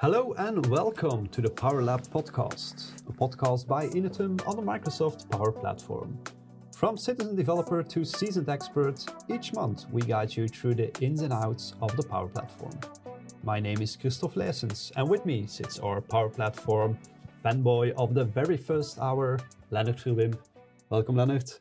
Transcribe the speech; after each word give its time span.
Hello 0.00 0.32
and 0.38 0.64
welcome 0.68 1.26
to 1.26 1.42
the 1.42 1.50
Power 1.50 1.82
Lab 1.82 2.00
podcast, 2.04 2.92
a 3.06 3.12
podcast 3.12 3.66
by 3.66 3.86
Inetum 3.88 4.40
on 4.48 4.56
the 4.56 4.62
Microsoft 4.62 5.28
Power 5.28 5.52
Platform. 5.52 6.18
From 6.74 6.96
citizen 6.96 7.36
developer 7.36 7.82
to 7.82 8.02
seasoned 8.06 8.48
expert, 8.48 9.04
each 9.28 9.52
month 9.52 9.84
we 9.92 10.00
guide 10.00 10.34
you 10.34 10.48
through 10.48 10.76
the 10.76 10.90
ins 11.02 11.20
and 11.20 11.34
outs 11.34 11.74
of 11.82 11.94
the 11.98 12.02
Power 12.02 12.28
Platform. 12.28 12.72
My 13.44 13.60
name 13.60 13.82
is 13.82 13.94
Christoph 13.94 14.36
Leesens, 14.36 14.90
and 14.96 15.06
with 15.06 15.26
me 15.26 15.46
sits 15.46 15.78
our 15.80 16.00
Power 16.00 16.30
Platform 16.30 16.96
fanboy 17.44 17.92
of 17.98 18.14
the 18.14 18.24
very 18.24 18.56
first 18.56 18.98
hour, 19.00 19.38
Leonard 19.70 19.98
Verwimp. 19.98 20.38
Welcome, 20.88 21.16
Leonard. 21.16 21.52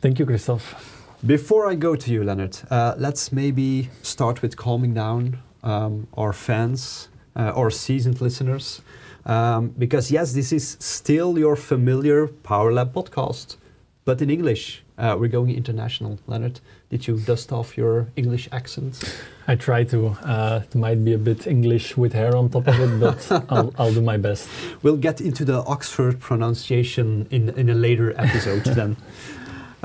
Thank 0.00 0.18
you, 0.18 0.26
Christoph. 0.26 1.06
Before 1.24 1.70
I 1.70 1.76
go 1.76 1.94
to 1.94 2.10
you, 2.10 2.24
Leonard, 2.24 2.58
uh, 2.68 2.96
let's 2.98 3.30
maybe 3.30 3.90
start 4.02 4.42
with 4.42 4.56
calming 4.56 4.92
down 4.92 5.38
um, 5.62 6.08
our 6.14 6.32
fans 6.32 7.10
uh, 7.36 7.50
or 7.50 7.70
seasoned 7.70 8.20
listeners. 8.20 8.82
Um, 9.26 9.68
because, 9.78 10.10
yes, 10.10 10.32
this 10.32 10.52
is 10.52 10.76
still 10.80 11.38
your 11.38 11.56
familiar 11.56 12.28
Power 12.28 12.72
Lab 12.72 12.92
podcast, 12.92 13.56
but 14.04 14.20
in 14.20 14.30
English. 14.30 14.82
Uh, 14.96 15.16
we're 15.18 15.28
going 15.28 15.50
international. 15.50 16.20
Leonard, 16.28 16.60
did 16.88 17.08
you 17.08 17.16
dust 17.16 17.52
off 17.52 17.76
your 17.76 18.06
English 18.14 18.48
accent? 18.52 19.02
I 19.48 19.56
try 19.56 19.82
to. 19.84 20.16
Uh, 20.22 20.62
it 20.62 20.74
might 20.76 21.04
be 21.04 21.14
a 21.14 21.18
bit 21.18 21.48
English 21.48 21.96
with 21.96 22.12
hair 22.12 22.36
on 22.36 22.48
top 22.48 22.68
of 22.68 22.78
it, 22.78 23.00
but 23.00 23.44
I'll, 23.50 23.74
I'll, 23.76 23.92
do 23.92 24.00
my 24.00 24.16
best. 24.16 24.48
We'll 24.82 24.96
get 24.96 25.20
into 25.20 25.44
the 25.44 25.64
Oxford 25.64 26.20
pronunciation 26.20 27.26
in, 27.32 27.48
in 27.58 27.70
a 27.70 27.74
later 27.74 28.14
episode 28.16 28.64
then. 28.64 28.96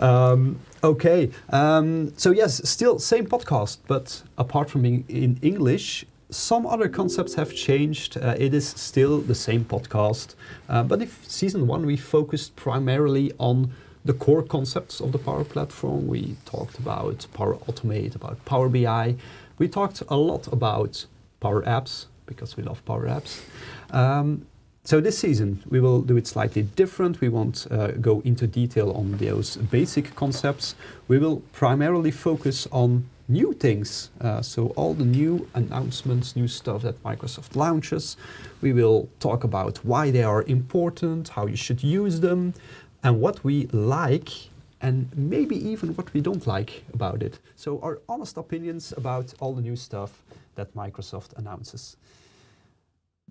Um, 0.02 0.60
okay, 0.82 1.30
um, 1.50 2.14
so 2.18 2.32
yes, 2.32 2.62
still 2.70 3.00
same 3.00 3.26
podcast, 3.26 3.80
but 3.86 4.24
apart 4.38 4.70
from 4.70 4.84
being 4.84 5.04
in 5.10 5.38
English, 5.42 6.06
some 6.30 6.66
other 6.66 6.88
concepts 6.88 7.34
have 7.36 7.54
changed. 7.56 8.18
Uh, 8.18 8.36
it 8.38 8.54
is 8.54 8.68
still 8.68 9.20
the 9.20 9.36
same 9.36 9.66
podcast, 9.66 10.36
uh, 10.68 10.84
but 10.84 11.02
if 11.02 11.26
season 11.28 11.68
one 11.68 11.86
we 11.86 11.98
focused 11.98 12.56
primarily 12.56 13.32
on 13.40 13.72
the 14.06 14.14
core 14.14 14.44
concepts 14.44 15.00
of 15.02 15.12
the 15.12 15.18
Power 15.18 15.44
Platform. 15.44 16.08
We 16.08 16.36
talked 16.46 16.80
about 16.80 17.28
Power 17.34 17.56
Automate, 17.68 18.16
about 18.16 18.44
Power 18.46 18.70
BI. 18.70 19.16
We 19.58 19.68
talked 19.68 20.02
a 20.08 20.16
lot 20.16 20.48
about 20.48 21.06
Power 21.40 21.62
Apps 21.64 22.06
because 22.26 22.56
we 22.56 22.64
love 22.64 22.84
Power 22.86 23.08
Apps. 23.08 23.42
Um, 23.92 24.46
so 24.84 25.02
this 25.02 25.20
season 25.20 25.62
we 25.70 25.80
will 25.80 26.02
do 26.02 26.18
it 26.18 26.28
slightly 26.28 26.64
different. 26.64 27.22
We 27.22 27.30
won't 27.30 27.68
uh, 27.70 27.92
go 27.92 28.22
into 28.22 28.48
detail 28.48 28.92
on 28.92 29.18
those 29.18 29.58
basic 29.58 30.16
concepts. 30.16 30.76
We 31.08 31.20
will 31.20 31.42
primarily 31.52 32.12
focus 32.12 32.68
on 32.72 33.06
new 33.30 33.54
things. 33.54 34.10
Uh, 34.20 34.42
so 34.42 34.68
all 34.76 34.94
the 34.94 35.06
new 35.06 35.48
announcements, 35.54 36.36
new 36.36 36.48
stuff 36.48 36.82
that 36.82 37.02
Microsoft 37.04 37.56
launches. 37.56 38.18
We 38.62 38.74
will 38.74 39.08
talk 39.20 39.44
about 39.44 39.78
why 39.86 40.12
they 40.12 40.24
are 40.24 40.44
important, 40.44 41.30
how 41.30 41.46
you 41.46 41.56
should 41.56 41.84
use 41.84 42.20
them, 42.20 42.54
and 43.04 43.22
what 43.22 43.44
we 43.44 43.68
like 43.68 44.30
and 44.82 45.10
maybe 45.16 45.56
even 45.70 45.96
what 45.96 46.14
we 46.14 46.22
don't 46.22 46.48
like 46.48 46.84
about 46.94 47.22
it. 47.22 47.40
So 47.56 47.80
our 47.82 48.00
honest 48.08 48.38
opinions 48.38 48.94
about 48.96 49.34
all 49.40 49.54
the 49.54 49.62
new 49.62 49.76
stuff 49.76 50.24
that 50.56 50.74
Microsoft 50.74 51.38
announces. 51.38 51.98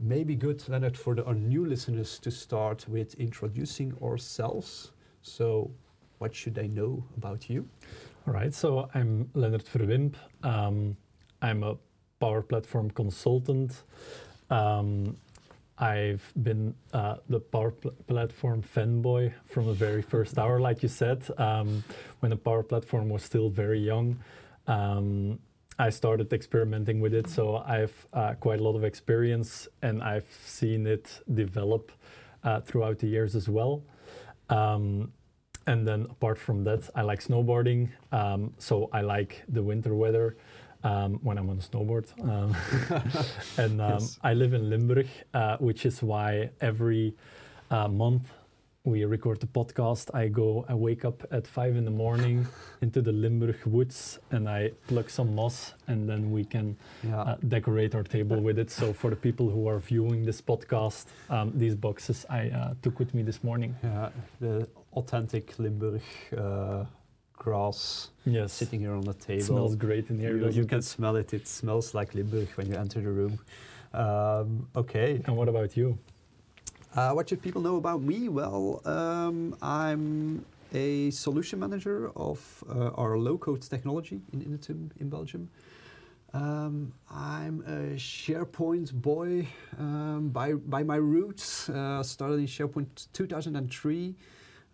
Maybe 0.01 0.35
good, 0.35 0.67
Leonard, 0.69 0.97
for 0.97 1.15
the, 1.15 1.25
our 1.25 1.35
new 1.35 1.65
listeners 1.65 2.19
to 2.21 2.31
start 2.31 2.89
with 2.89 3.15
introducing 3.15 3.97
ourselves. 4.03 4.93
So 5.23 5.71
what 6.19 6.35
should 6.35 6.55
they 6.55 6.69
know 6.69 7.05
about 7.17 7.49
you? 7.49 7.69
All 8.29 8.35
right, 8.35 8.53
so 8.53 8.91
I'm 8.93 9.31
Leonard 9.33 9.65
Verwimp. 9.65 10.15
Um, 10.43 10.99
I'm 11.41 11.63
a 11.63 11.77
Power 12.21 12.43
Platform 12.43 12.91
consultant. 12.91 13.85
Um, 14.51 15.17
I've 15.79 16.31
been 16.43 16.75
uh, 16.93 17.17
the 17.31 17.41
Power 17.41 17.71
Pl- 17.71 17.95
Platform 18.07 18.63
fanboy 18.63 19.33
from 19.47 19.65
the 19.65 19.73
very 19.73 20.03
first 20.03 20.39
hour, 20.39 20.61
like 20.61 20.83
you 20.83 20.91
said, 20.91 21.27
um, 21.39 21.83
when 22.21 22.29
the 22.29 22.37
Power 22.37 22.63
Platform 22.63 23.09
was 23.09 23.23
still 23.23 23.49
very 23.49 23.81
young. 23.81 24.19
Um, 24.67 25.39
I 25.79 25.89
started 25.89 26.31
experimenting 26.31 27.01
with 27.01 27.15
it, 27.15 27.31
so 27.31 27.57
I've 27.57 28.07
uh, 28.13 28.35
quite 28.35 28.61
a 28.61 28.63
lot 28.63 28.77
of 28.77 28.85
experience 28.85 29.69
and 29.81 30.03
I've 30.03 30.29
seen 30.45 30.87
it 30.87 31.23
develop 31.33 31.93
uh, 32.45 32.61
throughout 32.61 32.99
the 32.99 33.07
years 33.07 33.35
as 33.35 33.49
well. 33.49 33.85
Um, 34.51 35.13
and 35.69 35.87
then 35.87 36.07
apart 36.11 36.39
from 36.39 36.65
that, 36.65 36.89
I 36.95 37.03
like 37.03 37.23
snowboarding, 37.23 37.91
um, 38.11 38.55
so 38.59 38.89
I 38.91 39.03
like 39.03 39.45
the 39.49 39.63
winter 39.63 39.95
weather 39.95 40.37
um, 40.83 41.21
when 41.23 41.37
I'm 41.37 41.51
on 41.51 41.59
a 41.59 41.61
snowboard. 41.61 42.07
Um, 42.23 42.57
and 43.65 43.81
um, 43.81 44.01
yes. 44.01 44.19
I 44.23 44.33
live 44.33 44.55
in 44.55 44.71
Limburg, 44.71 45.09
uh, 45.35 45.59
which 45.59 45.85
is 45.85 46.03
why 46.03 46.51
every 46.63 47.15
uh, 47.71 47.87
month 47.87 48.31
we 48.85 49.05
record 49.05 49.41
the 49.41 49.47
podcast. 49.47 50.15
I 50.15 50.29
go, 50.29 50.65
I 50.71 50.75
wake 50.75 51.05
up 51.05 51.23
at 51.31 51.47
five 51.47 51.77
in 51.77 51.85
the 51.85 51.91
morning 51.91 52.47
into 52.81 53.03
the 53.03 53.13
Limburg 53.13 53.59
woods 53.67 54.19
and 54.31 54.49
I 54.49 54.71
pluck 54.87 55.11
some 55.11 55.35
moss 55.35 55.75
and 55.87 56.09
then 56.09 56.31
we 56.31 56.45
can 56.45 56.77
yeah. 57.03 57.21
uh, 57.21 57.37
decorate 57.47 57.95
our 57.95 58.05
table 58.05 58.41
with 58.41 58.59
it. 58.59 58.71
So 58.71 58.95
for 58.95 59.11
the 59.11 59.17
people 59.17 59.51
who 59.51 59.69
are 59.69 59.81
viewing 59.81 60.25
this 60.25 60.41
podcast, 60.41 61.07
um, 61.29 61.53
these 61.55 61.75
boxes 61.75 62.25
I 62.31 62.49
uh, 62.49 62.75
took 62.81 62.99
with 62.99 63.13
me 63.13 63.23
this 63.23 63.45
morning. 63.45 63.77
Yeah, 63.83 64.09
the 64.41 64.67
authentic 64.95 65.59
Limburg 65.59 66.03
uh, 66.37 66.85
grass 67.35 68.11
yes. 68.25 68.53
sitting 68.53 68.81
here 68.81 68.93
on 68.93 69.03
the 69.03 69.15
table. 69.15 69.41
It 69.41 69.45
smells 69.45 69.77
great 69.77 70.11
in 70.11 70.19
here. 70.19 70.37
You, 70.37 70.51
you 70.51 70.65
can 70.65 70.83
smell 70.83 71.17
it. 71.17 71.33
It 71.33 71.47
smells 71.47 71.95
like 71.95 72.15
Limburg 72.15 72.49
when 72.57 72.67
you 72.67 72.75
enter 72.75 73.01
the 73.01 73.11
room. 73.11 73.39
Um, 73.95 74.69
okay. 74.77 75.23
And 75.27 75.37
what 75.37 75.49
about 75.49 75.77
you? 75.77 75.99
Uh, 76.95 77.13
what 77.13 77.29
should 77.29 77.43
people 77.43 77.63
know 77.63 77.77
about 77.77 78.03
me? 78.03 78.29
Well, 78.29 78.83
um, 78.85 79.57
I'm 79.63 80.45
a 80.75 81.11
solution 81.11 81.61
manager 81.61 82.11
of 82.17 82.65
uh, 82.69 82.91
our 82.91 83.17
low-code 83.17 83.63
technology 83.63 84.21
in 84.33 84.41
Inetum 84.41 84.91
in 85.01 85.09
Belgium. 85.09 85.49
Um, 86.35 86.93
I'm 87.11 87.63
a 87.67 87.97
SharePoint 87.97 88.93
boy 88.93 89.49
um, 89.79 90.29
by, 90.29 90.55
by 90.55 90.83
my 90.83 90.97
roots. 90.97 91.69
Uh, 91.71 92.03
started 92.03 92.41
in 92.41 92.47
SharePoint 92.47 93.09
2003. 93.13 94.15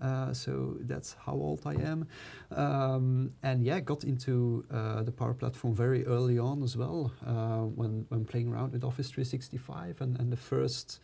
Uh, 0.00 0.32
so 0.32 0.76
that's 0.80 1.16
how 1.24 1.32
old 1.32 1.60
I 1.64 1.74
am. 1.74 2.06
Um, 2.50 3.32
and 3.42 3.64
yeah, 3.64 3.80
got 3.80 4.04
into 4.04 4.64
uh, 4.70 5.02
the 5.02 5.12
Power 5.12 5.34
Platform 5.34 5.74
very 5.74 6.04
early 6.06 6.38
on 6.38 6.62
as 6.62 6.76
well 6.76 7.12
uh, 7.26 7.60
when, 7.60 8.04
when 8.08 8.24
playing 8.24 8.48
around 8.48 8.72
with 8.72 8.84
Office 8.84 9.10
365 9.10 10.00
and, 10.00 10.18
and 10.18 10.30
the 10.32 10.36
first 10.36 11.00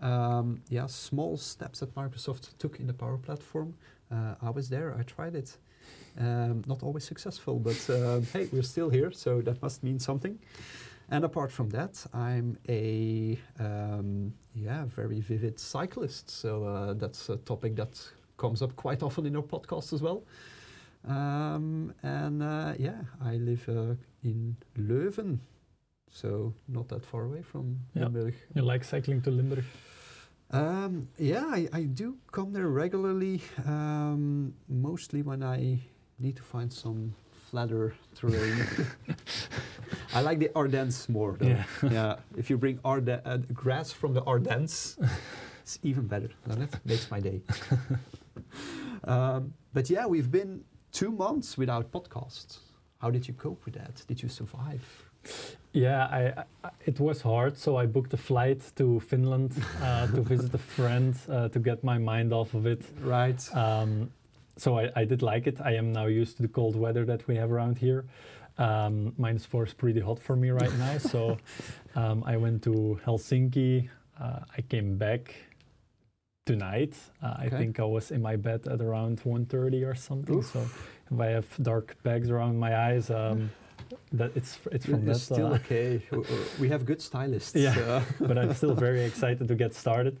um, 0.00 0.62
yeah, 0.68 0.86
small 0.86 1.36
steps 1.36 1.80
that 1.80 1.94
Microsoft 1.94 2.56
took 2.58 2.78
in 2.78 2.86
the 2.86 2.94
Power 2.94 3.18
Platform. 3.18 3.74
Uh, 4.10 4.34
I 4.40 4.50
was 4.50 4.68
there, 4.68 4.94
I 4.98 5.02
tried 5.02 5.34
it. 5.34 5.56
Um, 6.18 6.62
not 6.66 6.82
always 6.82 7.04
successful, 7.04 7.58
but 7.58 7.88
uh, 7.90 8.20
hey, 8.32 8.48
we're 8.52 8.62
still 8.62 8.90
here, 8.90 9.10
so 9.10 9.40
that 9.42 9.60
must 9.62 9.82
mean 9.82 9.98
something. 9.98 10.38
And 11.10 11.24
apart 11.24 11.50
from 11.50 11.70
that, 11.70 12.04
I'm 12.12 12.58
a 12.68 13.38
um, 13.58 14.34
yeah 14.54 14.84
very 14.84 15.20
vivid 15.20 15.58
cyclist. 15.58 16.28
So 16.30 16.64
uh, 16.64 16.94
that's 16.94 17.30
a 17.30 17.36
topic 17.36 17.76
that 17.76 17.98
comes 18.38 18.62
up 18.62 18.74
quite 18.76 19.02
often 19.02 19.26
in 19.26 19.36
our 19.36 19.42
podcast 19.42 19.92
as 19.92 20.00
well. 20.00 20.24
Um, 21.06 21.92
and 22.02 22.42
uh, 22.42 22.72
yeah, 22.78 23.02
I 23.22 23.36
live 23.36 23.68
uh, 23.68 23.94
in 24.22 24.56
Leuven, 24.76 25.38
so 26.10 26.54
not 26.66 26.88
that 26.88 27.04
far 27.04 27.24
away 27.24 27.42
from 27.42 27.78
yeah. 27.94 28.04
Limburg. 28.04 28.34
You 28.54 28.62
like 28.62 28.84
cycling 28.84 29.20
to 29.22 29.30
Limburg? 29.30 29.64
Um, 30.50 31.08
yeah, 31.18 31.44
I, 31.46 31.68
I, 31.74 31.82
do 31.82 32.16
come 32.32 32.54
there 32.54 32.68
regularly, 32.68 33.42
um, 33.66 34.54
mostly 34.66 35.20
when 35.20 35.42
I 35.42 35.78
need 36.18 36.36
to 36.36 36.42
find 36.42 36.72
some 36.72 37.14
flatter 37.50 37.94
terrain. 38.14 38.66
I 40.14 40.22
like 40.22 40.38
the 40.38 40.50
Ardennes 40.54 41.06
more. 41.08 41.36
Though. 41.38 41.48
Yeah. 41.48 41.64
yeah. 41.90 42.16
If 42.36 42.48
you 42.48 42.56
bring 42.56 42.80
Arde- 42.82 43.20
uh, 43.24 43.38
grass 43.52 43.92
from 43.92 44.14
the 44.14 44.22
Ardennes, 44.22 44.98
it's 45.62 45.78
even 45.82 46.06
better. 46.06 46.30
That 46.46 46.84
makes 46.86 47.10
my 47.10 47.20
day. 47.20 47.42
um, 49.04 49.52
but 49.72 49.90
yeah, 49.90 50.06
we've 50.06 50.30
been 50.30 50.64
two 50.92 51.10
months 51.10 51.56
without 51.56 51.92
podcasts. 51.92 52.58
How 53.00 53.10
did 53.10 53.28
you 53.28 53.34
cope 53.34 53.64
with 53.64 53.74
that? 53.74 54.02
Did 54.08 54.22
you 54.22 54.28
survive? 54.28 54.84
Yeah, 55.72 56.06
I, 56.06 56.44
I, 56.64 56.70
it 56.86 56.98
was 56.98 57.20
hard, 57.20 57.56
so 57.56 57.76
I 57.76 57.86
booked 57.86 58.14
a 58.14 58.16
flight 58.16 58.62
to 58.76 59.00
Finland 59.00 59.52
uh, 59.82 60.06
to 60.08 60.22
visit 60.32 60.52
a 60.54 60.58
friend 60.58 61.14
uh, 61.28 61.48
to 61.48 61.58
get 61.58 61.84
my 61.84 61.98
mind 61.98 62.32
off 62.32 62.54
of 62.54 62.66
it. 62.66 62.82
Right. 63.00 63.40
Um, 63.54 64.10
so 64.56 64.78
I, 64.78 64.90
I, 64.96 65.04
did 65.04 65.22
like 65.22 65.46
it. 65.46 65.60
I 65.60 65.74
am 65.74 65.92
now 65.92 66.06
used 66.06 66.36
to 66.38 66.42
the 66.42 66.48
cold 66.48 66.74
weather 66.74 67.04
that 67.04 67.28
we 67.28 67.36
have 67.36 67.52
around 67.52 67.78
here. 67.78 68.06
Um, 68.56 69.14
minus 69.18 69.44
four 69.44 69.64
is 69.66 69.74
pretty 69.74 70.00
hot 70.00 70.18
for 70.18 70.34
me 70.34 70.50
right 70.50 70.76
now, 70.78 70.98
so 70.98 71.38
um, 71.94 72.24
I 72.26 72.36
went 72.36 72.62
to 72.64 72.98
Helsinki. 73.06 73.88
Uh, 74.20 74.40
I 74.56 74.62
came 74.62 74.96
back 74.98 75.34
tonight. 76.52 76.94
Uh, 77.22 77.26
okay. 77.26 77.46
I 77.46 77.48
think 77.58 77.78
I 77.80 77.84
was 77.96 78.10
in 78.10 78.20
my 78.22 78.36
bed 78.36 78.60
at 78.74 78.80
around 78.80 79.20
1.30 79.24 79.84
or 79.90 79.94
something. 79.94 80.36
Oof. 80.38 80.52
So 80.52 80.60
if 81.12 81.20
I 81.20 81.26
have 81.36 81.46
dark 81.62 81.96
bags 82.02 82.28
around 82.30 82.58
my 82.58 82.72
eyes, 82.88 83.10
um, 83.10 83.50
that 84.12 84.30
it's 84.36 84.58
it's 84.72 84.86
from 84.86 85.08
It's 85.08 85.26
that. 85.28 85.34
still 85.34 85.46
uh, 85.52 85.60
okay. 85.60 86.02
We 86.62 86.68
have 86.74 86.82
good 86.84 87.00
stylists. 87.00 87.54
Yeah. 87.54 87.74
uh, 87.94 88.02
but 88.28 88.36
I'm 88.36 88.52
still 88.54 88.74
very 88.74 89.02
excited 89.10 89.48
to 89.48 89.54
get 89.54 89.74
started. 89.74 90.14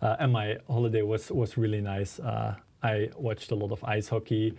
Uh, 0.00 0.16
and 0.22 0.32
my 0.32 0.56
holiday 0.66 1.02
was 1.02 1.30
was 1.30 1.56
really 1.58 1.80
nice. 1.80 2.12
Uh, 2.22 2.54
I 2.94 3.08
watched 3.16 3.50
a 3.52 3.54
lot 3.54 3.70
of 3.72 3.80
ice 3.98 4.08
hockey. 4.10 4.52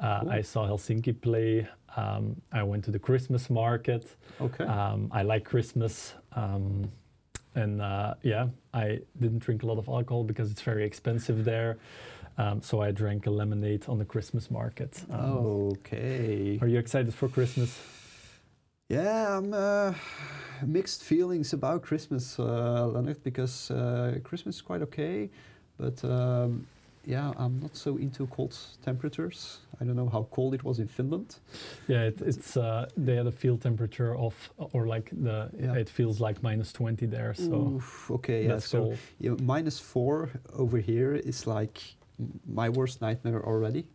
Uh, 0.00 0.20
Cool. 0.20 0.30
I 0.38 0.42
saw 0.42 0.66
Helsinki 0.68 1.12
play. 1.20 1.66
Um, 1.96 2.24
I 2.52 2.62
went 2.70 2.84
to 2.84 2.90
the 2.92 2.98
Christmas 3.00 3.50
market. 3.50 4.04
okay. 4.40 4.64
Um, 4.64 5.08
I 5.20 5.22
like 5.32 5.44
Christmas. 5.50 6.14
And 7.54 7.82
uh, 7.82 8.14
yeah, 8.22 8.48
I 8.72 9.00
didn't 9.20 9.40
drink 9.40 9.62
a 9.62 9.66
lot 9.66 9.78
of 9.78 9.88
alcohol 9.88 10.24
because 10.24 10.50
it's 10.50 10.62
very 10.62 10.84
expensive 10.84 11.44
there. 11.44 11.78
Um, 12.36 12.62
so 12.62 12.80
I 12.80 12.92
drank 12.92 13.26
a 13.26 13.30
lemonade 13.30 13.88
on 13.88 13.98
the 13.98 14.04
Christmas 14.04 14.50
market. 14.50 15.02
Um, 15.10 15.72
okay. 15.72 16.58
Are 16.62 16.68
you 16.68 16.78
excited 16.78 17.12
for 17.12 17.28
Christmas? 17.28 17.76
Yeah, 18.88 19.36
I'm 19.36 19.52
uh, 19.52 19.92
mixed 20.64 21.02
feelings 21.02 21.52
about 21.52 21.82
Christmas, 21.82 22.38
uh, 22.38 22.86
Leonard, 22.86 23.22
because 23.22 23.70
uh, 23.70 24.18
Christmas 24.24 24.56
is 24.56 24.62
quite 24.62 24.80
okay, 24.82 25.28
but 25.76 26.02
um, 26.04 26.66
yeah, 27.08 27.32
I'm 27.38 27.58
not 27.58 27.74
so 27.76 27.96
into 27.96 28.26
cold 28.26 28.54
temperatures. 28.84 29.60
I 29.80 29.84
don't 29.84 29.96
know 29.96 30.10
how 30.10 30.26
cold 30.30 30.54
it 30.54 30.62
was 30.62 30.78
in 30.78 30.88
Finland. 30.88 31.36
Yeah, 31.88 32.02
it, 32.08 32.20
it's 32.20 32.56
uh, 32.56 32.86
they 32.96 33.16
had 33.16 33.26
a 33.26 33.32
field 33.32 33.62
temperature 33.62 34.14
of, 34.14 34.34
or 34.74 34.86
like 34.86 35.10
the 35.24 35.48
Yeah. 35.58 35.80
it 35.80 35.88
feels 35.88 36.20
like 36.20 36.42
minus 36.42 36.72
twenty 36.72 37.06
there. 37.06 37.34
So 37.34 37.54
Oof, 37.76 38.10
okay, 38.10 38.42
yeah. 38.42 38.48
that's 38.54 38.68
So 38.68 38.94
yeah, 39.18 39.36
minus 39.40 39.78
four 39.80 40.28
over 40.52 40.78
here 40.78 41.14
is 41.14 41.46
like 41.46 41.80
my 42.46 42.68
worst 42.68 43.00
nightmare 43.00 43.42
already. 43.46 43.86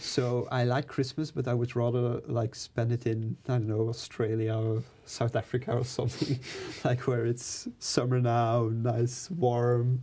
So 0.00 0.46
I 0.52 0.64
like 0.64 0.86
Christmas, 0.86 1.30
but 1.32 1.48
I 1.48 1.54
would 1.54 1.74
rather 1.74 2.20
like 2.26 2.54
spend 2.54 2.92
it 2.92 3.06
in 3.06 3.36
I 3.48 3.52
don't 3.58 3.66
know 3.66 3.88
Australia 3.88 4.54
or 4.54 4.82
South 5.06 5.34
Africa 5.36 5.72
or 5.72 5.84
something, 5.98 6.38
like 6.84 7.06
where 7.08 7.26
it's 7.26 7.68
summer 7.78 8.20
now, 8.20 8.68
nice, 8.72 9.28
warm. 9.30 10.02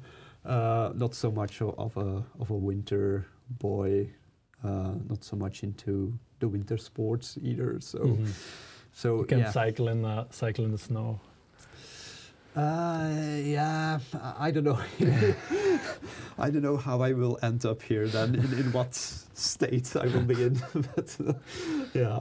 Uh, 0.50 0.92
not 0.96 1.13
so 1.13 1.30
much 1.31 1.62
of 1.62 1.96
a 1.98 2.24
of 2.40 2.50
a 2.50 2.56
winter 2.56 3.25
boy. 3.60 4.10
Uh, 4.63 4.94
not 5.07 5.24
so 5.24 5.36
much 5.38 5.63
into 5.63 6.12
the 6.40 6.48
winter 6.48 6.78
sports 6.78 7.38
either. 7.42 7.80
So 7.81 8.00
Mhm. 8.00 8.28
so 8.92 9.18
you 9.19 9.25
can 9.25 9.40
yeah. 9.40 9.51
cycle 9.51 9.88
in 9.92 10.04
uh, 10.06 10.25
cycle 10.31 10.66
in 10.66 10.72
the 10.72 10.78
snow. 10.78 11.19
Uh, 12.56 13.38
yeah, 13.44 14.00
I 14.13 14.48
I 14.48 14.51
don't 14.51 14.63
know. 14.63 14.80
I 16.40 16.50
don't 16.50 16.63
know 16.63 16.78
how 16.78 17.01
I 17.01 17.13
will 17.13 17.38
end 17.44 17.66
up 17.66 17.81
here 17.81 18.07
then, 18.07 18.36
in, 18.36 18.54
in 18.60 18.72
what 18.72 18.96
state 19.34 19.96
I 19.96 20.07
will 20.07 20.25
be 20.25 20.44
in. 20.44 20.62
but 20.96 21.16
uh, 21.28 21.34
yeah, 21.94 22.19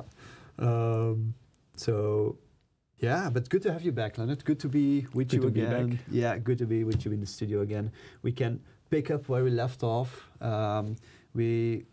um, 0.59 1.35
so 1.77 2.37
yeah, 3.00 3.31
but 3.31 3.49
good 3.49 3.62
to 3.62 3.73
have 3.73 3.83
you 3.83 3.93
back, 3.93 4.19
Leonard. 4.19 4.45
Good 4.45 4.59
to 4.61 4.69
be 4.69 5.06
with 5.15 5.29
Good 5.29 5.43
you 5.43 5.49
again. 5.49 5.91
back. 5.91 5.99
Yeah, 6.11 6.39
good 6.39 6.59
to 6.59 6.67
be 6.67 6.85
with 6.85 7.05
you 7.05 7.12
in 7.12 7.21
the 7.21 7.27
studio 7.27 7.61
again. 7.61 7.93
We 8.23 8.33
can 8.33 8.61
pick 8.91 9.11
up 9.11 9.29
where 9.29 9.45
we 9.45 9.50
left 9.50 9.83
off. 9.83 10.29
Um, 10.41 10.97
we 11.35 11.85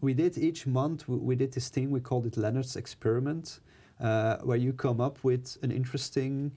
we 0.00 0.14
did 0.14 0.38
each 0.38 0.66
month. 0.66 1.08
We, 1.08 1.16
we 1.16 1.36
did 1.36 1.52
this 1.52 1.68
thing. 1.68 1.90
We 1.90 2.00
called 2.00 2.26
it 2.26 2.36
Leonard's 2.36 2.76
experiment, 2.76 3.60
uh, 4.00 4.38
where 4.38 4.56
you 4.56 4.72
come 4.72 5.00
up 5.00 5.22
with 5.24 5.58
an 5.62 5.70
interesting 5.70 6.52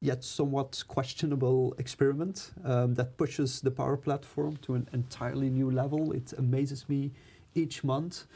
yet 0.00 0.22
somewhat 0.22 0.84
questionable 0.88 1.74
experiment 1.78 2.52
um, 2.64 2.94
that 2.94 3.16
pushes 3.16 3.60
the 3.62 3.70
Power 3.70 3.96
Platform 3.96 4.56
to 4.58 4.74
an 4.74 4.88
entirely 4.92 5.48
new 5.48 5.70
level. 5.70 6.12
It 6.12 6.34
amazes 6.36 6.86
me 6.88 7.12
each 7.54 7.82
month. 7.82 8.26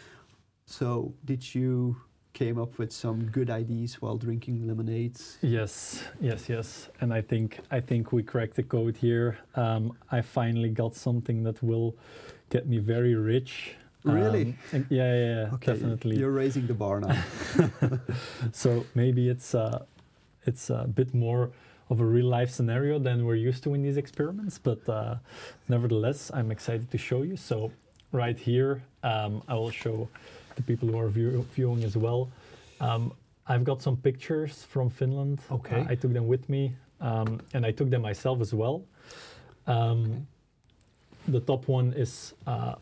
So, 0.65 1.13
did 1.25 1.55
you 1.55 1.97
came 2.33 2.59
up 2.59 2.79
with 2.79 2.93
some 2.93 3.25
good 3.27 3.51
ideas 3.51 4.01
while 4.01 4.17
drinking 4.17 4.67
lemonades. 4.67 5.39
Yes, 5.43 6.05
yes, 6.21 6.49
yes. 6.49 6.89
And 7.01 7.13
I 7.13 7.21
think 7.21 7.61
I 7.71 7.81
think 7.81 8.13
we 8.13 8.23
cracked 8.23 8.57
the 8.57 8.63
code 8.63 8.97
here. 8.97 9.39
Um, 9.57 9.97
I 10.11 10.21
finally 10.23 10.71
got 10.71 10.95
something 10.95 11.43
that 11.45 11.63
will 11.63 11.97
get 12.51 12.67
me 12.67 12.79
very 12.79 13.15
rich. 13.15 13.75
Really? 14.05 14.57
Um, 14.73 14.87
yeah, 14.89 15.15
yeah, 15.15 15.25
yeah 15.25 15.55
Okay, 15.55 15.73
definitely. 15.73 16.19
You're 16.19 16.31
raising 16.31 16.67
the 16.67 16.75
bar 16.75 17.01
now. 17.01 17.23
so 18.53 18.87
maybe 18.95 19.29
it's 19.29 19.55
uh, 19.55 19.85
it's 20.47 20.71
a 20.71 20.87
bit 20.87 21.13
more 21.15 21.51
of 21.91 22.01
a 22.01 22.05
real 22.05 22.27
life 22.27 22.51
scenario 22.51 22.99
than 22.99 23.27
we're 23.27 23.35
used 23.35 23.65
to 23.65 23.75
in 23.75 23.83
these 23.83 23.97
experiments, 23.97 24.59
but 24.59 24.89
uh, 24.89 25.17
nevertheless, 25.69 26.31
I'm 26.33 26.53
excited 26.53 26.91
to 26.93 26.99
show 26.99 27.23
you. 27.23 27.37
So 27.37 27.73
right 28.13 28.39
here, 28.39 28.83
um, 29.03 29.43
I 29.49 29.55
will 29.55 29.73
show 29.73 30.09
the 30.57 30.63
people 30.63 30.89
who 30.89 30.99
are 30.99 31.09
view- 31.09 31.47
viewing 31.55 31.85
as 31.85 31.97
well. 31.97 32.29
Um, 32.81 33.13
I've 33.47 33.65
got 33.65 33.83
some 33.83 33.97
pictures 33.97 34.65
from 34.65 34.91
Finland. 34.91 35.41
Okay. 35.51 35.81
Uh, 35.81 35.93
I 35.93 35.95
took 35.97 36.13
them 36.13 36.27
with 36.29 36.49
me, 36.49 36.73
um, 37.01 37.41
and 37.55 37.67
I 37.67 37.73
took 37.73 37.91
them 37.91 38.03
myself 38.03 38.41
as 38.41 38.53
well. 38.55 38.83
Um, 39.67 40.01
Okay. 40.05 40.21
The 41.29 41.41
top 41.41 41.69
one 41.69 41.93
is 41.93 42.35
uh, 42.47 42.75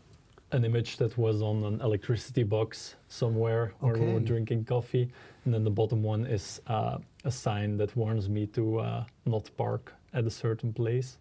an 0.51 0.63
image 0.63 0.97
that 0.97 1.17
was 1.17 1.41
on 1.41 1.63
an 1.63 1.81
electricity 1.81 2.43
box 2.43 2.95
somewhere 3.09 3.73
where 3.81 3.93
we 3.93 4.13
were 4.13 4.19
drinking 4.21 4.63
coffee, 4.65 5.11
and 5.45 5.53
then 5.53 5.63
the 5.63 5.69
bottom 5.69 6.01
one 6.03 6.25
is 6.25 6.61
uh, 6.67 6.97
a 7.25 7.31
sign 7.31 7.77
that 7.77 7.95
warns 7.97 8.27
me 8.29 8.47
to 8.47 8.79
uh, 8.79 9.03
not 9.25 9.49
park 9.57 9.93
at 10.13 10.25
a 10.25 10.29
certain 10.29 10.71
place. 10.73 11.17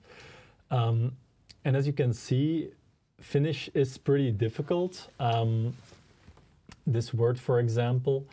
Um, 0.71 1.13
and 1.65 1.77
as 1.77 1.87
you 1.87 1.93
can 1.93 2.13
see, 2.13 2.71
Finnish 3.21 3.69
is 3.75 3.99
pretty 3.99 4.31
difficult. 4.31 5.09
Um, 5.19 5.75
this 6.87 7.13
word, 7.15 7.39
for 7.39 7.61
example, 7.61 8.27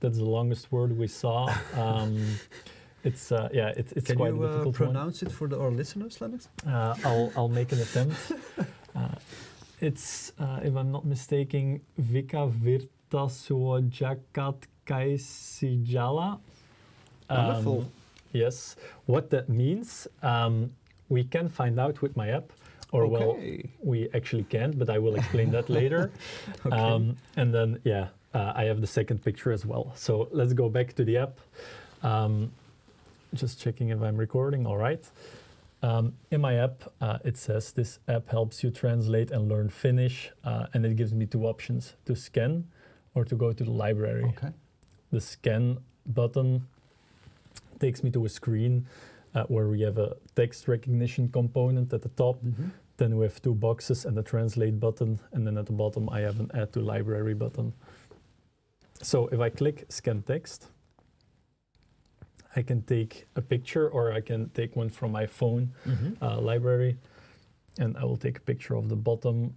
that's 0.00 0.18
the 0.18 0.24
longest 0.24 0.70
word 0.72 0.96
we 0.98 1.06
saw. 1.08 1.52
Um, 1.76 2.38
it's 3.04 3.30
uh, 3.30 3.48
yeah, 3.52 3.72
it's 3.76 3.92
it's 3.92 4.08
Can 4.08 4.16
quite 4.16 4.34
you 4.34 4.42
a 4.42 4.46
uh, 4.46 4.50
difficult 4.50 4.80
one. 4.80 4.88
pronounce 4.90 5.22
it 5.22 5.30
for 5.30 5.46
the, 5.46 5.56
our 5.60 5.70
listeners, 5.70 6.20
Leonard? 6.20 6.44
Uh, 6.66 6.94
I'll 7.04 7.32
I'll 7.36 7.48
make 7.48 7.72
an 7.72 7.80
attempt. 7.80 8.16
Uh, 8.96 9.08
it's 9.82 10.32
uh, 10.40 10.60
if 10.64 10.74
I'm 10.74 10.90
not 10.90 11.04
mistaken, 11.04 11.82
Vika 12.00 12.50
Virta 12.50 13.28
Suojakat 13.28 14.56
Kaisijala. 14.86 16.38
Wonderful. 17.28 17.78
Um, 17.80 17.88
yes. 18.32 18.76
What 19.04 19.28
that 19.30 19.50
means, 19.50 20.08
um, 20.22 20.72
we 21.10 21.24
can 21.24 21.50
find 21.50 21.78
out 21.78 22.00
with 22.00 22.16
my 22.16 22.30
app, 22.30 22.52
or 22.92 23.06
well, 23.06 23.38
we 23.82 24.08
actually 24.14 24.44
can't, 24.44 24.78
but 24.78 24.88
I 24.88 24.98
will 24.98 25.16
explain 25.16 25.50
that 25.50 25.68
later. 25.80 26.10
Okay. 26.64 26.76
Um, 26.76 27.16
and 27.36 27.52
then, 27.52 27.80
yeah, 27.84 28.08
uh, 28.34 28.52
I 28.54 28.64
have 28.64 28.80
the 28.80 28.86
second 28.86 29.24
picture 29.24 29.52
as 29.52 29.66
well. 29.66 29.92
So 29.96 30.28
let's 30.30 30.52
go 30.52 30.68
back 30.68 30.94
to 30.94 31.04
the 31.04 31.16
app. 31.18 31.38
Um, 32.02 32.52
just 33.34 33.60
checking 33.60 33.88
if 33.88 34.00
I'm 34.00 34.16
recording. 34.16 34.66
All 34.66 34.76
right. 34.76 35.04
Um, 35.82 36.14
in 36.30 36.40
my 36.40 36.54
app, 36.54 36.84
uh, 37.00 37.18
it 37.24 37.36
says 37.36 37.72
this 37.72 37.98
app 38.08 38.28
helps 38.28 38.64
you 38.64 38.70
translate 38.70 39.30
and 39.30 39.48
learn 39.48 39.68
Finnish, 39.68 40.30
uh, 40.44 40.66
and 40.72 40.86
it 40.86 40.96
gives 40.96 41.14
me 41.14 41.26
two 41.26 41.46
options 41.46 41.94
to 42.06 42.16
scan 42.16 42.68
or 43.14 43.24
to 43.24 43.34
go 43.34 43.52
to 43.52 43.64
the 43.64 43.70
library. 43.70 44.24
Okay. 44.24 44.52
The 45.12 45.20
scan 45.20 45.78
button 46.06 46.66
takes 47.78 48.02
me 48.02 48.10
to 48.10 48.24
a 48.24 48.28
screen 48.28 48.86
uh, 49.36 49.44
where 49.48 49.68
we 49.68 49.82
have 49.82 49.98
a 49.98 50.16
text 50.34 50.66
recognition 50.66 51.28
component 51.28 51.92
at 51.92 52.00
the 52.02 52.08
top. 52.08 52.42
Mhm. 52.42 52.70
Then 52.96 53.16
we 53.18 53.24
have 53.26 53.40
two 53.42 53.54
boxes 53.54 54.06
and 54.06 54.18
a 54.18 54.22
translate 54.22 54.80
button, 54.80 55.18
and 55.32 55.46
then 55.46 55.58
at 55.58 55.66
the 55.66 55.72
bottom 55.72 56.08
I 56.08 56.20
have 56.20 56.40
an 56.40 56.50
add 56.54 56.72
to 56.72 56.80
library 56.80 57.34
button. 57.34 57.72
So 59.02 59.28
if 59.28 59.38
I 59.40 59.50
click 59.50 59.84
scan 59.90 60.22
text, 60.22 60.68
I 62.58 62.62
can 62.62 62.80
take 62.82 63.26
a 63.36 63.42
picture 63.42 63.86
or 63.90 64.12
I 64.12 64.22
can 64.22 64.48
take 64.54 64.74
one 64.76 64.88
from 64.88 65.12
my 65.12 65.26
phone 65.26 65.72
Mhm. 65.84 66.16
uh, 66.22 66.40
library, 66.40 66.96
and 67.78 67.96
I 67.98 68.04
will 68.04 68.16
take 68.16 68.38
a 68.38 68.40
picture 68.40 68.74
of 68.78 68.88
the 68.88 68.96
bottom, 68.96 69.54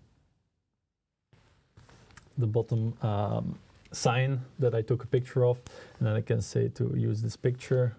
the 2.37 2.47
bottom 2.47 2.93
um, 3.01 3.57
sign 3.93 4.41
that 4.59 4.75
I 4.75 4.81
took 4.81 5.03
a 5.03 5.07
picture 5.07 5.45
of, 5.45 5.61
and 5.99 6.07
then 6.07 6.15
I 6.17 6.21
can 6.21 6.41
say 6.41 6.67
to 6.69 6.83
use 6.97 7.21
this 7.21 7.37
picture, 7.37 7.95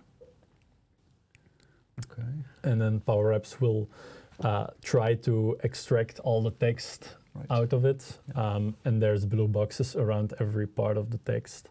Okay. 2.06 2.22
and 2.62 2.80
then 2.80 3.00
Power 3.00 3.32
Apps 3.38 3.60
will 3.60 3.88
uh, 4.44 4.68
try 4.82 5.14
to 5.14 5.56
extract 5.62 6.18
all 6.20 6.42
the 6.42 6.50
text 6.52 7.16
Right. 7.34 7.46
out 7.50 7.72
of 7.72 7.84
it, 7.84 8.18
Yeah. 8.28 8.54
um, 8.54 8.74
and 8.84 9.00
there's 9.00 9.24
blue 9.24 9.46
boxes 9.46 9.94
around 9.94 10.34
every 10.40 10.66
part 10.66 10.96
of 10.96 11.10
the 11.10 11.18
text. 11.18 11.68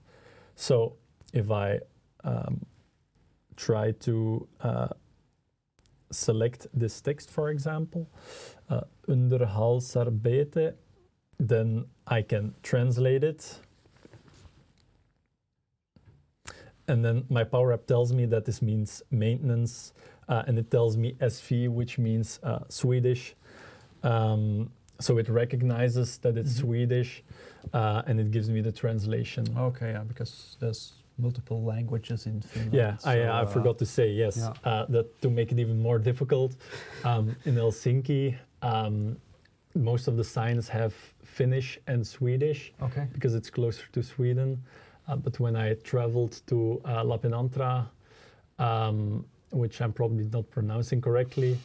So 0.55 0.93
if 1.33 1.51
I 1.51 1.79
um, 2.23 2.65
try 3.57 3.91
to 3.91 4.47
uh, 4.61 4.87
select 6.11 6.67
this 6.73 7.01
text, 7.01 7.29
for 7.29 7.49
example, 7.49 8.07
uh, 8.69 8.81
underhalsarbete, 9.09 10.75
then 11.39 11.85
I 12.07 12.21
can 12.21 12.53
translate 12.63 13.23
it. 13.25 13.59
And 16.87 17.05
then 17.05 17.25
my 17.29 17.43
Power 17.43 17.73
App 17.73 17.85
tells 17.85 18.13
me 18.13 18.25
that 18.27 18.45
this 18.45 18.61
means 18.61 19.03
maintenance, 19.11 19.93
uh, 20.29 20.43
and 20.47 20.57
it 20.57 20.69
tells 20.71 20.95
me 20.95 21.15
SV, 21.19 21.69
which 21.69 21.97
means 21.97 22.39
uh, 22.43 22.59
Swedish. 22.69 23.35
Um, 24.03 24.69
so 24.99 25.17
it 25.17 25.27
recognizes 25.29 26.17
that 26.19 26.37
it's 26.37 26.53
Mhm. 26.53 26.59
Swedish, 26.61 27.23
uh, 27.73 28.03
and 28.07 28.19
it 28.19 28.31
gives 28.31 28.49
me 28.49 28.61
the 28.61 28.71
translation. 28.71 29.45
Okay, 29.57 29.91
yeah, 29.91 30.03
because 30.03 30.57
there's 30.59 30.93
multiple 31.17 31.61
languages 31.63 32.25
in 32.25 32.41
Finland. 32.41 32.73
Yeah, 32.73 32.91
I, 33.03 33.15
so, 33.15 33.21
I 33.21 33.41
uh, 33.41 33.45
forgot 33.45 33.77
to 33.79 33.85
say 33.85 34.11
yes. 34.11 34.37
yeah. 34.37 34.53
Uh, 34.63 34.85
that 34.89 35.21
to 35.21 35.29
make 35.29 35.51
it 35.51 35.59
even 35.59 35.81
more 35.81 35.99
difficult, 35.99 36.55
um, 37.03 37.35
in 37.45 37.55
Helsinki, 37.55 38.35
um, 38.61 39.17
most 39.75 40.07
of 40.07 40.15
the 40.17 40.23
signs 40.23 40.69
have 40.69 40.93
Finnish 41.23 41.79
and 41.87 42.05
Swedish 42.05 42.71
Okay. 42.81 43.07
because 43.13 43.35
it's 43.35 43.49
closer 43.49 43.85
to 43.93 44.01
Sweden. 44.03 44.63
Uh, 45.07 45.15
but 45.15 45.39
when 45.39 45.55
I 45.55 45.73
traveled 45.83 46.41
to 46.47 46.81
uh, 46.85 47.03
Lapinantra, 47.03 47.87
um, 48.57 49.25
which 49.51 49.81
I'm 49.81 49.93
probably 49.93 50.25
not 50.25 50.49
pronouncing 50.49 51.01
correctly, 51.01 51.57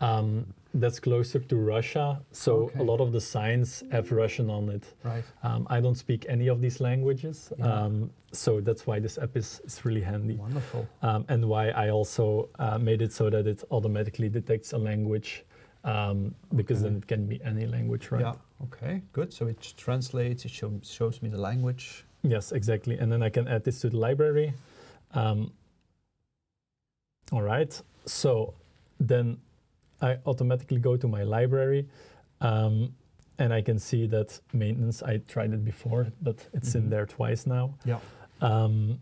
um, 0.00 0.46
that's 0.74 0.98
closer 0.98 1.38
to 1.38 1.56
Russia. 1.56 2.20
So 2.32 2.52
Okay. 2.64 2.80
a 2.80 2.82
lot 2.82 3.00
of 3.00 3.12
the 3.12 3.20
signs 3.20 3.84
have 3.92 4.10
Russian 4.10 4.50
on 4.50 4.68
it. 4.68 4.82
Right. 5.04 5.24
Um, 5.42 5.66
I 5.70 5.80
don't 5.80 5.94
speak 5.94 6.26
any 6.28 6.48
of 6.48 6.60
these 6.60 6.80
languages, 6.80 7.52
Yeah. 7.58 7.72
um, 7.84 8.10
so 8.32 8.60
that's 8.60 8.84
why 8.86 8.98
this 8.98 9.16
app 9.18 9.36
is, 9.36 9.60
is 9.64 9.84
really 9.84 10.00
handy. 10.00 10.34
Wonderful. 10.34 10.86
Um, 11.02 11.24
and 11.28 11.48
why 11.48 11.68
I 11.70 11.90
also 11.90 12.48
uh, 12.58 12.78
made 12.78 13.02
it 13.02 13.12
so 13.12 13.30
that 13.30 13.46
it 13.46 13.62
automatically 13.70 14.28
detects 14.28 14.72
a 14.72 14.78
language 14.78 15.44
um, 15.84 16.34
because 16.56 16.78
Okay. 16.78 16.88
then 16.88 16.98
it 16.98 17.06
can 17.06 17.26
be 17.26 17.40
any 17.44 17.66
language, 17.66 18.10
right? 18.10 18.22
Yeah. 18.22 18.34
Okay. 18.64 19.02
Good. 19.12 19.32
So 19.32 19.46
it 19.46 19.60
translates. 19.76 20.44
It 20.44 20.50
show, 20.50 20.72
shows 20.82 21.22
me 21.22 21.28
the 21.28 21.40
language. 21.40 22.04
Yes, 22.22 22.52
exactly. 22.52 22.98
And 22.98 23.12
then 23.12 23.22
I 23.22 23.28
can 23.28 23.46
add 23.46 23.62
this 23.64 23.80
to 23.82 23.90
the 23.90 23.98
library. 23.98 24.54
Um, 25.12 25.52
all 27.32 27.42
right. 27.42 27.80
So 28.06 28.54
then 29.00 29.38
I 30.00 30.18
automatically 30.26 30.78
go 30.78 30.96
to 30.96 31.08
my 31.08 31.22
library 31.22 31.88
um, 32.40 32.94
and 33.38 33.52
I 33.52 33.62
can 33.62 33.78
see 33.78 34.06
that 34.08 34.38
maintenance, 34.52 35.02
I 35.02 35.18
tried 35.28 35.52
it 35.52 35.64
before, 35.64 36.06
but 36.22 36.46
it's 36.52 36.74
in 36.74 36.84
Mhm. 36.84 36.90
there 36.90 37.06
twice 37.06 37.46
now. 37.46 37.74
Yeah. 37.84 37.98
Um, 38.40 39.00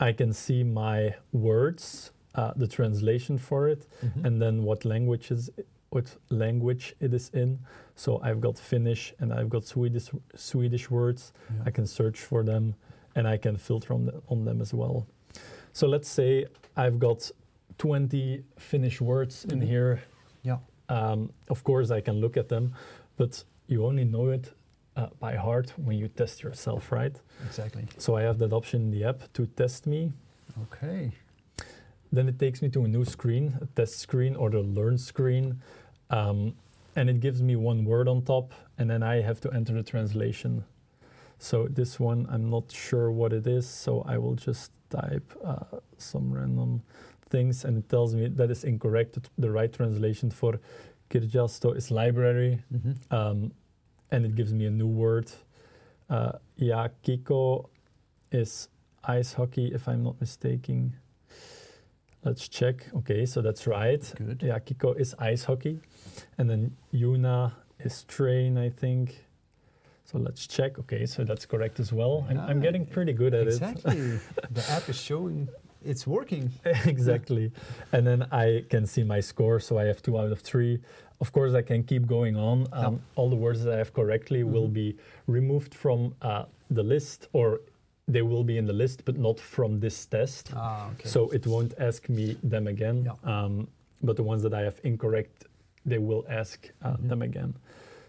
I 0.00 0.12
can 0.12 0.32
see 0.32 0.64
my 0.64 1.14
words, 1.32 2.10
uh, 2.34 2.52
the 2.56 2.66
translation 2.66 3.38
for 3.38 3.68
it, 3.68 3.86
Mhm. 4.02 4.24
and 4.24 4.42
then 4.42 4.62
what 4.64 4.84
languages 4.84 5.50
what 5.90 6.16
language 6.30 6.94
it 7.00 7.12
is 7.12 7.28
in. 7.34 7.58
So 7.96 8.18
I've 8.22 8.40
got 8.40 8.58
Finnish 8.58 9.12
and 9.20 9.30
I've 9.30 9.50
got 9.50 9.64
Swedish 9.66 10.10
Swedish 10.34 10.90
words. 10.90 11.34
Yeah. 11.50 11.64
I 11.66 11.70
can 11.70 11.86
search 11.86 12.18
for 12.18 12.42
them 12.42 12.74
and 13.14 13.28
I 13.28 13.36
can 13.36 13.58
filter 13.58 13.92
on, 13.92 14.06
the, 14.06 14.22
on 14.28 14.46
them 14.46 14.62
as 14.62 14.72
well. 14.72 15.06
So 15.74 15.86
let's 15.86 16.08
say 16.08 16.46
I've 16.76 16.98
got 16.98 17.30
20 17.78 18.44
Finnish 18.58 19.00
words 19.00 19.44
in 19.44 19.60
Mhm. 19.60 19.66
here. 19.66 20.02
Yeah. 20.42 20.58
Um, 20.88 21.30
of 21.48 21.62
course, 21.64 21.90
I 21.90 22.00
can 22.00 22.20
look 22.20 22.36
at 22.36 22.48
them, 22.48 22.74
but 23.16 23.44
you 23.66 23.86
only 23.86 24.04
know 24.04 24.30
it 24.30 24.52
uh, 24.96 25.06
by 25.20 25.36
heart 25.36 25.72
when 25.78 25.96
you 25.96 26.08
test 26.08 26.42
yourself, 26.42 26.92
right? 26.92 27.18
Exactly. 27.46 27.86
So 27.98 28.14
I 28.16 28.22
have 28.22 28.38
that 28.38 28.52
option 28.52 28.82
in 28.82 28.90
the 28.90 29.04
app 29.04 29.32
to 29.32 29.46
test 29.46 29.86
me. 29.86 30.12
Okay. 30.64 31.12
Then 32.12 32.28
it 32.28 32.38
takes 32.38 32.60
me 32.60 32.68
to 32.70 32.84
a 32.84 32.88
new 32.88 33.04
screen, 33.04 33.56
a 33.62 33.66
test 33.66 33.98
screen 33.98 34.36
or 34.36 34.50
the 34.50 34.60
learn 34.60 34.98
screen. 34.98 35.62
Um, 36.10 36.54
and 36.94 37.08
it 37.08 37.20
gives 37.20 37.40
me 37.40 37.56
one 37.56 37.86
word 37.86 38.06
on 38.06 38.20
top, 38.22 38.52
and 38.76 38.90
then 38.90 39.02
I 39.02 39.22
have 39.22 39.40
to 39.40 39.50
enter 39.50 39.72
the 39.72 39.82
translation. 39.82 40.64
So 41.38 41.66
this 41.68 41.98
one, 41.98 42.26
I'm 42.28 42.50
not 42.50 42.70
sure 42.70 43.10
what 43.10 43.32
it 43.32 43.46
is, 43.46 43.66
so 43.66 44.02
I 44.02 44.18
will 44.18 44.34
just 44.34 44.72
type 44.90 45.32
uh, 45.42 45.78
some 45.96 46.30
random 46.34 46.82
things, 47.32 47.64
and 47.64 47.76
it 47.78 47.88
tells 47.88 48.14
me 48.14 48.28
that 48.38 48.50
is 48.50 48.62
incorrect. 48.64 49.18
The 49.38 49.50
right 49.50 49.72
translation 49.72 50.30
for 50.30 50.52
Kirjasto 51.10 51.74
is 51.76 51.90
library, 51.90 52.62
Mhm. 52.72 52.94
um, 53.10 53.52
and 54.12 54.24
it 54.24 54.34
gives 54.34 54.52
me 54.52 54.66
a 54.66 54.70
new 54.70 54.86
word. 55.04 55.26
Uh, 56.08 56.32
Yakiko 56.60 57.68
is 58.30 58.68
ice 59.18 59.32
hockey, 59.38 59.66
if 59.74 59.88
I'm 59.88 60.02
not 60.04 60.20
mistaken. 60.20 60.92
Let's 62.24 62.48
check. 62.48 62.76
Okay, 62.94 63.26
so 63.26 63.42
that's 63.42 63.66
right. 63.66 64.02
Good. 64.16 64.38
Yakiko 64.40 64.94
is 64.96 65.14
ice 65.18 65.44
hockey, 65.44 65.80
and 66.38 66.48
then 66.50 66.76
Yuna 66.92 67.52
is 67.80 68.04
train, 68.04 68.56
I 68.58 68.70
think. 68.70 69.24
So 70.04 70.18
let's 70.18 70.46
check. 70.46 70.78
Okay, 70.78 71.06
so 71.06 71.24
that's 71.24 71.46
correct 71.46 71.80
as 71.80 71.90
well. 71.92 72.26
I'm, 72.28 72.38
I'm 72.38 72.60
getting 72.60 72.84
pretty 72.86 73.12
good 73.12 73.34
at 73.34 73.46
it. 73.46 73.54
Exactly. 73.54 74.18
the 74.50 74.64
app 74.70 74.88
is 74.88 75.00
showing 75.10 75.48
it's 75.84 76.06
working. 76.06 76.50
exactly. 76.86 77.52
And 77.92 78.06
then 78.06 78.22
I 78.32 78.64
can 78.68 78.86
see 78.86 79.04
my 79.04 79.20
score. 79.20 79.60
So 79.60 79.78
I 79.78 79.84
have 79.84 80.02
two 80.02 80.18
out 80.18 80.32
of 80.32 80.40
three. 80.40 80.80
Of 81.20 81.32
course, 81.32 81.54
I 81.54 81.62
can 81.62 81.82
keep 81.84 82.06
going 82.06 82.36
on. 82.36 82.66
Um, 82.72 82.94
Yeah. 82.94 82.98
All 83.16 83.30
the 83.30 83.36
words 83.36 83.62
that 83.64 83.74
I 83.74 83.78
have 83.78 83.92
correctly 83.92 84.42
will 84.44 84.68
Mhm. 84.68 84.72
be 84.72 84.96
removed 85.26 85.74
from 85.74 86.14
uh, 86.22 86.44
the 86.70 86.82
list, 86.82 87.28
or 87.32 87.60
they 88.08 88.22
will 88.22 88.44
be 88.44 88.56
in 88.58 88.66
the 88.66 88.72
list, 88.72 89.04
but 89.04 89.16
not 89.16 89.38
from 89.40 89.80
this 89.80 90.06
test. 90.06 90.50
Ah, 90.54 90.90
okay. 90.92 91.08
So 91.08 91.30
it 91.30 91.46
won't 91.46 91.74
ask 91.78 92.08
me 92.08 92.36
them 92.42 92.66
again. 92.66 93.04
Yeah. 93.04 93.14
Um, 93.44 93.68
but 94.02 94.16
the 94.16 94.24
ones 94.24 94.42
that 94.42 94.52
I 94.54 94.62
have 94.62 94.80
incorrect, 94.82 95.44
they 95.86 95.98
will 95.98 96.24
ask 96.28 96.58
uh, 96.82 96.96
Mhm. 96.96 97.08
them 97.08 97.22
again. 97.22 97.54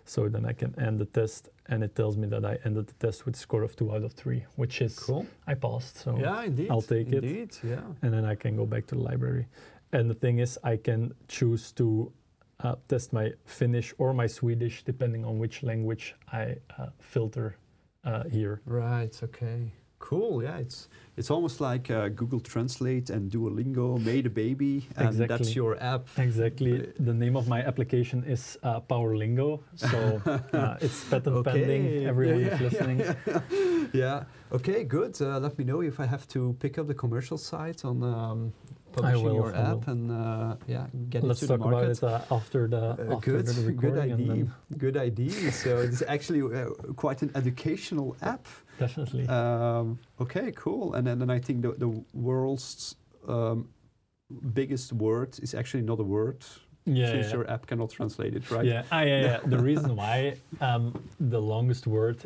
So 0.05 0.27
then 0.29 0.45
I 0.45 0.53
can 0.53 0.73
end 0.79 0.99
the 0.99 1.05
test, 1.05 1.49
and 1.67 1.83
it 1.83 1.95
tells 1.95 2.17
me 2.17 2.27
that 2.27 2.43
I 2.45 2.57
ended 2.65 2.87
the 2.87 2.93
test 3.05 3.25
with 3.25 3.35
score 3.35 3.63
of 3.63 3.75
two 3.75 3.93
out 3.93 4.03
of 4.03 4.13
three, 4.13 4.45
which 4.55 4.81
is 4.81 4.97
cool. 4.99 5.25
I 5.47 5.53
passed. 5.53 5.97
So 5.97 6.17
Yeah, 6.17 6.43
indeed. 6.43 6.69
I'll 6.69 6.81
take 6.81 7.07
it. 7.13 7.23
Indeed. 7.23 7.57
Yeah. 7.63 7.81
and 8.01 8.13
then 8.13 8.25
I 8.25 8.35
can 8.35 8.55
go 8.55 8.65
back 8.65 8.85
to 8.87 8.95
the 8.95 9.01
library. 9.01 9.47
And 9.91 10.09
the 10.09 10.15
thing 10.15 10.39
is, 10.39 10.59
I 10.63 10.77
can 10.77 11.13
choose 11.27 11.71
to 11.73 12.11
uh, 12.59 12.75
test 12.87 13.13
my 13.13 13.33
Finnish 13.45 13.93
or 13.97 14.13
my 14.13 14.27
Swedish, 14.27 14.83
depending 14.83 15.23
on 15.25 15.37
which 15.39 15.63
language 15.63 16.15
I 16.31 16.57
uh, 16.77 16.87
filter 16.99 17.57
uh, 18.03 18.23
here. 18.25 18.61
Right. 18.65 19.13
Okay. 19.23 19.71
Cool. 20.03 20.43
Yeah. 20.43 20.57
It's 20.57 20.89
it's 21.15 21.29
almost 21.31 21.61
like 21.61 21.89
uh, 21.89 22.09
Google 22.09 22.39
Translate 22.41 23.09
and 23.09 23.31
Duolingo 23.31 24.03
made 24.03 24.25
a 24.25 24.29
baby, 24.29 24.87
and 24.97 25.13
that's 25.15 25.55
your 25.55 25.81
app. 25.81 26.07
Exactly. 26.17 26.91
The 26.99 27.13
name 27.13 27.37
of 27.37 27.47
my 27.47 27.61
application 27.61 28.23
is 28.25 28.57
uh, 28.63 28.81
Powerlingo, 28.81 29.61
so 29.75 30.21
uh, 30.53 30.77
it's 30.81 31.03
patent 31.05 31.45
pending. 31.45 32.05
Everyone 32.05 32.39
Yeah, 32.45 32.55
is 32.55 32.61
listening. 32.61 32.99
Yeah, 32.99 33.85
yeah. 33.93 34.23
Okay, 34.51 34.83
good. 34.83 35.21
Uh, 35.21 35.39
let 35.39 35.57
me 35.57 35.63
know 35.63 35.81
if 35.81 35.99
I 35.99 36.05
have 36.05 36.27
to 36.29 36.55
pick 36.59 36.77
up 36.79 36.87
the 36.87 36.95
commercial 36.95 37.37
site 37.37 37.85
on 37.85 38.03
um, 38.03 38.53
publishing 38.93 39.23
will, 39.23 39.35
your 39.35 39.55
app 39.55 39.87
and 39.87 40.11
uh, 40.11 40.55
yeah, 40.67 40.85
get 41.09 41.23
Let's 41.23 41.41
it 41.41 41.47
to 41.47 41.57
talk 41.57 41.63
the 41.63 41.69
market. 41.71 41.97
about 42.03 42.21
it 42.21 42.31
uh, 42.31 42.35
after 42.37 42.61
the 42.67 42.83
Uh, 42.83 43.15
after 43.15 43.31
good, 43.31 43.45
the 43.45 43.53
good 43.53 43.65
recording, 43.67 44.11
and 44.11 44.31
idea. 44.31 44.47
Good 44.85 44.97
idea. 45.09 45.51
so 45.63 45.71
it's 45.85 46.03
actually 46.15 46.41
uh, 46.41 46.69
quite 47.03 47.19
an 47.25 47.31
educational 47.35 48.09
app. 48.21 48.45
definitely. 48.79 49.27
Um, 49.27 49.99
okay, 50.23 50.51
cool. 50.65 50.93
And 50.95 51.03
then, 51.07 51.19
then 51.19 51.29
I 51.29 51.39
think 51.45 51.57
the, 51.65 51.71
the 51.85 51.91
world's 52.13 52.95
um, 53.27 53.69
biggest 54.53 54.93
word 54.93 55.31
is 55.41 55.53
actually 55.53 55.83
not 55.83 55.99
a 55.99 56.03
word, 56.03 56.39
yeah, 56.85 57.11
since 57.11 57.27
yeah. 57.27 57.33
your 57.35 57.45
app 57.49 57.67
cannot 57.67 57.89
translate 57.91 58.33
it, 58.35 58.49
right? 58.51 58.65
Yeah, 58.65 58.83
ah, 58.91 59.01
yeah, 59.01 59.21
yeah. 59.21 59.39
the 59.55 59.59
reason 59.59 59.95
why 59.95 60.35
um, 60.61 60.83
the 61.19 61.41
longest 61.41 61.87
word, 61.87 62.17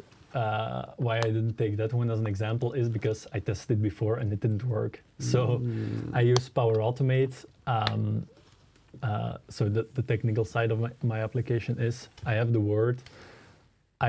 uh, 0.42 0.94
why 1.06 1.16
I 1.18 1.22
didn't 1.38 1.58
take 1.58 1.74
that 1.78 1.92
one 1.94 2.10
as 2.12 2.20
an 2.20 2.28
example, 2.28 2.74
is 2.74 2.88
because 2.98 3.20
I 3.34 3.40
tested 3.40 3.82
before 3.82 4.16
and 4.22 4.32
it 4.36 4.40
didn't 4.46 4.64
work. 4.78 4.94
So 5.20 5.42
Mm. 5.58 6.12
I 6.20 6.22
use 6.34 6.46
Power 6.60 6.78
Automate. 6.88 7.36
Um, 7.76 8.28
uh, 9.10 9.38
so 9.56 9.62
the, 9.70 9.84
the 9.98 10.02
technical 10.14 10.46
side 10.46 10.72
of 10.74 10.80
my, 10.80 10.92
my 11.14 11.20
application 11.28 11.74
is 11.90 11.96
I 12.32 12.34
have 12.42 12.50
the 12.58 12.60
word, 12.74 12.98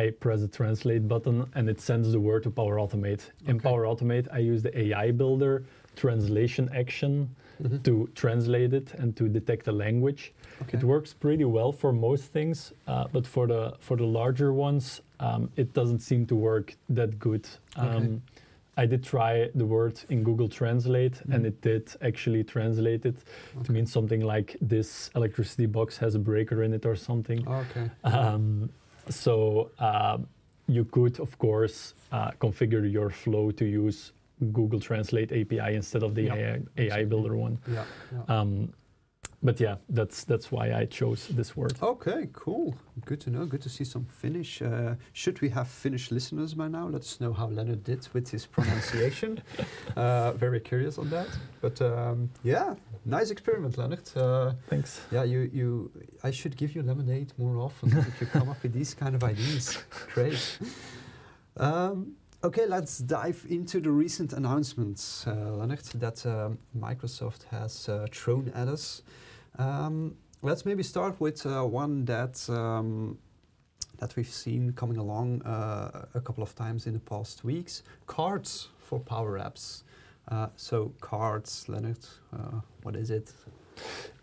I 0.00 0.02
press 0.25 0.40
the 0.47 0.49
translate 0.61 1.04
button, 1.12 1.37
and 1.56 1.64
it 1.73 1.80
sends 1.80 2.06
the 2.12 2.20
word 2.28 2.42
to 2.47 2.50
Power 2.50 2.76
Automate. 2.85 3.23
In 3.47 3.58
Power 3.68 3.82
Automate, 3.90 4.26
I 4.32 4.38
use 4.52 4.61
the 4.62 4.75
AI 4.85 5.11
Builder 5.12 5.54
translation 5.97 6.68
action 6.82 7.12
Mhm. 7.62 7.82
to 7.87 8.08
translate 8.14 8.73
it 8.80 8.88
and 9.00 9.16
to 9.16 9.25
detect 9.38 9.64
the 9.64 9.73
language. 9.73 10.23
Okay. 10.62 10.78
It 10.78 10.84
works 10.84 11.14
pretty 11.14 11.44
well 11.44 11.72
for 11.72 11.92
most 11.92 12.24
things, 12.32 12.72
uh, 12.86 13.06
but 13.12 13.26
for 13.26 13.46
the 13.46 13.74
for 13.80 13.96
the 13.96 14.06
larger 14.06 14.52
ones, 14.52 15.00
um, 15.20 15.50
it 15.56 15.72
doesn't 15.72 16.00
seem 16.00 16.26
to 16.26 16.34
work 16.36 16.74
that 16.88 17.18
good. 17.18 17.46
Um, 17.76 17.86
Okay. 17.88 18.20
I 18.82 18.86
did 18.86 19.02
try 19.02 19.50
the 19.56 19.64
word 19.66 20.00
in 20.08 20.22
Google 20.22 20.48
Translate, 20.48 21.20
and 21.32 21.42
Mhm. 21.44 21.48
it 21.48 21.60
did 21.62 21.84
actually 22.00 22.44
translate 22.44 23.04
it 23.06 23.16
to 23.54 23.60
Okay. 23.60 23.72
mean 23.72 23.86
something 23.86 24.20
like 24.20 24.56
this 24.60 25.10
electricity 25.16 25.66
box 25.66 25.98
has 25.98 26.14
a 26.14 26.18
breaker 26.18 26.62
in 26.62 26.72
it 26.72 26.86
or 26.86 26.94
something. 26.96 27.40
Okay. 27.48 27.90
Um, 28.04 28.70
so 29.10 29.70
uh, 29.80 30.18
you 30.68 30.84
could, 30.84 31.18
of 31.20 31.36
course, 31.38 31.94
uh, 32.12 32.30
configure 32.40 32.84
your 32.92 33.10
flow 33.10 33.50
to 33.50 33.64
use 33.64 34.12
Google 34.52 34.78
Translate 34.80 35.32
API 35.32 35.74
instead 35.74 36.02
of 36.04 36.14
the 36.14 36.22
Yeah, 36.22 36.58
AI. 36.76 37.00
AI 37.00 37.04
Builder 37.04 37.34
one. 37.36 37.58
Yeah. 37.66 37.84
yeah. 38.12 38.34
Um, 38.40 38.72
but 39.42 39.61
yeah, 39.61 39.76
that's 39.88 40.25
that's 40.25 40.50
why 40.50 40.73
I 40.73 40.87
chose 40.87 41.28
this 41.28 41.57
word. 41.57 41.75
Okay, 41.80 42.28
cool. 42.33 42.75
Good 43.04 43.21
to 43.21 43.30
know. 43.30 43.47
Good 43.47 43.62
to 43.62 43.68
see 43.68 43.85
some 43.85 44.04
Finnish. 44.04 44.61
Uh, 44.61 44.97
should 45.12 45.40
we 45.40 45.49
have 45.50 45.68
Finnish 45.68 46.11
listeners 46.11 46.54
by 46.54 46.66
now? 46.66 46.88
Let 46.88 47.02
us 47.02 47.21
know 47.21 47.33
how 47.33 47.47
Leonard 47.47 47.85
did 47.85 48.09
with 48.12 48.28
his 48.30 48.47
pronunciation. 48.47 49.40
uh, 49.97 50.33
very 50.33 50.59
curious 50.59 50.99
on 50.99 51.09
that. 51.11 51.28
But 51.61 51.80
um, 51.80 52.30
yeah, 52.42 52.75
nice 53.04 53.30
experiment, 53.30 53.78
Leonard. 53.78 54.11
Uh, 54.16 54.54
Thanks. 54.68 55.02
yeah, 55.12 55.23
you, 55.23 55.49
you. 55.52 55.92
I 56.25 56.33
should 56.33 56.57
give 56.57 56.75
you 56.75 56.83
lemonade 56.83 57.33
more 57.38 57.59
often 57.59 57.97
if 57.97 58.21
you 58.21 58.26
come 58.26 58.49
up 58.49 58.61
with 58.62 58.73
these 58.73 58.92
kind 58.92 59.14
of 59.14 59.23
ideas. 59.23 59.78
Great. 60.14 60.59
Um, 61.57 62.16
okay, 62.42 62.66
let's 62.66 62.99
dive 62.99 63.47
into 63.49 63.80
the 63.80 63.90
recent 63.92 64.33
announcements, 64.33 65.26
uh, 65.28 65.33
Leonard, 65.52 65.85
that 65.95 66.26
um, 66.26 66.59
Microsoft 66.76 67.45
has 67.52 67.88
uh, 67.88 68.09
thrown 68.11 68.50
at 68.54 68.66
us. 68.66 69.02
Um, 69.58 70.14
let's 70.42 70.64
maybe 70.64 70.82
start 70.82 71.20
with 71.20 71.44
uh, 71.46 71.62
one 71.64 72.04
that 72.04 72.48
um, 72.48 73.18
that 73.98 74.14
we've 74.16 74.28
seen 74.28 74.72
coming 74.72 74.96
along 74.96 75.42
uh, 75.42 76.06
a 76.14 76.20
couple 76.20 76.42
of 76.42 76.54
times 76.54 76.86
in 76.86 76.92
the 76.92 77.00
past 77.00 77.44
weeks: 77.44 77.82
cards 78.06 78.68
for 78.78 79.00
Power 79.00 79.38
Apps. 79.38 79.82
Uh, 80.28 80.48
so 80.56 80.92
cards, 81.00 81.68
Leonard, 81.68 81.98
uh, 82.32 82.60
what 82.82 82.94
is 82.94 83.10
it? 83.10 83.32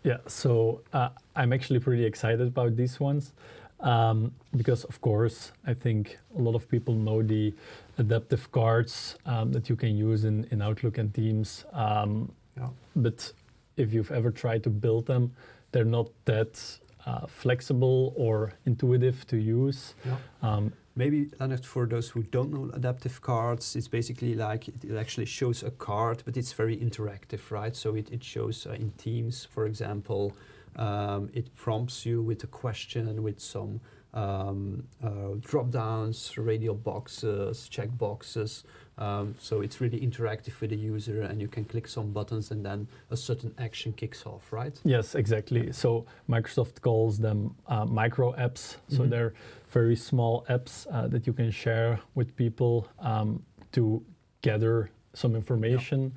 Yeah, 0.04 0.18
so 0.26 0.82
uh, 0.92 1.08
I'm 1.34 1.52
actually 1.52 1.80
pretty 1.80 2.04
excited 2.04 2.46
about 2.46 2.76
these 2.76 3.00
ones 3.00 3.32
um, 3.80 4.32
because, 4.56 4.84
of 4.84 5.00
course, 5.00 5.50
I 5.66 5.74
think 5.74 6.18
a 6.38 6.40
lot 6.40 6.54
of 6.54 6.68
people 6.68 6.94
know 6.94 7.22
the 7.22 7.52
adaptive 7.98 8.52
cards 8.52 9.16
um, 9.26 9.50
that 9.52 9.68
you 9.68 9.74
can 9.76 9.96
use 9.96 10.24
in, 10.24 10.46
in 10.52 10.62
Outlook 10.62 10.98
and 10.98 11.12
Teams. 11.12 11.64
Um, 11.72 12.30
Yeah. 12.56 12.68
But 12.94 13.32
if 13.76 13.92
you've 13.92 14.10
ever 14.10 14.30
tried 14.30 14.62
to 14.64 14.70
build 14.70 15.06
them, 15.06 15.32
they're 15.72 15.84
not 15.84 16.10
that 16.24 16.78
uh, 17.04 17.26
flexible 17.26 18.12
or 18.16 18.52
intuitive 18.64 19.26
to 19.28 19.36
use. 19.36 19.94
Yeah. 20.04 20.16
Um, 20.42 20.72
Maybe, 20.98 21.28
Leonard, 21.38 21.66
for 21.66 21.84
those 21.84 22.08
who 22.08 22.22
don't 22.22 22.50
know 22.50 22.70
adaptive 22.72 23.20
cards, 23.20 23.76
it's 23.76 23.86
basically 23.86 24.34
like 24.34 24.66
it, 24.66 24.82
it 24.82 24.96
actually 24.96 25.26
shows 25.26 25.62
a 25.62 25.70
card, 25.70 26.22
but 26.24 26.38
it's 26.38 26.54
very 26.54 26.74
interactive, 26.74 27.50
right? 27.50 27.76
So 27.76 27.94
it, 27.94 28.10
it 28.10 28.24
shows 28.24 28.66
uh, 28.66 28.70
in 28.70 28.92
Teams, 28.92 29.44
for 29.44 29.66
example, 29.66 30.34
um, 30.76 31.28
it 31.34 31.54
prompts 31.54 32.06
you 32.06 32.22
with 32.22 32.42
a 32.44 32.46
question 32.46 33.22
with 33.22 33.40
some 33.40 33.80
um, 34.14 34.84
uh, 35.04 35.34
drop 35.40 35.70
downs, 35.70 36.38
radio 36.38 36.72
boxes, 36.72 37.68
check 37.68 37.90
boxes. 37.98 38.64
Um, 38.98 39.34
so 39.38 39.60
it's 39.60 39.80
really 39.80 40.00
interactive 40.00 40.58
with 40.60 40.70
the 40.70 40.76
user, 40.76 41.20
and 41.22 41.40
you 41.40 41.48
can 41.48 41.64
click 41.64 41.86
some 41.86 42.12
buttons, 42.12 42.50
and 42.50 42.64
then 42.64 42.88
a 43.10 43.16
certain 43.16 43.52
action 43.58 43.92
kicks 43.92 44.24
off, 44.24 44.50
right? 44.52 44.80
Yes, 44.84 45.14
exactly. 45.14 45.70
So 45.72 46.06
Microsoft 46.28 46.80
calls 46.80 47.18
them 47.18 47.54
uh, 47.68 47.84
micro 47.84 48.32
apps. 48.32 48.76
So 48.88 49.02
Mhm. 49.02 49.10
they're 49.10 49.32
very 49.68 49.96
small 49.96 50.44
apps 50.48 50.86
uh, 50.90 51.08
that 51.08 51.26
you 51.26 51.34
can 51.34 51.50
share 51.50 52.00
with 52.14 52.34
people 52.36 52.88
um, 52.98 53.42
to 53.72 54.02
gather 54.40 54.90
some 55.12 55.36
information 55.36 56.12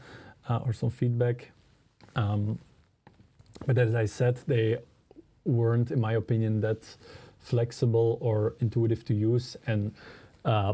uh, 0.47 0.65
or 0.65 0.73
some 0.73 0.89
feedback. 0.89 1.51
Um, 2.15 2.59
but 3.65 3.77
as 3.77 3.93
I 3.93 4.05
said, 4.05 4.37
they 4.47 4.77
weren't, 5.43 5.91
in 5.91 5.99
my 5.99 6.13
opinion, 6.13 6.61
that 6.61 6.95
flexible 7.39 8.17
or 8.21 8.55
intuitive 8.61 9.03
to 9.05 9.13
use. 9.13 9.57
And 9.67 9.91
uh, 10.45 10.73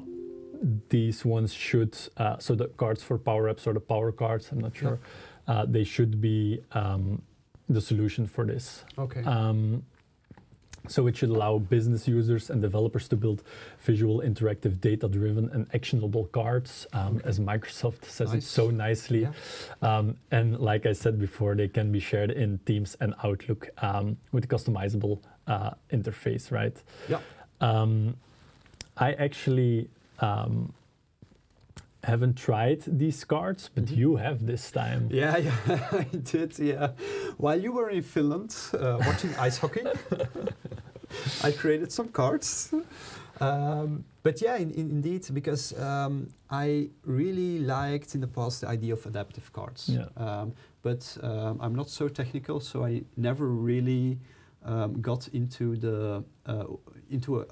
these 0.90 1.24
ones 1.26 1.54
should, 1.54 1.98
uh, 2.18 2.38
so 2.40 2.56
the 2.56 2.68
cards 2.78 3.04
for 3.04 3.18
Power 3.18 3.52
Apps 3.54 3.68
or 3.68 3.74
the 3.74 3.80
Power 3.80 4.12
Cards, 4.12 4.50
I'm 4.52 4.60
not 4.60 4.76
sure, 4.76 5.00
uh, 5.48 5.66
they 5.68 5.84
should 5.84 6.22
be 6.22 6.62
um, 6.72 7.22
the 7.70 7.82
solution 7.82 8.28
for 8.28 8.46
this. 8.46 8.84
Okay. 8.98 9.24
Um, 9.24 9.84
so 10.88 11.08
it 11.08 11.18
should 11.18 11.30
allow 11.30 11.58
business 11.58 12.08
users 12.08 12.52
and 12.52 12.62
developers 12.62 13.08
to 13.08 13.16
build 13.16 13.42
visual, 13.80 14.22
interactive, 14.22 14.80
data-driven, 14.80 15.50
and 15.50 15.68
actionable 15.74 16.26
cards, 16.26 16.86
um, 16.94 17.18
Okay. 17.18 17.28
as 17.28 17.40
Microsoft 17.40 18.06
says 18.06 18.34
it 18.36 18.44
so 18.44 18.70
nicely. 18.70 19.22
Yeah. 19.22 19.32
Um, 19.82 20.18
and 20.30 20.60
like 20.60 20.86
I 20.86 20.94
said 20.94 21.18
before, 21.18 21.56
they 21.56 21.68
can 21.68 21.92
be 21.92 22.00
shared 22.00 22.30
in 22.30 22.60
Teams 22.66 22.96
and 23.00 23.16
Outlook 23.24 23.70
um, 23.82 24.18
with 24.32 24.48
customizable 24.48 25.20
uh, 25.48 25.72
interface, 25.92 26.52
right? 26.52 26.78
Yeah. 27.10 27.20
Um, 27.62 28.16
I 28.98 29.14
actually 29.14 29.90
um, 30.20 30.74
haven't 32.04 32.36
tried 32.38 32.82
these 32.88 33.26
cards, 33.26 33.70
but 33.74 33.86
Mhm. 33.86 33.98
you 33.98 34.16
have 34.18 34.46
this 34.46 34.72
time. 34.72 35.10
Yeah, 35.12 35.38
yeah, 35.38 35.88
I 35.92 36.04
did. 36.32 36.60
Yeah, 36.60 36.90
while 37.38 37.60
you 37.64 37.72
were 37.74 37.90
in 37.90 38.04
Finland 38.04 38.56
uh, 38.74 38.98
watching 39.06 39.32
ice 39.48 39.58
hockey, 39.58 39.82
I 41.44 41.52
created 41.52 41.92
some 41.92 42.10
cards. 42.10 42.74
Um, 43.42 44.06
but 44.24 44.42
yeah, 44.42 44.56
in, 44.58 44.72
in, 44.72 44.90
indeed, 44.90 45.28
because 45.34 45.74
um, 45.80 46.28
I 46.50 46.90
really 47.04 47.60
liked 47.60 48.16
in 48.16 48.22
the 48.22 48.28
past 48.28 48.62
the 48.62 48.68
idea 48.70 48.94
of 48.94 49.06
adaptive 49.06 49.52
cards. 49.52 49.90
Yeah. 49.90 50.06
Um, 50.16 50.54
but 50.84 51.18
um, 51.24 51.60
I'm 51.60 51.76
not 51.76 51.90
so 51.90 52.08
technical, 52.08 52.60
so 52.60 52.86
I 52.86 53.04
never 53.18 53.48
really 53.48 54.20
um, 54.64 55.02
got 55.02 55.28
into 55.34 55.76
the 55.76 56.24
uh, 56.46 56.66
into 57.10 57.40
a, 57.40 57.46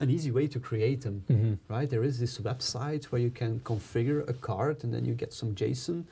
an 0.00 0.10
easy 0.10 0.30
way 0.30 0.46
to 0.48 0.58
create 0.60 1.00
them 1.02 1.24
Mhm. 1.28 1.58
right? 1.68 1.88
There 1.88 2.04
is 2.04 2.18
this 2.18 2.38
website 2.38 3.04
where 3.06 3.20
you 3.20 3.30
can 3.30 3.60
configure 3.60 4.28
a 4.28 4.34
card 4.34 4.84
and 4.84 4.92
then 4.92 5.04
you 5.04 5.14
get 5.14 5.32
some 5.32 5.54
JSON, 5.54 6.04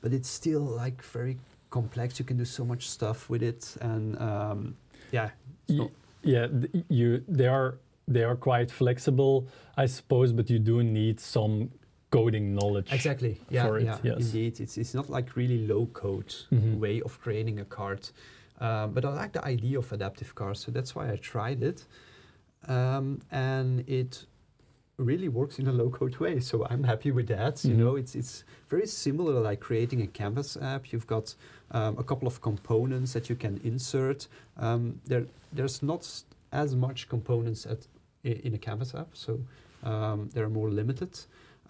but 0.00 0.12
it's 0.12 0.28
still 0.28 0.62
like 0.62 1.02
very 1.02 1.38
complex. 1.70 2.18
You 2.18 2.24
can 2.24 2.36
do 2.38 2.44
so 2.44 2.64
much 2.64 2.88
stuff 2.88 3.28
with 3.30 3.42
it, 3.42 3.76
and 3.80 4.18
um, 4.18 4.76
yeah, 5.12 5.30
Y- 5.68 5.90
yeah, 6.22 6.46
th- 6.48 6.84
you 6.88 7.22
they 7.28 7.46
are 7.46 7.74
they 8.08 8.24
are 8.24 8.36
quite 8.36 8.70
flexible, 8.72 9.46
I 9.76 9.86
suppose, 9.86 10.32
but 10.32 10.50
you 10.50 10.58
do 10.58 10.82
need 10.82 11.20
some 11.20 11.70
coding 12.10 12.54
knowledge. 12.56 12.92
exactly. 12.92 13.40
Yeah, 13.50 13.66
for 13.66 13.78
it, 13.78 13.84
yeah, 13.84 13.98
yes. 14.02 14.18
indeed. 14.18 14.60
It's 14.60 14.76
it's 14.78 14.94
not 14.94 15.08
like 15.10 15.36
really 15.36 15.66
low 15.66 15.86
code 15.92 16.34
Mhm. 16.50 16.78
way 16.80 17.00
of 17.02 17.20
creating 17.20 17.60
a 17.60 17.64
card, 17.64 18.10
um, 18.60 18.92
but 18.94 19.04
I 19.04 19.10
like 19.22 19.32
the 19.32 19.44
idea 19.46 19.78
of 19.78 19.92
adaptive 19.92 20.34
cards, 20.34 20.60
so 20.64 20.72
that's 20.72 20.94
why 20.96 21.12
I 21.12 21.16
tried 21.16 21.62
it, 21.62 21.84
um, 22.68 23.20
and 23.30 23.88
it 23.88 24.26
really 24.96 25.28
works 25.28 25.58
in 25.58 25.66
a 25.66 25.72
low 25.72 25.88
code 25.88 26.16
way. 26.18 26.40
So 26.40 26.66
I'm 26.68 26.84
happy 26.84 27.10
with 27.10 27.26
that. 27.28 27.64
You 27.64 27.74
Mhm. 27.74 27.78
know, 27.78 27.96
it's 27.96 28.14
it's 28.14 28.44
very 28.68 28.86
similar 28.86 29.40
like 29.40 29.60
creating 29.60 30.02
a 30.02 30.06
Canvas 30.06 30.56
app. 30.60 30.92
You've 30.92 31.06
got 31.06 31.34
um, 31.70 31.96
a 31.98 32.02
couple 32.04 32.26
of 32.28 32.40
components 32.40 33.12
that 33.14 33.28
you 33.30 33.36
can 33.36 33.60
insert. 33.64 34.28
Um, 34.58 35.00
there 35.06 35.26
there's 35.52 35.82
not 35.82 36.24
as 36.52 36.74
much 36.74 37.08
components 37.08 37.66
at 37.66 37.86
in 38.24 38.52
a 38.54 38.58
Canvas 38.58 38.94
app, 38.94 39.16
so 39.16 39.40
um, 39.82 40.28
they're 40.34 40.50
more 40.50 40.68
limited. 40.70 41.18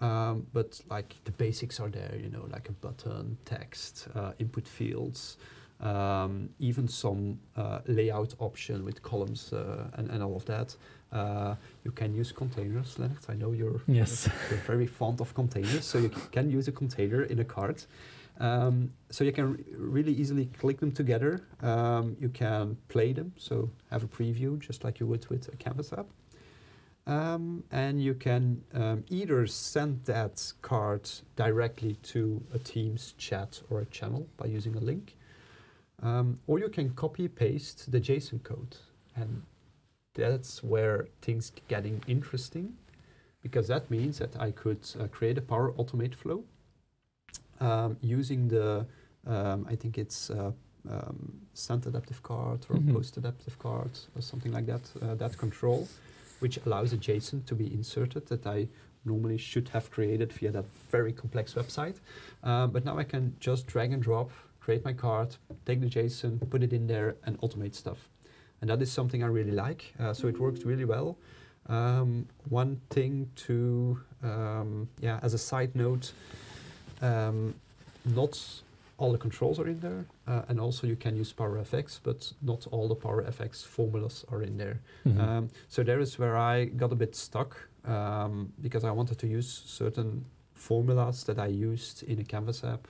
Um, 0.01 0.47
but 0.51 0.81
like 0.89 1.15
the 1.23 1.31
basics 1.31 1.79
are 1.79 1.87
there, 1.89 2.15
you 2.21 2.29
know, 2.29 2.45
like 2.51 2.67
a 2.67 2.73
button, 2.73 3.37
text, 3.45 4.07
uh, 4.15 4.31
input 4.39 4.67
fields, 4.67 5.37
um, 5.81 6.49
even 6.59 6.87
some 6.87 7.39
uh, 7.57 7.79
layout 7.87 8.33
option 8.39 8.85
with 8.85 9.01
columns 9.01 9.51
uh, 9.53 9.89
and, 9.95 10.09
and 10.09 10.21
all 10.23 10.35
of 10.35 10.45
that. 10.45 10.75
Uh, 11.11 11.55
you 11.83 11.91
can 11.91 12.13
use 12.15 12.31
containers, 12.31 12.97
Leonard. 12.99 13.17
I 13.27 13.33
know 13.33 13.51
you're, 13.51 13.81
Yes. 13.87 14.29
you're 14.49 14.59
very 14.59 14.87
fond 14.87 15.19
of 15.21 15.33
containers, 15.33 15.83
so 15.85 15.97
you 15.97 16.09
can 16.31 16.49
use 16.49 16.67
a 16.67 16.71
container 16.71 17.23
in 17.23 17.39
a 17.39 17.43
card. 17.45 17.83
Um, 18.39 18.91
so 19.09 19.23
you 19.23 19.31
can 19.33 19.53
re- 19.53 19.63
really 19.77 20.13
easily 20.13 20.45
click 20.59 20.79
them 20.79 20.91
together. 20.91 21.41
Um, 21.61 22.15
you 22.19 22.29
can 22.29 22.77
play 22.87 23.11
them, 23.13 23.33
so 23.37 23.69
have 23.91 24.03
a 24.03 24.07
preview 24.07 24.57
just 24.59 24.83
like 24.83 24.99
you 24.99 25.05
would 25.07 25.27
with 25.29 25.47
a 25.53 25.57
Canvas 25.57 25.91
app. 25.93 26.07
Um, 27.07 27.63
and 27.71 28.01
you 28.01 28.13
can 28.13 28.63
um, 28.73 29.03
either 29.09 29.45
send 29.47 30.05
that 30.05 30.53
card 30.61 31.09
directly 31.35 31.95
to 32.03 32.41
a 32.53 32.59
Teams 32.59 33.15
chat 33.17 33.61
or 33.69 33.81
a 33.81 33.85
channel 33.85 34.27
by 34.37 34.45
using 34.45 34.75
a 34.75 34.79
link, 34.79 35.17
um, 36.01 36.39
or 36.47 36.59
you 36.59 36.69
can 36.69 36.89
copy 36.91 37.27
paste 37.27 37.91
the 37.91 37.99
JSON 37.99 38.41
code. 38.43 38.77
And 39.15 39.43
that's 40.13 40.63
where 40.63 41.07
things 41.21 41.51
getting 41.67 42.01
interesting, 42.07 42.73
because 43.41 43.67
that 43.67 43.89
means 43.89 44.19
that 44.19 44.39
I 44.39 44.51
could 44.51 44.87
uh, 44.99 45.07
create 45.07 45.37
a 45.37 45.41
Power 45.41 45.71
Automate 45.73 46.15
flow 46.15 46.43
um, 47.59 47.97
using 48.01 48.47
the, 48.47 48.85
um, 49.27 49.65
I 49.69 49.75
think 49.75 49.97
it's 49.97 50.29
uh, 50.29 50.51
um, 50.89 51.41
send 51.53 51.85
adaptive 51.85 52.23
card 52.23 52.65
or 52.69 52.77
Mhm. 52.77 52.93
post 52.93 53.17
adaptive 53.17 53.57
card 53.59 53.91
or 54.15 54.21
something 54.21 54.51
like 54.51 54.65
that, 54.65 54.91
uh, 55.01 55.15
that 55.15 55.37
control, 55.37 55.87
which 56.39 56.57
allows 56.65 56.93
a 56.93 56.97
JSON 56.97 57.45
to 57.45 57.55
be 57.55 57.71
inserted 57.73 58.25
that 58.27 58.47
I 58.47 58.67
normally 59.05 59.37
should 59.37 59.69
have 59.69 59.89
created 59.91 60.33
via 60.33 60.51
that 60.51 60.65
very 60.89 61.13
complex 61.13 61.53
website. 61.53 61.99
Um, 62.43 62.71
but 62.71 62.83
now 62.83 62.97
I 62.97 63.03
can 63.03 63.35
just 63.39 63.67
drag 63.67 63.91
and 63.93 64.01
drop, 64.01 64.31
create 64.61 64.85
my 64.85 64.93
card, 64.93 65.35
take 65.65 65.81
the 65.81 65.87
JSON, 65.87 66.39
put 66.49 66.63
it 66.63 66.71
in 66.71 66.87
there, 66.87 67.15
and 67.25 67.39
automate 67.41 67.75
stuff. 67.75 68.09
And 68.61 68.69
that 68.69 68.81
is 68.81 68.91
something 68.91 69.23
I 69.23 69.27
really 69.27 69.51
like. 69.51 69.93
Uh, 69.99 70.13
so 70.13 70.27
it 70.27 70.39
works 70.39 70.63
really 70.63 70.85
well. 70.85 71.17
Um, 71.67 72.27
one 72.49 72.79
thing 72.89 73.29
to, 73.47 73.99
um, 74.23 74.87
yeah, 74.99 75.19
as 75.23 75.33
a 75.33 75.37
side 75.37 75.75
note, 75.75 76.13
um, 77.01 77.55
not 78.05 78.39
all 78.97 79.11
the 79.11 79.17
controls 79.17 79.59
are 79.59 79.67
in 79.67 79.79
there, 79.79 80.05
uh, 80.27 80.43
and 80.47 80.59
also 80.59 80.85
you 80.85 80.95
can 80.95 81.15
use 81.15 81.33
PowerFX, 81.33 81.99
but 82.03 82.31
not 82.41 82.67
all 82.71 82.87
the 82.87 82.95
PowerFX 82.95 83.65
formulas 83.65 84.23
are 84.31 84.43
in 84.43 84.57
there. 84.57 84.79
Mhm. 85.05 85.19
Um, 85.19 85.49
so 85.69 85.81
there 85.83 85.99
is 85.99 86.19
where 86.19 86.37
I 86.37 86.65
got 86.65 86.91
a 86.91 86.95
bit 86.95 87.15
stuck 87.15 87.57
um, 87.85 88.53
because 88.61 88.83
I 88.83 88.91
wanted 88.91 89.17
to 89.19 89.27
use 89.27 89.47
certain 89.65 90.25
formulas 90.53 91.23
that 91.23 91.39
I 91.39 91.47
used 91.47 92.03
in 92.03 92.19
a 92.19 92.23
Canvas 92.23 92.63
app 92.63 92.87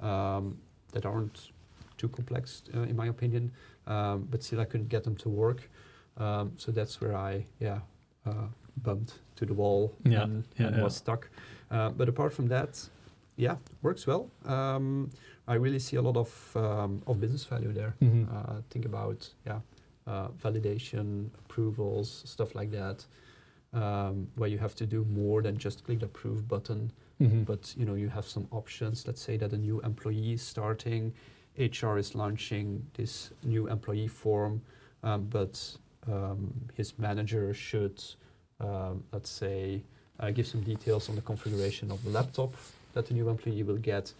um, 0.00 0.58
that 1.00 1.08
aren't 1.08 1.50
too 1.96 2.08
complex, 2.08 2.62
uh, 2.74 2.80
in 2.82 2.96
my 2.96 3.06
opinion, 3.08 3.50
um, 3.86 4.26
but 4.30 4.42
still 4.42 4.60
I 4.60 4.64
couldn't 4.64 4.88
get 4.88 5.04
them 5.04 5.16
to 5.16 5.28
work. 5.28 5.68
Um, 6.16 6.52
so 6.56 6.72
that's 6.72 7.00
where 7.00 7.16
I, 7.16 7.44
yeah, 7.60 7.80
uh, 8.26 8.46
bumped 8.82 9.12
to 9.36 9.46
the 9.46 9.54
wall 9.54 9.92
Yeah, 10.04 10.22
and, 10.24 10.44
yeah, 10.58 10.66
and 10.66 10.76
yeah. 10.76 10.82
was 10.82 10.96
stuck. 10.96 11.28
Uh, 11.70 11.90
but 11.90 12.08
apart 12.08 12.32
from 12.32 12.48
that, 12.48 12.88
yeah, 13.36 13.56
works 13.82 14.06
well. 14.06 14.30
Um, 14.44 15.10
I 15.46 15.54
really 15.54 15.78
see 15.78 15.96
a 15.96 16.02
lot 16.02 16.16
of 16.16 16.56
um, 16.56 17.02
of 17.06 17.20
business 17.20 17.44
value 17.44 17.72
there. 17.72 17.94
Mhm. 18.00 18.26
Uh, 18.28 18.62
think 18.70 18.84
about 18.84 19.30
yeah, 19.46 19.60
uh, 20.06 20.28
validation, 20.44 21.30
approvals, 21.44 22.22
stuff 22.24 22.54
like 22.54 22.70
that, 22.72 23.06
um, 23.72 24.26
where 24.36 24.50
you 24.50 24.58
have 24.58 24.74
to 24.74 24.86
do 24.86 25.04
more 25.04 25.42
than 25.42 25.56
just 25.56 25.84
click 25.84 25.98
the 26.00 26.06
approve 26.06 26.42
button. 26.48 26.90
Mhm. 27.20 27.44
But 27.44 27.74
you 27.76 27.84
know 27.84 27.94
you 27.94 28.08
have 28.08 28.26
some 28.26 28.46
options. 28.50 29.06
Let's 29.06 29.20
say 29.20 29.36
that 29.38 29.52
a 29.52 29.56
new 29.58 29.80
employee 29.80 30.32
is 30.34 30.42
starting, 30.42 31.12
HR 31.56 31.98
is 31.98 32.14
launching 32.14 32.86
this 32.94 33.30
new 33.42 33.66
employee 33.68 34.08
form, 34.08 34.62
um, 35.02 35.24
but 35.24 35.76
um, 36.06 36.54
his 36.74 36.98
manager 36.98 37.52
should, 37.52 38.00
um, 38.60 39.02
let's 39.12 39.30
say, 39.30 39.82
uh, 40.20 40.30
give 40.30 40.46
some 40.46 40.62
details 40.62 41.08
on 41.08 41.16
the 41.16 41.22
configuration 41.22 41.90
of 41.90 42.02
the 42.04 42.10
laptop 42.10 42.52
that 42.92 43.06
the 43.06 43.14
new 43.14 43.28
employee 43.28 43.62
will 43.64 43.76
get. 43.78 44.12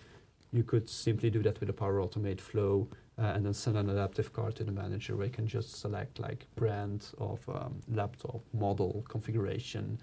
You 0.53 0.63
could 0.65 0.89
simply 0.89 1.31
do 1.31 1.43
that 1.43 1.61
with 1.61 1.69
a 1.69 1.73
Power 1.73 2.01
Automate 2.01 2.41
flow 2.41 2.89
uh, 3.19 3.33
and 3.35 3.45
then 3.45 3.55
send 3.55 3.77
an 3.77 3.91
adaptive 3.91 4.33
card 4.33 4.57
to 4.57 4.65
the 4.65 4.73
manager 4.73 5.17
where 5.17 5.27
you 5.27 5.33
can 5.33 5.47
just 5.47 5.77
select 5.77 6.19
like 6.19 6.47
brand 6.57 7.07
of 7.19 7.47
um, 7.49 7.81
laptop, 7.93 8.41
model, 8.53 9.05
configuration. 9.09 9.99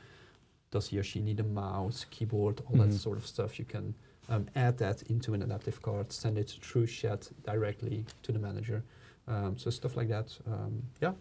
Does 0.76 0.88
he 0.90 1.00
or 1.00 1.04
she 1.04 1.22
need 1.22 1.40
a 1.40 1.44
mouse, 1.44 2.06
keyboard, 2.10 2.62
all 2.68 2.76
Mhm. 2.76 2.92
that 2.92 2.94
sort 3.06 3.18
of 3.18 3.26
stuff? 3.26 3.58
You 3.60 3.64
can 3.66 3.96
um, 4.28 4.46
add 4.56 4.78
that 4.80 5.04
into 5.04 5.34
an 5.34 5.42
adaptive 5.42 5.82
card, 5.82 6.12
send 6.12 6.38
it 6.38 6.50
through 6.66 6.88
chat 6.88 7.22
directly 7.46 8.04
to 8.24 8.34
the 8.34 8.40
manager. 8.40 8.84
Um, 9.28 9.58
so 9.58 9.70
stuff 9.70 9.96
like 9.96 10.10
that. 10.10 10.28
Um, 10.46 10.74
yeah, 11.02 11.14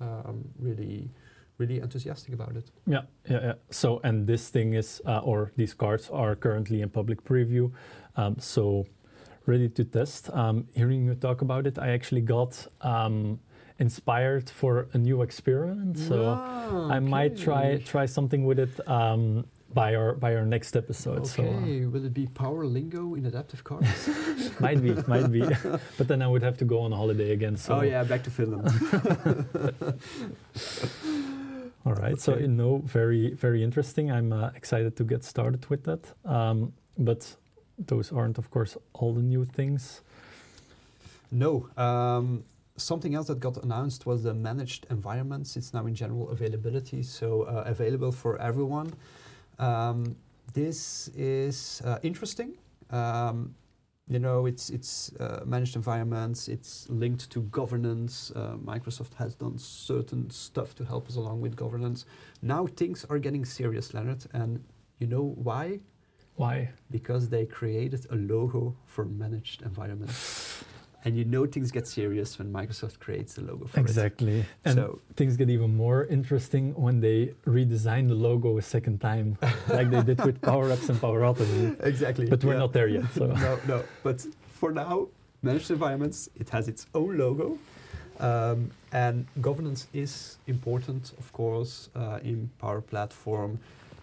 um, 0.00 0.44
really, 0.66 1.10
really 1.58 1.80
enthusiastic 1.80 2.32
about 2.34 2.54
it. 2.56 2.70
Yeah, 2.86 3.02
yeah, 3.28 3.40
yeah. 3.48 3.54
So, 3.70 4.00
and 4.04 4.26
this 4.28 4.50
thing 4.50 4.74
is, 4.74 5.02
uh, 5.04 5.18
or 5.30 5.50
these 5.56 5.74
cards 5.74 6.08
are 6.10 6.36
currently 6.36 6.80
in 6.82 6.88
public 6.90 7.24
preview. 7.24 7.72
Um, 8.16 8.36
so, 8.38 8.86
ready 9.46 9.68
to 9.68 9.84
test. 9.84 10.30
Um, 10.30 10.68
hearing 10.74 11.06
you 11.06 11.14
talk 11.16 11.42
about 11.42 11.66
it, 11.66 11.76
I 11.76 11.88
actually 11.90 12.20
got 12.36 12.52
um, 12.82 13.40
inspired 13.86 14.46
for 14.60 14.72
a 14.96 14.98
new 15.08 15.18
experiment. 15.22 15.98
So, 16.08 16.18
I 16.96 16.98
might 17.00 17.34
try 17.46 17.64
try 17.92 18.04
something 18.16 18.42
with 18.48 18.58
it 18.66 18.74
um, 18.98 19.20
by 19.74 19.88
our 20.00 20.10
by 20.24 20.30
our 20.38 20.46
next 20.56 20.72
episode. 20.82 21.22
So, 21.26 21.42
uh, 21.42 21.46
Okay, 21.46 21.86
will 21.92 22.04
it 22.10 22.14
be 22.22 22.26
power 22.42 22.64
lingo 22.76 23.04
in 23.18 23.22
adaptive 23.26 23.62
cards? 23.68 24.08
might 24.66 24.80
be, 24.86 24.90
might 25.14 25.30
be. 25.36 25.42
but 25.98 26.06
then 26.10 26.20
I 26.22 26.28
would 26.32 26.42
have 26.48 26.56
to 26.62 26.64
go 26.64 26.78
on 26.86 26.92
holiday 26.92 27.30
again. 27.38 27.56
So, 27.56 27.70
oh 27.74 27.82
yeah, 27.92 28.04
back 28.12 28.22
to 28.24 28.30
Finland. 28.30 28.68
All 31.84 31.94
right. 31.94 32.20
So 32.20 32.32
Okay. 32.32 32.42
you 32.42 32.48
know, 32.48 32.72
very 32.84 33.34
very 33.34 33.60
interesting. 33.62 34.10
I'm 34.10 34.32
uh, 34.32 34.50
excited 34.60 34.92
to 34.96 35.04
get 35.04 35.24
started 35.24 35.66
with 35.70 35.82
that. 35.84 36.02
Um, 36.24 36.72
but 36.98 37.36
those 37.88 38.12
aren't, 38.16 38.38
of 38.38 38.46
course, 38.50 38.76
all 38.92 39.12
the 39.14 39.22
new 39.22 39.44
things. 39.44 40.02
no. 41.30 41.68
Um, 41.76 42.44
something 42.82 43.14
else 43.14 43.28
that 43.28 43.40
got 43.40 43.56
announced 43.62 44.06
was 44.06 44.22
the 44.22 44.34
managed 44.34 44.86
environments. 44.90 45.56
It's 45.56 45.72
now 45.72 45.86
in 45.86 45.94
general 45.94 46.30
availability, 46.30 47.02
so 47.02 47.42
uh, 47.42 47.64
available 47.66 48.12
for 48.12 48.40
everyone. 48.40 48.92
Um, 49.58 50.16
this 50.52 51.08
is 51.16 51.82
uh, 51.84 51.98
interesting. 52.02 52.54
Um, 52.90 53.54
you 54.08 54.18
know, 54.18 54.46
it's 54.46 54.68
it's 54.70 55.12
uh, 55.20 55.42
managed 55.46 55.76
environments. 55.76 56.48
It's 56.48 56.88
linked 56.90 57.30
to 57.30 57.42
governance. 57.42 58.32
Uh, 58.34 58.56
Microsoft 58.56 59.14
has 59.14 59.34
done 59.34 59.56
certain 59.58 60.28
stuff 60.30 60.74
to 60.74 60.84
help 60.84 61.08
us 61.08 61.16
along 61.16 61.40
with 61.40 61.56
governance. 61.56 62.04
Now 62.42 62.66
things 62.66 63.06
are 63.08 63.18
getting 63.18 63.44
serious, 63.44 63.94
Leonard, 63.94 64.26
and 64.34 64.64
you 64.98 65.06
know 65.06 65.34
why? 65.36 65.80
Why? 66.34 66.70
Because 66.90 67.28
they 67.28 67.46
created 67.46 68.06
a 68.10 68.16
logo 68.16 68.76
for 68.86 69.04
managed 69.04 69.62
environments. 69.62 70.64
And 71.04 71.16
you 71.16 71.24
know 71.24 71.46
things 71.46 71.70
get 71.72 71.86
serious 71.88 72.38
when 72.38 72.52
Microsoft 72.52 73.00
creates 73.00 73.34
the 73.34 73.42
logo 73.42 73.66
for 73.66 73.80
Exactly. 73.80 74.40
it. 74.40 74.46
And 74.64 74.74
so 74.74 75.00
things 75.16 75.36
get 75.36 75.50
even 75.50 75.76
more 75.76 76.04
interesting 76.06 76.74
when 76.74 77.00
they 77.00 77.34
redesign 77.46 78.08
the 78.08 78.14
logo 78.14 78.56
a 78.58 78.62
second 78.62 79.00
time, 79.00 79.36
like 79.68 79.90
they 79.90 80.02
did 80.02 80.24
with 80.24 80.40
Power 80.40 80.68
Apps 80.68 80.88
and 80.88 81.00
Power 81.00 81.20
Automate. 81.20 81.84
exactly. 81.84 82.26
But 82.26 82.44
we're 82.44 82.52
yeah. 82.52 82.58
not 82.60 82.72
there 82.72 82.88
yet. 82.88 83.04
So 83.14 83.26
no, 83.46 83.58
no. 83.66 83.84
But 84.04 84.24
for 84.48 84.70
now, 84.70 85.08
managed 85.42 85.70
environments, 85.72 86.28
it 86.38 86.48
has 86.50 86.68
its 86.68 86.86
own 86.94 87.18
logo. 87.18 87.58
Um, 88.20 88.70
and 88.92 89.26
governance 89.40 89.88
is 89.92 90.38
important, 90.46 91.12
of 91.18 91.32
course, 91.32 91.88
uh, 91.96 92.20
in 92.22 92.48
Power 92.60 92.80
Platform. 92.80 93.58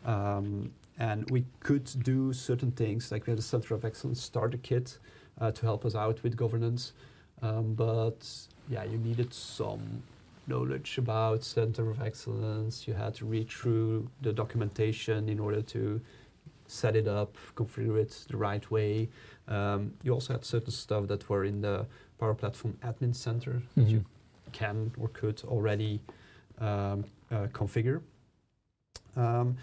Um, 0.06 0.72
and 0.98 1.30
we 1.32 1.46
could 1.62 1.86
do 2.04 2.34
certain 2.34 2.72
things, 2.72 3.10
like 3.12 3.26
we 3.26 3.32
had 3.32 3.40
a 3.40 3.44
Center 3.44 3.74
of 3.74 3.86
Excellence 3.86 4.22
starter 4.22 4.58
kit 4.58 4.98
uh, 5.40 5.52
to 5.52 5.62
help 5.62 5.86
us 5.86 5.96
out 5.96 6.22
with 6.24 6.36
governance. 6.36 6.94
Um, 7.42 7.74
but 7.74 8.28
yeah, 8.70 8.84
you 8.84 8.98
needed 8.98 9.34
some 9.34 10.04
knowledge 10.48 10.98
about 10.98 11.44
Center 11.44 11.90
of 11.90 12.02
Excellence. 12.02 12.88
You 12.88 12.94
had 12.94 13.14
to 13.16 13.26
read 13.26 13.50
through 13.50 14.10
the 14.22 14.34
documentation 14.34 15.30
in 15.30 15.40
order 15.40 15.62
to 15.62 16.02
set 16.68 16.96
it 16.96 17.08
up, 17.08 17.36
configure 17.56 18.00
it 18.00 18.26
the 18.30 18.38
right 18.38 18.70
way. 18.70 19.10
Um, 19.48 19.94
you 20.04 20.14
also 20.14 20.34
had 20.34 20.46
certain 20.46 20.72
stuff 20.72 21.08
that 21.08 21.28
were 21.30 21.46
in 21.46 21.62
the 21.62 21.86
Power 22.20 22.36
Platform 22.36 22.78
Admin 22.84 23.16
Center 23.16 23.62
that 23.76 23.88
you 23.88 24.04
can 24.52 24.92
or 25.00 25.08
could 25.10 25.42
already 25.46 26.02
um, 26.60 27.06
uh, 27.32 27.48
configure. 27.54 28.02
Um, 29.16 29.58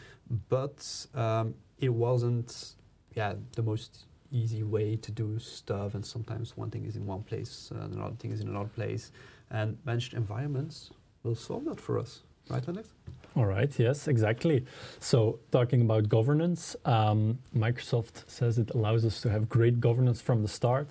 but 0.48 1.06
um, 1.14 1.54
it 1.78 1.90
wasn't, 1.90 2.74
yeah, 3.14 3.34
the 3.52 3.62
most 3.62 4.06
easy 4.30 4.62
way 4.62 4.96
to 4.96 5.12
do 5.12 5.38
stuff. 5.38 5.94
And 5.94 6.04
sometimes 6.04 6.56
one 6.56 6.70
thing 6.70 6.84
is 6.84 6.96
in 6.96 7.06
one 7.06 7.22
place, 7.22 7.70
uh, 7.74 7.84
and 7.84 7.94
another 7.94 8.16
thing 8.16 8.32
is 8.32 8.40
in 8.40 8.48
another 8.48 8.68
place. 8.68 9.12
And 9.50 9.78
managed 9.84 10.14
environments 10.14 10.90
will 11.22 11.34
solve 11.34 11.64
that 11.66 11.80
for 11.80 11.98
us, 11.98 12.22
right, 12.48 12.66
Alex? 12.68 12.88
All 13.36 13.44
right, 13.44 13.70
yes, 13.78 14.08
exactly. 14.08 14.64
So, 14.98 15.40
talking 15.50 15.82
about 15.82 16.08
governance, 16.08 16.74
um, 16.86 17.38
Microsoft 17.54 18.24
says 18.26 18.58
it 18.58 18.70
allows 18.70 19.04
us 19.04 19.20
to 19.20 19.30
have 19.30 19.46
great 19.48 19.78
governance 19.78 20.22
from 20.22 20.40
the 20.40 20.48
start, 20.48 20.88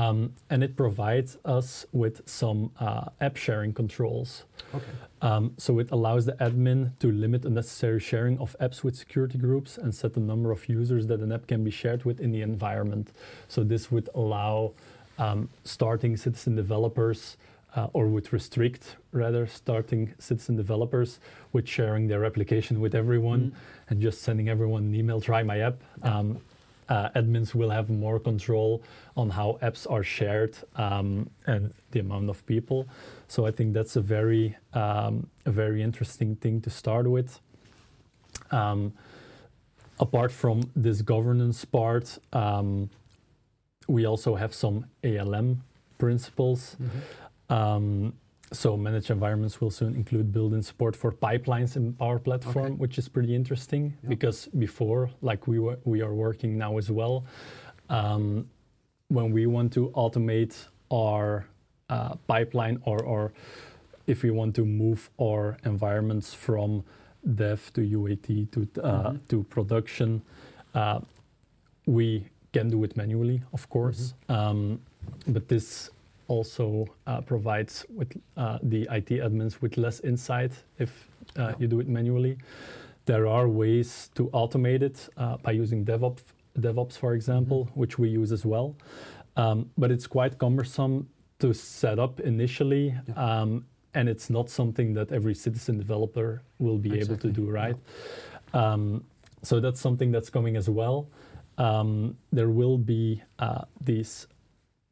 um, 0.00 0.18
and 0.50 0.62
it 0.66 0.72
provides 0.76 1.30
us 1.44 1.68
with 1.92 2.16
some 2.28 2.60
uh, 2.86 3.04
app 3.26 3.36
sharing 3.36 3.72
controls. 3.72 4.30
Okay. 4.74 4.84
Um, 5.28 5.44
so, 5.64 5.70
it 5.82 5.88
allows 5.96 6.22
the 6.30 6.36
admin 6.46 6.80
to 7.02 7.06
limit 7.24 7.44
unnecessary 7.44 8.00
sharing 8.10 8.36
of 8.44 8.54
apps 8.60 8.78
with 8.84 8.94
security 9.04 9.38
groups 9.38 9.78
and 9.82 9.90
set 10.00 10.10
the 10.18 10.20
number 10.32 10.50
of 10.56 10.60
users 10.68 11.02
that 11.06 11.20
an 11.20 11.32
app 11.32 11.46
can 11.46 11.64
be 11.64 11.70
shared 11.82 12.04
with 12.04 12.20
in 12.20 12.30
the 12.36 12.42
environment. 12.42 13.06
So, 13.48 13.58
this 13.64 13.84
would 13.92 14.08
allow 14.14 14.56
um, 15.18 15.48
starting 15.64 16.16
citizen 16.16 16.56
developers 16.56 17.36
uh, 17.74 17.88
or 17.94 18.04
would 18.14 18.28
restrict 18.32 18.96
rather 19.12 19.46
starting 19.46 20.02
citizen 20.18 20.56
developers 20.56 21.10
with 21.54 21.66
sharing 21.76 22.08
their 22.08 22.22
application 22.24 22.80
with 22.80 22.94
everyone 22.94 23.40
Mm. 23.40 23.52
and 23.90 23.96
just 24.02 24.18
sending 24.22 24.48
everyone 24.48 24.82
an 24.88 24.94
email 24.94 25.20
try 25.20 25.42
my 25.42 25.58
app 25.68 25.78
um, 26.02 26.28
uh, 26.88 27.08
admins 27.10 27.54
will 27.54 27.70
have 27.70 27.90
more 27.90 28.18
control 28.18 28.82
on 29.16 29.30
how 29.30 29.58
apps 29.62 29.90
are 29.90 30.02
shared 30.02 30.56
um, 30.76 31.28
and 31.46 31.72
the 31.90 32.00
amount 32.00 32.30
of 32.30 32.44
people. 32.46 32.86
So 33.28 33.46
i 33.46 33.50
think 33.50 33.74
that's 33.74 33.96
a 33.96 34.00
very 34.00 34.56
um, 34.72 35.28
a 35.44 35.50
very 35.50 35.82
interesting 35.82 36.36
thing 36.36 36.60
to 36.62 36.70
start 36.70 37.08
with. 37.08 37.40
Um, 38.50 38.92
apart 39.98 40.30
from 40.30 40.70
this 40.76 41.02
governance 41.02 41.64
part 41.64 42.18
um, 42.32 42.90
we 43.88 44.04
also 44.04 44.34
have 44.34 44.52
some 44.54 44.86
alm 45.04 45.62
principles. 45.98 46.76
Um, 47.48 48.12
so 48.52 48.76
managed 48.76 49.10
environments 49.10 49.60
will 49.60 49.70
soon 49.70 49.94
include 49.96 50.32
built-in 50.32 50.62
support 50.62 50.94
for 50.96 51.10
pipelines 51.12 51.76
in 51.76 51.92
Power 51.94 52.18
Platform, 52.18 52.66
Okay. 52.66 52.74
which 52.74 52.98
is 52.98 53.08
pretty 53.08 53.34
interesting 53.34 53.94
Yeah. 54.02 54.08
because 54.08 54.46
before, 54.58 55.10
like 55.20 55.46
we 55.46 55.58
were, 55.58 55.78
we 55.84 56.00
are 56.02 56.14
working 56.14 56.56
now 56.58 56.78
as 56.78 56.90
well, 56.90 57.24
um, 57.90 58.48
when 59.08 59.32
we 59.32 59.46
want 59.46 59.72
to 59.72 59.90
automate 59.90 60.54
our 60.92 61.46
uh, 61.88 62.14
pipeline 62.26 62.80
or, 62.84 63.02
or 63.02 63.32
if 64.06 64.22
we 64.22 64.30
want 64.30 64.54
to 64.56 64.64
move 64.64 65.10
our 65.20 65.56
environments 65.64 66.32
from 66.34 66.84
dev 67.34 67.72
to 67.74 67.80
UAT 67.80 68.46
to 68.52 68.60
uh, 68.82 69.10
Mhm. 69.12 69.18
to 69.28 69.42
production, 69.44 70.22
uh, 70.74 71.00
we 71.86 72.26
can 72.52 72.68
do 72.70 72.84
it 72.84 72.96
manually, 72.96 73.42
of 73.52 73.68
course, 73.68 74.14
um, 74.28 74.80
but 75.26 75.48
this 75.48 75.90
also 76.28 76.86
uh, 77.06 77.20
provides 77.20 77.84
with 77.94 78.12
uh, 78.36 78.58
the 78.62 78.82
IT 78.90 79.08
admins 79.10 79.60
with 79.60 79.76
less 79.76 80.00
insight 80.00 80.52
if 80.78 81.08
uh, 81.38 81.52
you 81.58 81.66
do 81.66 81.80
it 81.80 81.88
manually. 81.88 82.36
There 83.04 83.26
are 83.26 83.48
ways 83.48 84.10
to 84.16 84.28
automate 84.30 84.82
it 84.82 85.08
uh, 85.16 85.36
by 85.38 85.52
using 85.52 85.84
DevOps, 85.84 86.22
DevOps, 86.58 86.98
for 86.98 87.14
example, 87.14 87.68
which 87.74 87.98
we 87.98 88.08
use 88.08 88.32
as 88.32 88.44
well. 88.44 88.74
Um, 89.36 89.70
but 89.78 89.90
it's 89.90 90.06
quite 90.06 90.38
cumbersome 90.38 91.08
to 91.38 91.52
set 91.52 91.98
up 91.98 92.20
initially, 92.20 92.94
Yeah. 93.08 93.14
um, 93.42 93.66
and 93.94 94.08
it's 94.08 94.28
not 94.30 94.50
something 94.50 94.94
that 94.94 95.12
every 95.12 95.34
citizen 95.34 95.78
developer 95.78 96.42
will 96.58 96.78
be 96.78 96.98
able 96.98 97.16
to 97.18 97.30
do, 97.30 97.48
right? 97.50 97.76
Um, 98.52 99.04
so 99.42 99.60
that's 99.60 99.80
something 99.80 100.10
that's 100.10 100.30
coming 100.30 100.56
as 100.56 100.68
well. 100.68 101.08
Um, 101.58 102.16
there 102.32 102.48
will 102.50 102.76
be 102.78 103.22
uh, 103.38 103.62
these 103.80 104.26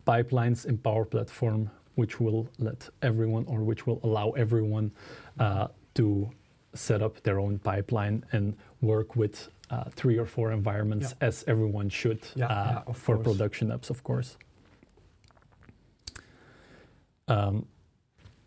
pipelines 0.06 0.66
in 0.66 0.78
Power 0.78 1.04
Platform, 1.04 1.70
which 1.94 2.20
will 2.20 2.48
let 2.58 2.88
everyone 3.02 3.44
or 3.46 3.60
which 3.60 3.86
will 3.86 4.00
allow 4.02 4.30
everyone 4.32 4.90
uh, 5.38 5.68
to 5.94 6.30
set 6.74 7.02
up 7.02 7.22
their 7.22 7.38
own 7.38 7.58
pipeline 7.58 8.24
and 8.32 8.56
work 8.80 9.14
with 9.16 9.48
uh, 9.70 9.84
three 9.90 10.18
or 10.18 10.26
four 10.26 10.52
environments 10.52 11.14
as 11.20 11.44
everyone 11.46 11.88
should 11.88 12.20
Yeah, 12.34 12.46
uh, 12.46 12.82
yeah, 12.86 12.92
for 12.92 13.16
course. 13.16 13.26
production 13.28 13.68
apps, 13.68 13.90
of 13.90 14.02
course. 14.02 14.36
Um, 17.28 17.66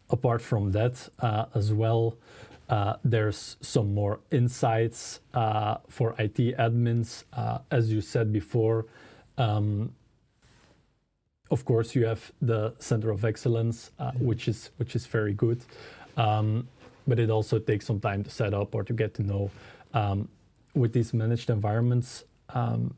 apart 0.10 0.42
from 0.42 0.72
that, 0.74 1.10
uh, 1.20 1.46
as 1.56 1.74
well, 1.74 2.18
uh, 2.70 2.96
there's 3.04 3.58
some 3.62 3.94
more 3.94 4.20
insights 4.30 5.22
uh, 5.34 5.78
for 5.90 6.14
IT 6.20 6.36
admins. 6.58 7.24
Uh, 7.34 7.60
as 7.72 7.92
you 7.92 8.02
said 8.02 8.32
before, 8.32 8.86
um, 9.38 9.94
of 11.52 11.64
course, 11.66 11.96
you 11.96 12.06
have 12.06 12.32
the 12.42 12.74
Center 12.80 13.10
of 13.12 13.24
Excellence, 13.24 13.92
uh, 14.00 14.12
Mhm. 14.12 14.22
which 14.22 14.48
is 14.48 14.70
which 14.78 14.96
is 14.96 15.06
very 15.06 15.34
good, 15.34 15.60
um, 16.18 16.68
but 17.08 17.20
it 17.20 17.30
also 17.30 17.60
takes 17.60 17.86
some 17.86 18.00
time 18.00 18.24
to 18.24 18.30
set 18.30 18.54
up 18.54 18.76
or 18.76 18.84
to 18.84 18.94
get 18.94 19.14
to 19.16 19.24
know. 19.24 19.50
Um, 19.94 20.28
with 20.76 20.94
these 20.94 21.14
managed 21.14 21.50
environments, 21.50 22.24
um, 22.50 22.94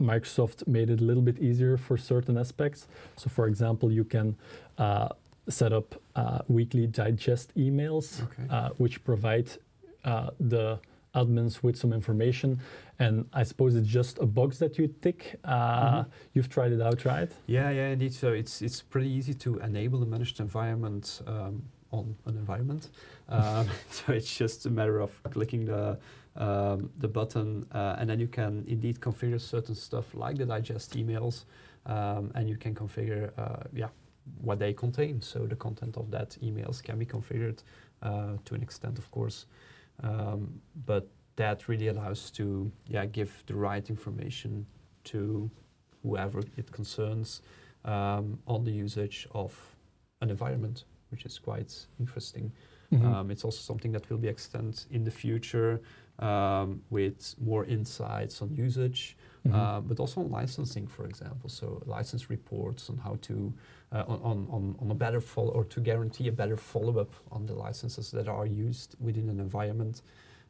Microsoft 0.00 0.66
made 0.66 0.88
it 0.90 1.00
a 1.00 1.04
little 1.04 1.22
bit 1.22 1.38
easier 1.38 1.76
for 1.76 1.96
certain 1.98 2.38
aspects. 2.38 2.86
So, 3.16 3.28
for 3.28 3.46
example, 3.46 3.90
you 3.92 4.04
can 4.04 4.36
uh, 4.78 5.08
set 5.48 5.72
up 5.72 6.00
uh, 6.16 6.40
weekly 6.48 6.86
digest 6.86 7.52
emails, 7.56 8.22
Okay. 8.22 8.46
uh, 8.48 8.70
which 8.78 9.02
provide 9.04 9.48
uh, 10.04 10.30
the 10.38 10.78
admins 11.14 11.62
with 11.62 11.76
some 11.76 11.92
information. 11.92 12.60
And 12.98 13.26
I 13.32 13.42
suppose 13.44 13.74
it's 13.76 13.88
just 13.88 14.18
a 14.18 14.26
box 14.26 14.58
that 14.58 14.78
you 14.78 14.88
tick. 15.00 15.36
Uh, 15.44 16.02
Mhm. 16.02 16.06
You've 16.34 16.48
tried 16.48 16.72
it 16.72 16.80
out, 16.80 17.04
right? 17.04 17.30
Yeah, 17.46 17.70
yeah, 17.70 17.88
indeed. 17.88 18.12
So 18.12 18.32
it's 18.32 18.62
it's 18.62 18.82
pretty 18.82 19.08
easy 19.08 19.34
to 19.34 19.58
enable 19.58 19.98
the 20.00 20.06
managed 20.06 20.40
environment 20.40 21.22
um, 21.26 21.62
on 21.92 22.14
an 22.26 22.36
environment. 22.36 22.90
Um, 23.30 23.68
so 23.90 24.12
it's 24.12 24.36
just 24.38 24.66
a 24.66 24.70
matter 24.70 24.98
of 25.00 25.10
clicking 25.30 25.64
the 25.64 25.96
um, 26.36 26.90
the 26.98 27.06
button, 27.08 27.64
uh, 27.72 27.94
and 27.98 28.08
then 28.10 28.18
you 28.20 28.26
can 28.28 28.64
indeed 28.66 29.00
configure 29.00 29.40
certain 29.40 29.74
stuff 29.76 30.14
like 30.14 30.36
the 30.36 30.46
digest 30.46 30.96
emails, 30.96 31.44
um, 31.86 32.32
and 32.34 32.48
you 32.48 32.56
can 32.56 32.74
configure, 32.74 33.30
uh, 33.38 33.62
yeah, 33.72 33.88
what 34.42 34.58
they 34.58 34.72
contain. 34.74 35.20
So 35.22 35.46
the 35.46 35.54
content 35.56 35.96
of 35.96 36.10
that 36.10 36.36
emails 36.42 36.82
can 36.82 36.98
be 36.98 37.06
configured 37.06 37.62
uh, 38.02 38.36
to 38.44 38.54
an 38.54 38.62
extent, 38.62 38.98
of 38.98 39.08
course, 39.12 39.46
um, 40.02 40.60
but 40.86 41.08
that 41.36 41.68
really 41.68 41.88
allows 41.88 42.30
to, 42.32 42.70
yeah, 42.86 43.06
give 43.06 43.42
the 43.46 43.54
right 43.54 43.88
information 43.88 44.66
to 45.04 45.50
whoever 46.02 46.40
it 46.56 46.70
concerns 46.70 47.42
um, 47.84 48.38
on 48.46 48.64
the 48.64 48.70
usage 48.70 49.26
of 49.32 49.54
an 50.20 50.30
environment, 50.30 50.84
which 51.10 51.24
is 51.24 51.38
quite 51.38 51.86
interesting. 51.98 52.52
Mhm. 52.92 53.04
Um, 53.04 53.30
it's 53.30 53.44
also 53.44 53.60
something 53.60 53.92
that 53.92 54.10
will 54.10 54.18
be 54.18 54.28
extended 54.28 54.84
in 54.90 55.04
the 55.04 55.10
future 55.10 55.80
um, 56.18 56.82
with 56.90 57.34
more 57.38 57.64
insights 57.64 58.42
on 58.42 58.54
usage, 58.54 59.16
Mhm. 59.46 59.54
uh, 59.54 59.80
but 59.80 59.98
also 60.00 60.20
on 60.20 60.30
licensing, 60.30 60.86
for 60.86 61.06
example. 61.06 61.48
So 61.48 61.82
license 61.86 62.28
reports 62.28 62.90
on 62.90 62.98
how 62.98 63.16
to 63.22 63.52
uh, 63.92 64.04
on, 64.06 64.20
on, 64.22 64.46
on, 64.50 64.76
on 64.80 64.90
a 64.90 64.94
better 64.94 65.20
follow 65.20 65.50
or 65.52 65.64
to 65.64 65.80
guarantee 65.80 66.28
a 66.28 66.32
better 66.32 66.56
follow 66.56 66.98
up 66.98 67.12
on 67.32 67.46
the 67.46 67.54
licenses 67.54 68.10
that 68.12 68.28
are 68.28 68.46
used 68.46 68.94
within 69.00 69.28
an 69.28 69.40
environment. 69.40 70.02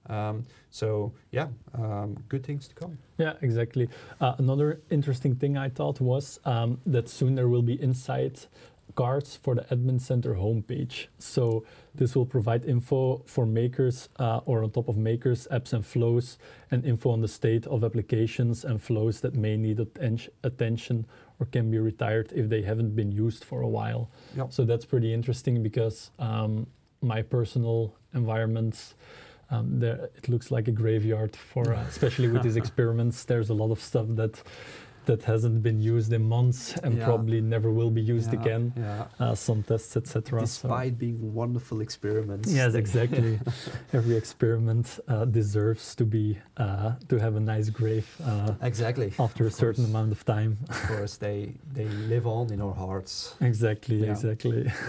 Um, 0.07 0.45
so 0.71 1.13
yeah, 1.31 1.49
um, 1.75 2.17
good 2.29 2.45
things 2.45 2.69
to 2.69 2.75
come. 2.75 2.99
Yeah, 3.19 3.35
exactly. 3.43 3.89
Uh, 4.21 4.35
another 4.39 4.81
interesting 4.91 5.37
thing 5.37 5.57
I 5.57 5.69
thought 5.69 6.01
was 6.01 6.41
um, 6.45 6.79
that 6.87 7.09
soon 7.09 7.35
there 7.35 7.49
will 7.49 7.63
be 7.63 7.75
insight 7.75 8.47
cards 9.01 9.35
for 9.45 9.55
the 9.55 9.65
admin 9.75 9.99
center 9.99 10.35
homepage. 10.35 11.07
So 11.19 11.65
this 11.95 12.15
will 12.15 12.27
provide 12.27 12.67
info 12.67 13.23
for 13.35 13.47
makers 13.47 14.11
uh, 14.19 14.41
or 14.45 14.63
on 14.63 14.71
top 14.71 14.89
of 14.89 14.97
makers, 14.99 15.49
apps 15.51 15.73
and 15.73 15.85
flows, 15.93 16.37
and 16.71 16.85
info 16.85 17.09
on 17.17 17.21
the 17.23 17.33
state 17.41 17.67
of 17.67 17.83
applications 17.83 18.57
and 18.63 18.77
flows 18.89 19.21
that 19.23 19.35
may 19.35 19.57
need 19.57 19.81
atten- 19.81 20.29
attention 20.45 21.07
or 21.39 21.47
can 21.47 21.71
be 21.71 21.79
retired 21.79 22.31
if 22.41 22.51
they 22.51 22.61
haven't 22.61 22.95
been 22.95 23.11
used 23.11 23.43
for 23.43 23.63
a 23.63 23.71
while. 23.79 24.11
Yep. 24.37 24.53
So 24.53 24.61
that's 24.67 24.85
pretty 24.85 25.15
interesting 25.15 25.63
because 25.63 26.11
um, 26.19 26.67
my 27.01 27.23
personal 27.23 27.95
environments. 28.13 28.95
Um, 29.53 29.81
there, 29.81 30.11
it 30.15 30.29
looks 30.29 30.53
like 30.53 30.69
a 30.69 30.77
graveyard 30.83 31.35
for, 31.35 31.75
uh, 31.75 31.85
especially 31.89 32.29
with 32.29 32.45
these 32.45 32.55
experiments. 32.65 33.25
There's 33.25 33.51
a 33.51 33.55
lot 33.63 33.73
of 33.73 33.81
stuff 33.81 34.07
that 34.11 34.41
that 35.07 35.23
hasn't 35.25 35.63
been 35.63 35.81
used 35.81 36.13
in 36.13 36.23
months 36.23 36.77
and 36.85 36.97
Yeah. 36.97 37.05
probably 37.07 37.41
never 37.41 37.71
will 37.71 37.91
be 37.91 38.03
used 38.03 38.33
Yeah, 38.33 38.41
again. 38.41 38.73
Yeah. 38.77 39.07
Uh, 39.19 39.35
some 39.35 39.63
tests, 39.63 39.97
etc. 39.97 40.41
Despite 40.41 40.99
being 40.99 41.35
wonderful 41.35 41.81
experiments. 41.81 42.53
yes, 42.53 42.75
exactly. 42.75 43.39
Every 43.93 44.17
experiment 44.17 45.01
uh, 45.09 45.25
deserves 45.25 45.95
to 45.97 46.05
be 46.05 46.39
uh, 46.57 46.93
to 47.09 47.19
have 47.19 47.35
a 47.37 47.41
nice 47.41 47.71
grave 47.71 48.07
uh, 48.25 48.55
Exactly. 48.63 49.13
after 49.19 49.45
a 49.45 49.47
Of 49.49 49.55
certain 49.55 49.85
course. 49.85 49.95
amount 49.95 50.13
of 50.13 50.25
time. 50.25 50.59
Of 50.69 50.83
course, 50.89 51.17
they 51.19 51.55
they 51.75 51.87
live 52.13 52.27
on 52.27 52.53
in 52.53 52.61
our 52.61 52.75
hearts. 52.75 53.35
exactly, 53.41 54.05
exactly. 54.09 54.71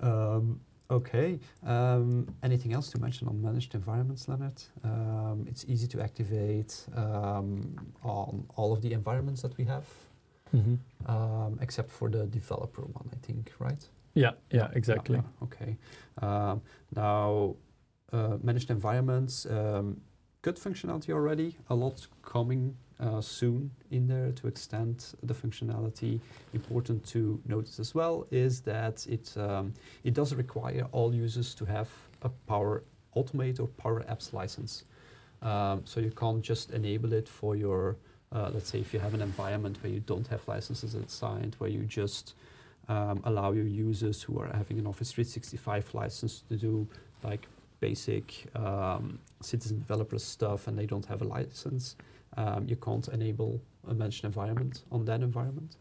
Um, 0.00 0.60
okay. 0.90 1.38
Um, 1.64 2.28
anything 2.42 2.72
else 2.72 2.90
to 2.92 3.00
mention 3.00 3.28
on 3.28 3.40
managed 3.42 3.74
environments, 3.74 4.28
Leonard? 4.28 4.62
Um, 4.84 5.44
it's 5.48 5.64
easy 5.68 5.86
to 5.88 6.00
activate 6.00 6.86
um, 6.96 7.74
on 8.02 8.46
all 8.56 8.72
of 8.72 8.82
the 8.82 8.92
environments 8.92 9.42
that 9.42 9.56
we 9.56 9.64
have, 9.64 9.86
Mhm. 10.54 10.78
um, 11.06 11.58
except 11.60 11.90
for 11.90 12.08
the 12.10 12.26
developer 12.26 12.82
one, 12.82 13.08
I 13.12 13.16
think, 13.26 13.52
right? 13.58 13.88
Yeah, 14.14 14.32
yeah, 14.50 14.70
exactly. 14.72 15.16
yeah, 15.16 15.44
okay. 15.46 15.76
Um, 16.22 16.62
now, 16.94 17.56
uh, 18.12 18.38
managed 18.42 18.70
environments, 18.70 19.46
um, 19.46 20.00
good 20.42 20.56
functionality 20.56 21.10
already. 21.10 21.56
A 21.68 21.74
lot 21.74 22.06
coming 22.22 22.76
uh, 23.00 23.20
soon 23.20 23.70
in 23.90 24.06
there 24.06 24.32
to 24.32 24.46
extend 24.46 25.14
the 25.22 25.34
functionality. 25.34 26.20
Important 26.54 27.04
to 27.06 27.40
notice 27.46 27.78
as 27.78 27.94
well 27.94 28.26
is 28.30 28.60
that 28.62 29.06
it 29.06 29.32
um, 29.36 29.74
it 30.04 30.14
does 30.14 30.34
require 30.34 30.86
all 30.92 31.14
users 31.14 31.54
to 31.54 31.64
have 31.66 31.88
a 32.22 32.28
Power 32.28 32.82
Automate 33.14 33.60
or 33.60 33.66
Power 33.66 34.02
Apps 34.04 34.32
license. 34.32 34.84
Um, 35.42 35.82
so 35.84 36.00
you 36.00 36.10
can't 36.10 36.42
just 36.42 36.70
enable 36.70 37.12
it 37.12 37.28
for 37.28 37.56
your, 37.56 37.96
uh, 38.32 38.50
let's 38.52 38.70
say, 38.70 38.80
if 38.80 38.92
you 38.94 39.00
have 39.00 39.14
an 39.14 39.22
environment 39.22 39.78
where 39.82 39.92
you 39.92 40.00
don't 40.00 40.26
have 40.28 40.46
licenses 40.48 40.94
assigned, 40.94 41.54
where 41.58 41.70
you 41.70 41.84
just 41.84 42.34
um, 42.88 43.20
allow 43.24 43.52
your 43.52 43.66
users 43.66 44.22
who 44.22 44.38
are 44.40 44.48
having 44.48 44.78
an 44.78 44.86
Office 44.86 45.12
365 45.12 45.94
license 45.94 46.42
to 46.48 46.56
do 46.56 46.88
like 47.22 47.46
basic 47.80 48.46
um, 48.54 49.18
citizen 49.40 49.78
developer 49.78 50.18
stuff 50.18 50.66
and 50.66 50.78
they 50.78 50.86
don't 50.86 51.06
have 51.06 51.22
a 51.22 51.24
license. 51.24 51.96
Um, 52.36 52.66
you 52.68 52.76
can't 52.76 53.08
enable 53.08 53.60
a 53.88 53.94
managed 53.94 54.24
environment 54.24 54.84
on 54.90 55.04
that 55.06 55.22
environment. 55.22 55.76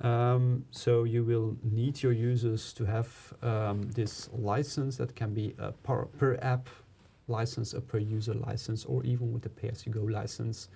Um, 0.00 0.64
so 0.70 1.04
you 1.04 1.22
will 1.22 1.56
need 1.62 2.02
your 2.02 2.12
users 2.12 2.72
to 2.74 2.84
have 2.84 3.34
um, 3.42 3.82
this 3.82 4.28
license 4.32 4.96
that 4.96 5.14
can 5.14 5.32
be 5.34 5.54
a 5.58 5.72
per, 5.72 6.06
per 6.06 6.38
app 6.42 6.68
license, 7.28 7.72
a 7.74 7.80
per 7.80 7.98
user 7.98 8.34
license, 8.34 8.84
or 8.84 9.04
even 9.04 9.32
with 9.32 9.42
the 9.42 9.48
pay-as-you-go 9.48 10.02
license. 10.02 10.68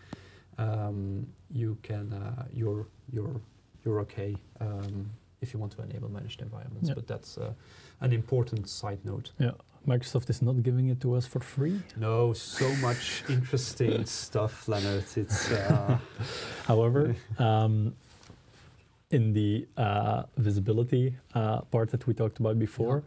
Um, 0.58 1.26
you 1.50 1.76
can 1.82 2.12
uh, 2.12 2.44
you're 2.52 2.86
you're 3.12 3.40
you're 3.84 4.00
okay 4.00 4.36
um, 4.60 5.10
if 5.40 5.52
you 5.52 5.58
want 5.58 5.72
to 5.72 5.82
enable 5.82 6.08
managed 6.08 6.40
environments. 6.40 6.88
Yeah. 6.88 6.94
But 6.94 7.06
that's 7.06 7.36
uh, 7.36 7.52
an 8.00 8.12
important 8.12 8.68
side 8.68 9.00
note. 9.04 9.32
Yeah, 9.38 9.52
Microsoft 9.86 10.28
is 10.30 10.42
not 10.42 10.62
giving 10.62 10.88
it 10.88 11.00
to 11.00 11.14
us 11.14 11.26
for 11.26 11.40
free. 11.40 11.80
No, 11.96 12.32
so 12.32 12.68
much 12.76 13.22
interesting 13.28 14.04
stuff, 14.22 14.68
Leonard. 14.68 15.04
It's 15.16 15.50
uh, 15.52 15.98
However, 16.66 17.14
um, 17.38 17.94
in 19.10 19.32
the 19.32 19.66
uh, 19.76 20.24
visibility 20.36 21.14
uh, 21.34 21.60
part 21.70 21.90
that 21.90 22.06
we 22.06 22.14
talked 22.14 22.40
about 22.40 22.58
before, 22.58 23.04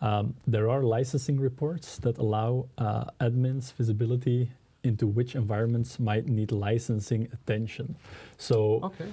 um, 0.00 0.34
there 0.46 0.70
are 0.70 0.82
licensing 0.82 1.38
reports 1.38 1.98
that 1.98 2.16
allow 2.18 2.66
uh, 2.78 3.04
admins 3.20 3.72
visibility 3.74 4.50
into 4.82 5.06
which 5.06 5.34
environments 5.36 6.00
might 6.00 6.26
need 6.26 6.50
licensing 6.50 7.28
attention. 7.32 7.94
So 8.38 8.80
Okay. 8.82 9.08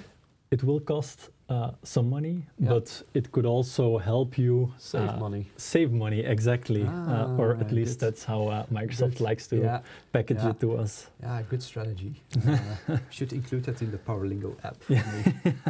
it 0.50 0.64
will 0.64 0.80
cost 0.80 1.28
uh, 1.50 1.70
some 1.82 2.08
money, 2.08 2.42
Yeah. 2.58 2.68
but 2.74 3.02
it 3.14 3.30
could 3.32 3.44
also 3.46 3.98
help 3.98 4.38
you 4.38 4.72
Save 4.78 5.08
uh, 5.10 5.16
money. 5.18 5.44
save 5.56 5.92
money 5.92 6.20
exactly, 6.20 6.82
uh, 6.82 7.36
or 7.40 7.56
Ah, 7.56 7.60
at 7.60 7.72
least 7.72 7.98
good. 7.98 8.06
that's 8.06 8.24
how 8.24 8.40
uh, 8.48 8.64
Microsoft 8.72 9.16
Good. 9.18 9.20
likes 9.28 9.46
to 9.48 9.56
Yeah. 9.56 9.80
package 10.12 10.42
yeah. 10.42 10.50
it 10.50 10.60
to 10.60 10.76
us. 10.82 11.10
Yeah, 11.22 11.42
good 11.50 11.62
strategy. 11.62 12.12
Uh, 12.88 12.96
should 13.10 13.32
include 13.32 13.64
that 13.64 13.82
in 13.82 13.90
the 13.90 13.98
PowerLingo 13.98 14.52
app. 14.64 14.76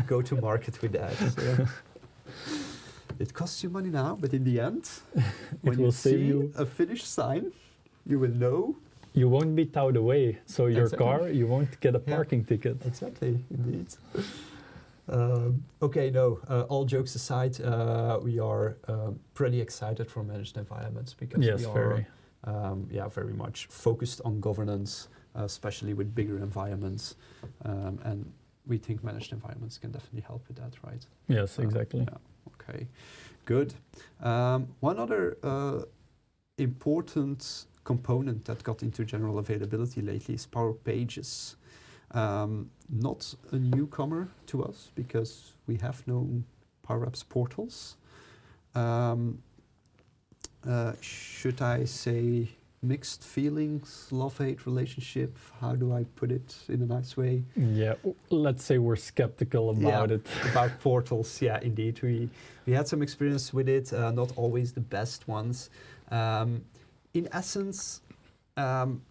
Go 0.07 0.23
to 0.23 0.37
market 0.37 0.81
with 0.83 0.93
that. 0.93 1.15
So. 1.35 1.67
It 3.19 3.35
costs 3.35 3.63
you 3.63 3.69
money 3.71 3.91
now, 3.91 4.17
but 4.21 4.33
in 4.33 4.45
the 4.45 4.61
end, 4.61 4.89
when 5.63 5.79
you 5.79 5.85
will 5.85 5.93
save 5.93 6.15
see 6.21 6.27
you- 6.27 6.53
a 6.57 6.65
finished 6.65 7.07
sign, 7.07 7.53
you 8.07 8.19
will 8.19 8.35
know 8.45 8.77
You 9.13 9.29
won't 9.29 9.55
be 9.57 9.67
towed 9.67 9.97
away, 9.97 10.39
so 10.47 10.67
your 10.67 10.85
Exactly. 10.85 11.07
car 11.07 11.29
you 11.41 11.47
won't 11.49 11.81
get 11.81 11.95
a 11.95 11.99
Yeah. 12.07 12.15
parking 12.17 12.45
ticket. 12.45 12.77
Exactly, 12.87 13.33
indeed. 13.51 13.89
Um, 15.11 15.65
okay, 15.83 16.11
no, 16.11 16.39
uh, 16.49 16.63
all 16.69 16.85
jokes 16.85 17.15
aside, 17.15 17.61
uh, 17.61 18.19
we 18.23 18.39
are 18.39 18.77
um, 18.89 19.19
pretty 19.35 19.61
excited 19.61 20.11
for 20.11 20.23
managed 20.23 20.57
environments 20.57 21.15
because 21.15 21.45
Yes, 21.45 21.59
we 21.59 21.65
are 21.67 21.73
very. 21.89 22.07
um, 22.45 22.87
yeah, 22.91 23.09
very 23.09 23.33
much 23.35 23.67
focused 23.67 24.21
on 24.25 24.41
governance, 24.41 25.09
uh, 25.37 25.45
especially 25.45 25.95
with 25.95 26.15
bigger 26.15 26.39
environments. 26.39 27.17
Um, 27.65 27.99
and 28.05 28.33
we 28.67 28.79
think 28.79 29.03
managed 29.03 29.33
environments 29.33 29.79
can 29.79 29.91
definitely 29.91 30.23
help 30.23 30.47
with 30.49 30.57
that, 30.59 30.75
right? 30.85 31.05
Yes, 31.29 31.59
Uh, 31.59 31.63
exactly. 31.63 32.01
yeah, 32.01 32.17
okay, 32.55 32.87
good. 33.47 33.75
Um, 34.23 34.69
one 34.81 34.99
other 34.99 35.37
uh, 35.43 35.83
important 36.59 37.67
component 37.85 38.45
that 38.45 38.63
got 38.63 38.83
into 38.83 39.05
general 39.05 39.39
availability 39.39 40.01
lately 40.03 40.35
is 40.35 40.47
Power 40.47 40.75
Pages. 40.75 41.57
Um, 42.13 42.71
not 42.89 43.35
a 43.53 43.57
newcomer 43.57 44.29
to 44.47 44.65
us 44.65 44.91
because 44.95 45.53
we 45.67 45.77
have 45.77 46.07
known 46.09 46.45
Power 46.83 47.07
Apps 47.07 47.23
portals. 47.29 47.97
Um, 48.75 49.43
uh, 50.67 50.93
should 51.01 51.63
I 51.63 51.85
say 51.85 52.49
mixed 52.83 53.23
feelings, 53.23 54.09
love 54.11 54.39
hate 54.39 54.67
relationship? 54.67 55.37
How 55.61 55.77
do 55.77 55.93
I 55.93 56.05
put 56.17 56.33
it 56.33 56.57
in 56.69 56.83
a 56.83 56.87
nice 56.87 57.17
way? 57.17 57.45
Yeah, 57.57 57.95
let's 58.31 58.65
say 58.65 58.79
we're 58.79 58.97
skeptical 58.97 59.75
Yeah. 59.79 59.89
about 59.89 60.11
it. 60.11 60.27
about 60.51 60.81
portals. 60.81 61.41
Yeah, 61.41 61.61
indeed, 61.63 62.01
we 62.03 62.29
we 62.67 62.73
had 62.73 62.89
some 62.89 63.03
experience 63.03 63.55
with 63.55 63.69
it. 63.69 63.93
Uh, 63.93 64.11
not 64.11 64.33
always 64.37 64.73
the 64.73 64.81
best 64.81 65.29
ones. 65.29 65.71
Um, 66.11 66.65
in 67.15 67.29
essence, 67.33 68.01
um, 68.57 69.03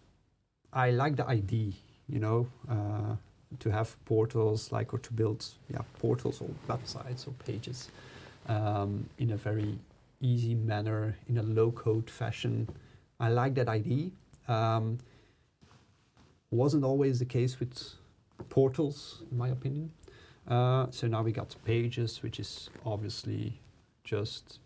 I 0.72 0.90
like 0.90 1.16
the 1.16 1.26
idea. 1.26 1.72
You 2.12 2.18
know, 2.18 2.46
uh, 2.68 3.14
to 3.60 3.70
have 3.70 3.96
portals 4.04 4.72
like 4.72 4.92
or 4.94 4.98
to 4.98 5.12
build 5.12 5.44
yeah 5.72 5.82
portals 5.98 6.40
or 6.40 6.48
websites 6.68 7.26
or 7.28 7.32
pages 7.44 7.90
um, 8.48 9.08
in 9.18 9.30
a 9.30 9.36
very 9.36 9.78
easy 10.20 10.54
manner 10.54 11.16
in 11.28 11.38
a 11.38 11.42
low 11.42 11.70
code 11.70 12.10
fashion. 12.10 12.68
I 13.18 13.28
like 13.30 13.54
that 13.54 13.68
idea. 13.68 14.10
Um, 14.48 14.98
wasn't 16.50 16.84
always 16.84 17.18
the 17.18 17.24
case 17.24 17.60
with 17.60 17.94
portals, 18.48 19.22
in 19.30 19.38
my 19.38 19.48
opinion. 19.48 19.90
Uh, 20.48 20.86
so 20.90 21.06
now 21.06 21.22
we 21.22 21.32
got 21.32 21.54
pages, 21.64 22.22
which 22.22 22.40
is 22.40 22.70
obviously 22.84 23.60
just 24.04 24.58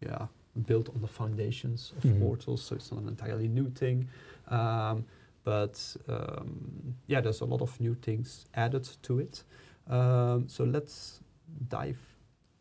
yeah 0.00 0.26
built 0.66 0.88
on 0.88 1.00
the 1.02 1.08
foundations 1.08 1.92
of 1.98 2.04
Mhm. 2.04 2.20
portals. 2.20 2.62
So 2.62 2.76
it's 2.76 2.90
not 2.90 3.02
an 3.02 3.08
entirely 3.08 3.48
new 3.48 3.68
thing, 3.70 4.08
um, 4.48 5.04
but 5.46 5.96
um, 6.08 6.96
yeah, 7.06 7.20
there's 7.20 7.40
a 7.40 7.44
lot 7.44 7.62
of 7.62 7.80
new 7.80 7.94
things 7.94 8.46
added 8.54 8.86
to 9.02 9.20
it. 9.20 9.44
Um, 9.88 10.48
so 10.48 10.64
let's 10.64 11.20
dive 11.68 12.00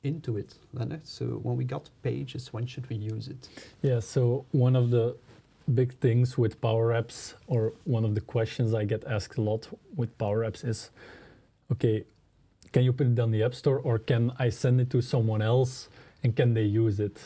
into 0.04 0.38
it, 0.38 0.54
Leonard. 0.72 1.08
So 1.08 1.26
when 1.46 1.58
we 1.58 1.66
got 1.66 1.90
pages, 2.04 2.54
when 2.54 2.68
should 2.68 2.88
we 2.92 2.96
use 2.96 3.28
it? 3.28 3.50
Yeah, 3.82 4.00
so 4.00 4.46
one 4.52 4.76
of 4.76 4.92
the 4.92 5.18
big 5.74 5.94
things 6.00 6.38
with 6.38 6.62
Power 6.62 6.94
Apps, 6.94 7.34
or 7.48 7.74
one 7.86 8.06
of 8.06 8.14
the 8.14 8.22
questions 8.22 8.76
I 8.76 8.86
get 8.86 9.04
asked 9.06 9.40
a 9.40 9.42
lot 9.42 9.68
with 9.96 10.16
Power 10.20 10.46
Apps 10.46 10.64
is 10.64 10.92
okay, 11.72 12.06
can 12.72 12.84
you 12.84 12.94
put 12.94 13.08
it 13.08 13.20
on 13.20 13.32
the 13.32 13.42
App 13.42 13.56
Store, 13.56 13.80
or 13.80 13.98
can 13.98 14.32
I 14.38 14.50
send 14.50 14.80
it 14.80 14.92
to 14.92 15.02
someone 15.02 15.42
else 15.42 15.90
and 16.24 16.36
can 16.36 16.54
they 16.54 16.66
use 16.84 17.00
it? 17.00 17.18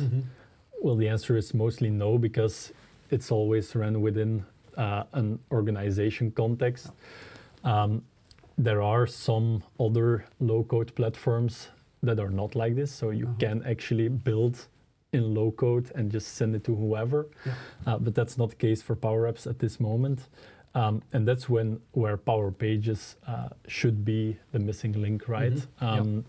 Well, 0.82 0.96
the 0.96 1.10
answer 1.10 1.36
is 1.36 1.54
mostly 1.54 1.90
no, 1.90 2.18
because 2.18 2.72
it's 3.12 3.30
always 3.30 3.76
run 3.76 4.00
within 4.00 4.46
uh, 4.80 5.04
an 5.14 5.40
organization 5.52 6.32
context. 6.32 6.92
Um, 7.64 8.02
there 8.58 8.82
are 8.82 9.08
some 9.08 9.62
other 9.80 10.26
low 10.40 10.64
code 10.64 10.94
platforms 10.96 11.70
that 12.04 12.20
are 12.20 12.32
not 12.32 12.56
like 12.56 12.76
this, 12.76 12.92
so 12.92 13.10
you 13.12 13.26
Uh-huh. 13.26 13.38
can 13.40 13.64
actually 13.64 14.10
build 14.10 14.68
in 15.12 15.34
low 15.34 15.52
code 15.52 15.92
and 15.96 16.12
just 16.14 16.28
send 16.38 16.56
it 16.56 16.64
to 16.64 16.76
whoever. 16.76 17.28
Yeah. 17.46 17.54
Uh, 17.88 17.98
but 18.00 18.14
that's 18.16 18.38
not 18.38 18.50
the 18.50 18.56
case 18.68 18.82
for 18.84 18.96
Power 18.96 19.28
Apps 19.32 19.48
at 19.48 19.58
this 19.60 19.80
moment. 19.80 20.20
Um, 20.76 21.02
and 21.14 21.28
that's 21.28 21.50
when 21.50 21.80
where 21.94 22.18
Power 22.18 22.52
Pages 22.52 23.18
uh, 23.28 23.50
should 23.68 24.06
be 24.06 24.38
the 24.52 24.60
missing 24.60 24.94
link, 25.02 25.28
right? 25.28 25.54
Mhm. 25.54 25.68
Yeah. 25.82 26.00
Um, 26.02 26.26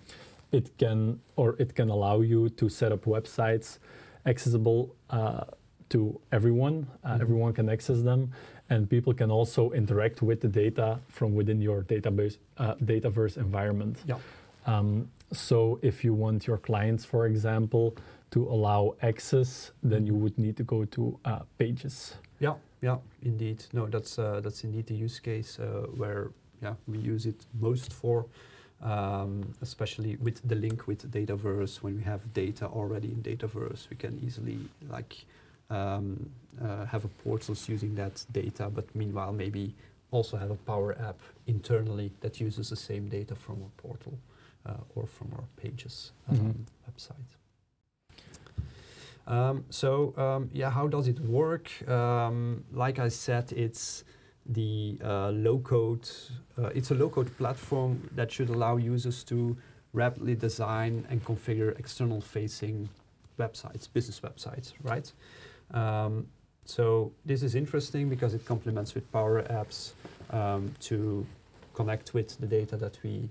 It 0.53 0.77
can 0.79 1.21
or 1.37 1.55
it 1.59 1.75
can 1.77 1.91
allow 1.91 2.23
you 2.23 2.49
to 2.49 2.69
set 2.69 2.91
up 2.93 3.05
websites 3.07 3.79
accessible 4.25 4.81
uh, 5.11 5.45
to 5.91 6.19
everyone. 6.33 6.87
Uh, 7.05 7.15
Mhm. 7.17 7.21
Everyone 7.21 7.53
can 7.53 7.69
access 7.69 8.03
them, 8.03 8.31
and 8.71 8.89
people 8.89 9.13
can 9.15 9.31
also 9.31 9.71
interact 9.73 10.23
with 10.23 10.41
the 10.41 10.49
data 10.49 10.99
from 11.09 11.35
within 11.35 11.61
your 11.61 11.83
database 11.83 12.39
uh, 12.57 12.75
Dataverse 12.77 13.37
environment. 13.37 13.97
Yeah. 14.07 14.19
Um, 14.67 15.09
so 15.33 15.79
if 15.83 16.05
you 16.05 16.15
want 16.15 16.47
your 16.47 16.59
clients, 16.59 17.05
for 17.05 17.27
example, 17.27 17.95
to 18.31 18.49
allow 18.49 18.95
access, 19.03 19.73
then 19.83 20.07
you 20.07 20.15
Mhm. 20.15 20.21
would 20.21 20.39
need 20.39 20.57
to 20.57 20.65
go 20.65 20.85
to 20.85 21.19
uh, 21.25 21.41
Pages. 21.59 22.15
Yeah, 22.39 22.55
yeah, 22.81 22.99
indeed. 23.23 23.65
No, 23.73 23.87
that's 23.87 24.19
uh, 24.19 24.41
that's 24.41 24.65
indeed 24.65 24.87
the 24.87 24.95
use 24.95 25.21
case 25.21 25.59
uh, 25.59 25.87
where 25.97 26.31
yeah 26.63 26.75
we 26.87 26.99
use 26.99 27.27
it 27.29 27.47
most 27.61 27.93
for, 27.93 28.27
um, 28.83 29.55
especially 29.61 30.17
with 30.17 30.41
the 30.47 30.55
link 30.55 30.87
with 30.87 31.11
Dataverse. 31.11 31.83
When 31.83 31.97
we 31.97 32.03
have 32.05 32.21
data 32.33 32.67
already 32.69 33.09
in 33.09 33.23
Dataverse, 33.23 33.91
we 33.91 33.97
can 33.97 34.19
easily 34.23 34.59
like 34.89 35.25
um, 35.71 36.31
uh, 36.63 36.85
have 36.87 37.05
a 37.05 37.09
portals 37.09 37.69
using 37.69 37.95
that 37.95 38.25
data, 38.33 38.69
but 38.69 38.85
meanwhile 38.95 39.33
maybe 39.33 39.75
also 40.11 40.37
have 40.37 40.51
a 40.51 40.57
Power 40.57 40.97
App 40.99 41.19
internally 41.47 42.11
that 42.21 42.41
uses 42.41 42.71
the 42.71 42.77
same 42.77 43.09
data 43.09 43.35
from 43.35 43.63
our 43.63 43.71
portal 43.77 44.19
uh, 44.67 44.75
or 44.95 45.07
from 45.07 45.33
our 45.37 45.45
Pages 45.57 46.13
um, 46.29 46.37
Mhm. 46.37 46.55
website. 46.89 47.37
Um, 49.27 49.65
so 49.71 50.13
um, 50.17 50.51
yeah, 50.53 50.71
how 50.71 50.89
does 50.89 51.07
it 51.07 51.21
work? 51.21 51.71
Um, 51.89 52.65
like 52.73 52.99
I 52.99 53.09
said, 53.09 53.53
it's 53.53 54.05
the 54.47 54.99
uh, 55.05 55.31
low-code. 55.31 56.09
Uh, 56.59 56.71
it's 56.75 56.91
a 56.91 56.95
low-code 56.95 57.37
platform 57.39 58.11
that 58.17 58.33
should 58.33 58.49
allow 58.49 58.77
users 58.77 59.23
to 59.25 59.57
rapidly 59.93 60.35
design 60.35 61.07
and 61.11 61.25
configure 61.25 61.79
external-facing 61.79 62.89
websites, 63.39 63.89
business 63.93 64.21
websites, 64.21 64.73
right? 64.83 65.13
Um, 65.73 66.27
so 66.65 67.13
this 67.25 67.43
is 67.43 67.55
interesting 67.55 68.09
because 68.09 68.35
it 68.35 68.45
complements 68.45 68.95
with 68.95 69.11
Power 69.13 69.43
Apps 69.43 69.93
um, 70.31 70.73
to 70.81 71.27
connect 71.75 72.15
with 72.15 72.39
the 72.39 72.47
data 72.47 72.77
that 72.77 72.99
we 73.03 73.29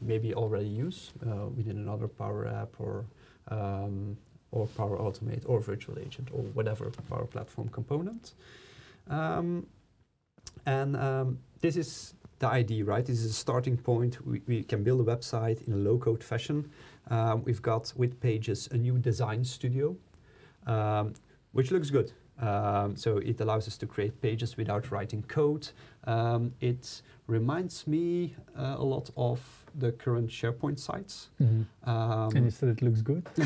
maybe 0.00 0.34
already 0.34 0.68
use 0.68 1.12
uh, 1.26 1.46
within 1.56 1.78
another 1.78 2.08
Power 2.08 2.46
App 2.46 2.68
or 2.78 3.04
um, 3.48 4.16
or 4.52 4.66
Power 4.68 4.98
Automate 4.98 5.42
or 5.46 5.60
Virtual 5.60 5.98
Agent 5.98 6.28
or 6.32 6.42
whatever 6.54 6.90
Power 7.08 7.26
Platform 7.26 7.68
component. 7.68 8.32
Um, 9.08 9.66
and 10.64 10.96
um, 10.96 11.38
this 11.60 11.76
is 11.76 12.14
the 12.38 12.48
idea, 12.48 12.84
right? 12.84 13.04
This 13.04 13.20
is 13.20 13.30
a 13.30 13.34
starting 13.34 13.76
point. 13.76 14.24
We, 14.26 14.42
we 14.46 14.62
can 14.62 14.82
build 14.82 15.00
a 15.00 15.04
website 15.04 15.66
in 15.66 15.72
a 15.72 15.76
low-code 15.76 16.22
fashion. 16.22 16.70
Um, 17.10 17.44
we've 17.44 17.62
got 17.62 17.92
with 17.96 18.20
Pages 18.20 18.68
a 18.72 18.76
new 18.76 18.98
design 18.98 19.44
studio, 19.44 19.96
um, 20.66 21.14
which 21.56 21.70
looks 21.72 21.90
good. 21.90 22.12
Um, 22.38 22.96
so 22.96 23.16
it 23.16 23.40
allows 23.40 23.66
us 23.66 23.78
to 23.78 23.86
create 23.86 24.20
pages 24.20 24.56
without 24.58 24.90
writing 24.90 25.22
code. 25.26 25.68
Um, 26.04 26.52
it 26.60 27.00
reminds 27.26 27.86
me 27.86 28.34
uh, 28.56 28.76
a 28.78 28.84
lot 28.84 29.08
of 29.16 29.40
the 29.74 29.92
current 29.92 30.28
SharePoint 30.30 30.78
sites. 30.78 31.30
Um, 31.40 31.66
and 32.36 32.44
you 32.44 32.50
said 32.50 32.68
it 32.68 32.82
looks 32.82 33.00
good. 33.00 33.26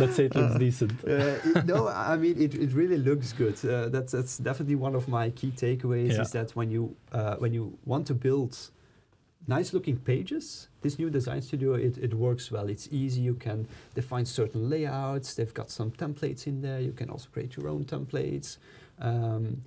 Let's 0.00 0.16
say 0.16 0.24
it 0.26 0.34
looks 0.34 0.54
Uh, 0.54 0.58
decent. 0.58 0.92
uh, 1.04 1.08
it- 1.44 1.64
no, 1.66 1.88
I 1.88 2.16
mean 2.16 2.40
it, 2.40 2.54
it 2.54 2.72
really 2.72 2.98
looks 2.98 3.32
good. 3.32 3.56
Uh, 3.64 3.88
that's 3.88 4.12
that's 4.12 4.38
definitely 4.38 4.74
one 4.76 4.94
of 4.94 5.08
my 5.08 5.30
key 5.30 5.52
takeaways. 5.52 6.12
Yeah. 6.12 6.22
Is 6.22 6.30
that 6.32 6.50
when 6.56 6.70
you 6.70 6.96
uh, 7.12 7.36
when 7.36 7.52
you 7.54 7.78
want 7.84 8.06
to 8.08 8.14
build 8.14 8.56
nice 9.46 9.72
looking 9.72 9.96
pages, 9.98 10.68
this 10.82 10.98
new 10.98 11.10
design 11.10 11.42
studio 11.42 11.74
it, 11.74 11.98
it 11.98 12.14
works 12.14 12.50
well. 12.50 12.68
It's 12.68 12.88
easy. 12.90 13.20
You 13.22 13.34
can 13.34 13.66
define 13.94 14.24
certain 14.24 14.68
layouts. 14.70 15.34
They've 15.34 15.52
got 15.54 15.70
some 15.70 15.90
templates 15.90 16.46
in 16.46 16.62
there. 16.62 16.80
You 16.80 16.92
can 16.92 17.10
also 17.10 17.28
create 17.32 17.56
your 17.56 17.68
own 17.68 17.84
templates. 17.84 18.58
Um, 19.00 19.62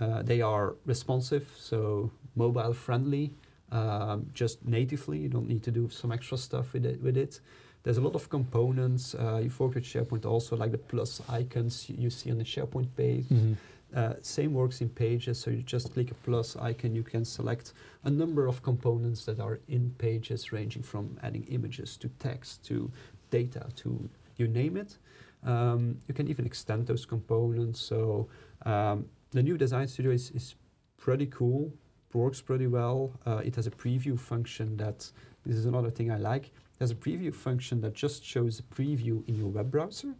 uh, 0.00 0.22
they 0.22 0.40
are 0.42 0.74
responsive, 0.84 1.48
so 1.58 2.10
mobile 2.34 2.74
friendly, 2.74 3.32
um, 3.72 4.26
just 4.34 4.64
natively. 4.66 5.18
You 5.18 5.28
don't 5.28 5.48
need 5.48 5.62
to 5.64 5.70
do 5.70 5.88
some 5.88 6.12
extra 6.12 6.36
stuff 6.36 6.72
with 6.74 6.84
it. 6.84 7.02
With 7.02 7.16
it. 7.16 7.40
There's 7.82 7.98
a 7.98 8.02
lot 8.02 8.14
of 8.16 8.28
components. 8.28 9.14
Uh, 9.14 9.40
you 9.44 9.50
work 9.58 9.74
with 9.76 9.84
SharePoint 9.84 10.26
also, 10.26 10.56
like 10.56 10.72
the 10.72 10.78
plus 10.78 11.22
icons 11.28 11.88
you 11.88 12.10
see 12.10 12.30
on 12.32 12.38
the 12.38 12.44
SharePoint 12.44 12.88
page. 12.96 13.26
Mhm. 13.28 13.56
Uh, 13.94 14.14
same 14.20 14.52
works 14.52 14.80
in 14.80 14.88
Pages, 14.88 15.38
so 15.38 15.50
you 15.50 15.62
just 15.62 15.92
click 15.92 16.10
a 16.10 16.14
plus 16.14 16.56
icon, 16.56 16.94
you 16.94 17.04
can 17.04 17.24
select 17.24 17.72
a 18.04 18.10
number 18.10 18.46
of 18.46 18.62
components 18.62 19.24
that 19.24 19.38
are 19.38 19.60
in 19.68 19.94
Pages, 19.98 20.52
ranging 20.52 20.82
from 20.82 21.18
adding 21.22 21.44
images 21.44 21.96
to 21.96 22.08
text 22.18 22.64
to 22.64 22.90
data 23.30 23.66
to 23.76 24.08
you 24.36 24.48
name 24.48 24.76
it. 24.76 24.98
Um, 25.44 25.98
you 26.08 26.14
can 26.14 26.28
even 26.28 26.46
extend 26.46 26.86
those 26.86 27.06
components. 27.06 27.80
So 27.80 28.28
um, 28.64 29.06
the 29.30 29.42
new 29.42 29.56
Design 29.56 29.86
Studio 29.86 30.12
is, 30.12 30.30
is 30.32 30.56
pretty 30.96 31.26
cool, 31.26 31.72
works 32.12 32.40
pretty 32.40 32.66
well. 32.66 33.12
Uh, 33.24 33.42
it 33.44 33.54
has 33.56 33.66
a 33.66 33.70
preview 33.70 34.18
function 34.18 34.76
that, 34.78 35.10
this 35.44 35.56
is 35.56 35.66
another 35.66 35.90
thing 35.90 36.10
I 36.10 36.16
like, 36.16 36.50
there's 36.78 36.90
a 36.90 36.96
preview 36.96 37.32
function 37.32 37.80
that 37.82 37.94
just 37.94 38.24
shows 38.24 38.58
a 38.58 38.62
preview 38.62 39.26
in 39.28 39.36
your 39.36 39.48
web 39.48 39.70
browser 39.70 40.14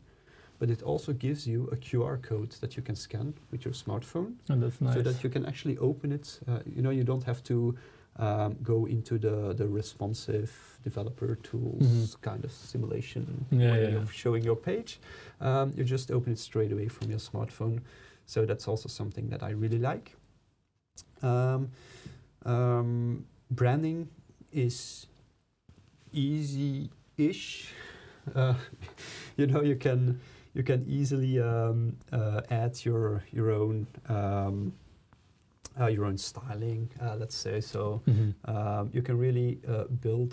but 0.59 0.71
it 0.71 0.83
also 0.83 1.13
gives 1.13 1.47
you 1.47 1.69
a 1.73 1.77
QR 1.77 2.19
code 2.23 2.51
that 2.61 2.77
you 2.77 2.83
can 2.83 2.97
scan 2.97 3.35
with 3.51 3.65
your 3.65 3.75
smartphone, 3.75 4.35
And 4.49 4.63
that's 4.63 4.81
nice. 4.81 4.95
so 4.95 5.03
that 5.03 5.23
you 5.25 5.31
can 5.31 5.45
actually 5.47 5.79
open 5.79 6.13
it. 6.13 6.41
Uh, 6.49 6.61
you 6.77 6.83
know, 6.83 6.91
you 6.91 7.05
don't 7.05 7.25
have 7.25 7.43
to 7.45 7.75
um, 8.19 8.57
go 8.63 8.87
into 8.87 9.19
the 9.19 9.53
the 9.55 9.69
responsive 9.69 10.51
developer 10.85 11.37
tools 11.43 11.83
Mhm. 11.83 12.21
kind 12.23 12.45
of 12.45 12.51
simulation 12.53 13.45
Yeah, 13.51 13.73
way 13.73 13.83
yeah. 13.91 13.99
of 13.99 14.11
showing 14.13 14.45
your 14.45 14.57
page. 14.57 14.99
Um, 15.41 15.73
you 15.77 15.85
just 15.85 16.11
open 16.11 16.33
it 16.33 16.39
straight 16.39 16.73
away 16.73 16.89
from 16.89 17.11
your 17.11 17.21
smartphone. 17.21 17.81
So 18.27 18.47
that's 18.47 18.69
also 18.69 18.89
something 18.89 19.29
that 19.31 19.43
I 19.43 19.51
really 19.51 19.79
like. 19.79 20.17
Um, 21.23 21.71
um, 22.45 23.25
branding 23.51 24.09
is 24.53 25.07
easy-ish. 26.13 27.73
Uh, 28.35 28.55
you 29.37 29.47
know, 29.47 29.63
you 29.63 29.77
can 29.77 30.21
you 30.57 30.63
can 30.63 30.85
easily 30.89 31.39
um, 31.39 31.97
uh, 32.13 32.41
add 32.51 32.85
your 32.85 33.23
your 33.31 33.51
own 33.51 33.87
um, 34.09 34.73
uh, 35.81 35.87
your 35.89 36.07
own 36.07 36.17
styling. 36.19 36.89
Uh, 37.01 37.17
let's 37.21 37.37
say 37.37 37.61
so. 37.61 38.01
Mhm. 38.07 38.33
Um, 38.53 38.91
you 38.95 39.03
can 39.03 39.19
really 39.19 39.59
uh, 39.69 39.85
build 40.01 40.33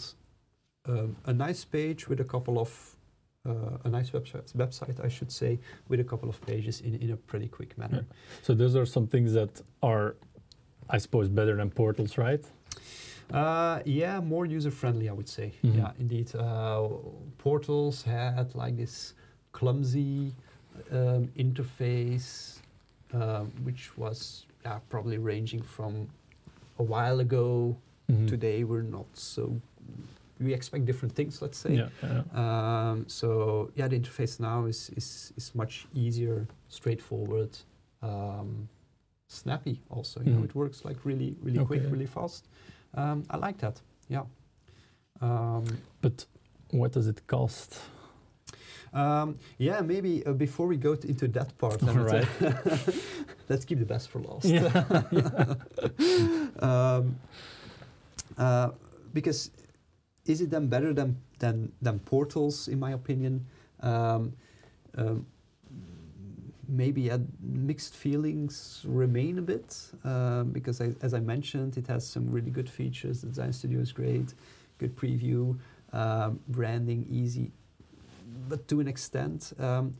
um, 0.86 1.15
a 1.26 1.34
nice 1.34 1.65
page 1.65 2.07
with 2.09 2.19
a 2.21 2.24
couple 2.24 2.57
of 2.57 2.71
uh, 3.45 3.86
a 3.88 3.89
nice 3.89 4.11
website, 4.11 4.53
website, 4.55 5.03
I 5.03 5.09
should 5.09 5.32
say, 5.32 5.59
with 5.89 5.99
a 5.99 6.03
couple 6.05 6.30
of 6.30 6.39
pages 6.45 6.80
in, 6.82 6.95
in 6.95 7.11
a 7.11 7.17
pretty 7.17 7.49
quick 7.49 7.78
manner. 7.78 8.05
So 8.41 8.53
those 8.53 8.78
are 8.78 8.86
some 8.86 9.05
things 9.07 9.34
that 9.34 9.61
are, 9.82 10.15
I 10.89 10.97
suppose, 10.99 11.28
better 11.28 11.55
than 11.57 11.69
portals, 11.69 12.17
right? 12.17 12.45
Uh, 13.34 13.80
yeah, 13.86 14.21
more 14.21 14.45
user 14.45 14.71
friendly, 14.71 15.09
I 15.09 15.13
would 15.13 15.28
say. 15.28 15.51
Mhm. 15.61 15.76
Yeah, 15.76 15.91
indeed. 15.99 16.34
Uh, 16.36 16.88
portals 17.38 18.03
had 18.03 18.55
like 18.55 18.78
this 18.78 19.13
clumsy 19.54 20.34
um, 20.91 21.30
interface, 21.38 22.60
um, 23.14 23.51
which 23.64 23.97
was 23.97 24.45
yeah, 24.66 24.80
probably 24.89 25.18
ranging 25.18 25.62
from 25.62 26.10
a 26.80 26.84
while 26.84 27.20
ago. 27.22 27.76
Mhm. 28.12 28.28
Today, 28.28 28.64
we're 28.66 28.82
not 28.97 29.06
so. 29.14 29.56
We 30.39 30.54
expect 30.54 30.86
different 30.86 31.16
things, 31.16 31.41
let's 31.41 31.58
say. 31.58 31.76
Yeah, 31.76 31.89
yeah. 32.01 32.24
Um, 32.91 33.06
so 33.08 33.72
yeah, 33.76 33.88
the 33.88 33.97
interface 33.99 34.39
now 34.39 34.66
is 34.66 34.89
is, 34.97 35.32
is 35.38 35.56
much 35.56 35.86
easier, 35.93 36.45
straightforward, 36.68 37.58
um, 38.01 38.68
snappy. 39.28 39.80
Also, 39.89 40.20
you 40.22 40.32
know, 40.32 40.39
Mhm. 40.41 40.45
it 40.49 40.56
works 40.56 40.84
like 40.86 40.97
really, 41.06 41.36
really 41.41 41.64
quick, 41.66 41.84
really 41.91 42.08
fast. 42.08 42.47
Um, 42.93 43.24
I 43.30 43.38
like 43.38 43.58
that. 43.60 43.82
Yeah. 44.10 44.26
Um, 45.22 45.64
But 46.01 46.26
what 46.72 46.91
does 46.91 47.08
it 47.08 47.26
cost? 47.28 47.80
Um, 48.93 49.37
yeah, 49.57 49.81
maybe 49.81 50.25
uh, 50.25 50.33
before 50.33 50.67
we 50.67 50.77
go 50.77 50.93
into 50.93 51.27
that 51.29 51.57
part, 51.57 51.79
then 51.79 51.97
All 51.97 52.05
let's, 52.05 52.41
uh, 52.41 52.91
let's 53.49 53.65
keep 53.65 53.79
the 53.79 53.85
best 53.85 54.09
for 54.09 54.19
last. 54.19 54.45
Yeah. 54.45 55.55
um, 56.59 57.19
uh, 58.37 58.69
because 59.13 59.51
is 60.25 60.41
it 60.41 60.49
then 60.49 60.67
better 60.67 60.93
than 60.93 61.17
than 61.39 61.71
than 61.81 61.99
portals? 61.99 62.67
In 62.67 62.79
my 62.79 62.91
opinion, 62.91 63.45
um, 63.81 64.33
um, 64.97 65.25
maybe 66.67 67.11
uh, 67.11 67.19
mixed 67.41 67.95
feelings 67.95 68.83
remain 68.87 69.37
a 69.37 69.41
bit 69.41 69.77
um, 70.03 70.51
because, 70.51 70.81
I, 70.81 70.93
as 71.01 71.13
I 71.13 71.19
mentioned, 71.19 71.77
it 71.77 71.87
has 71.87 72.07
some 72.07 72.29
really 72.31 72.51
good 72.51 72.69
features. 72.69 73.21
The 73.21 73.27
Design 73.27 73.53
Studio 73.53 73.79
is 73.79 73.91
great, 73.91 74.33
good 74.79 74.95
preview, 74.95 75.57
um, 75.91 76.39
branding 76.47 77.05
easy, 77.09 77.51
but 78.49 78.67
to 78.67 78.79
an 78.79 78.88
extent. 78.88 79.53
Um, 79.59 79.93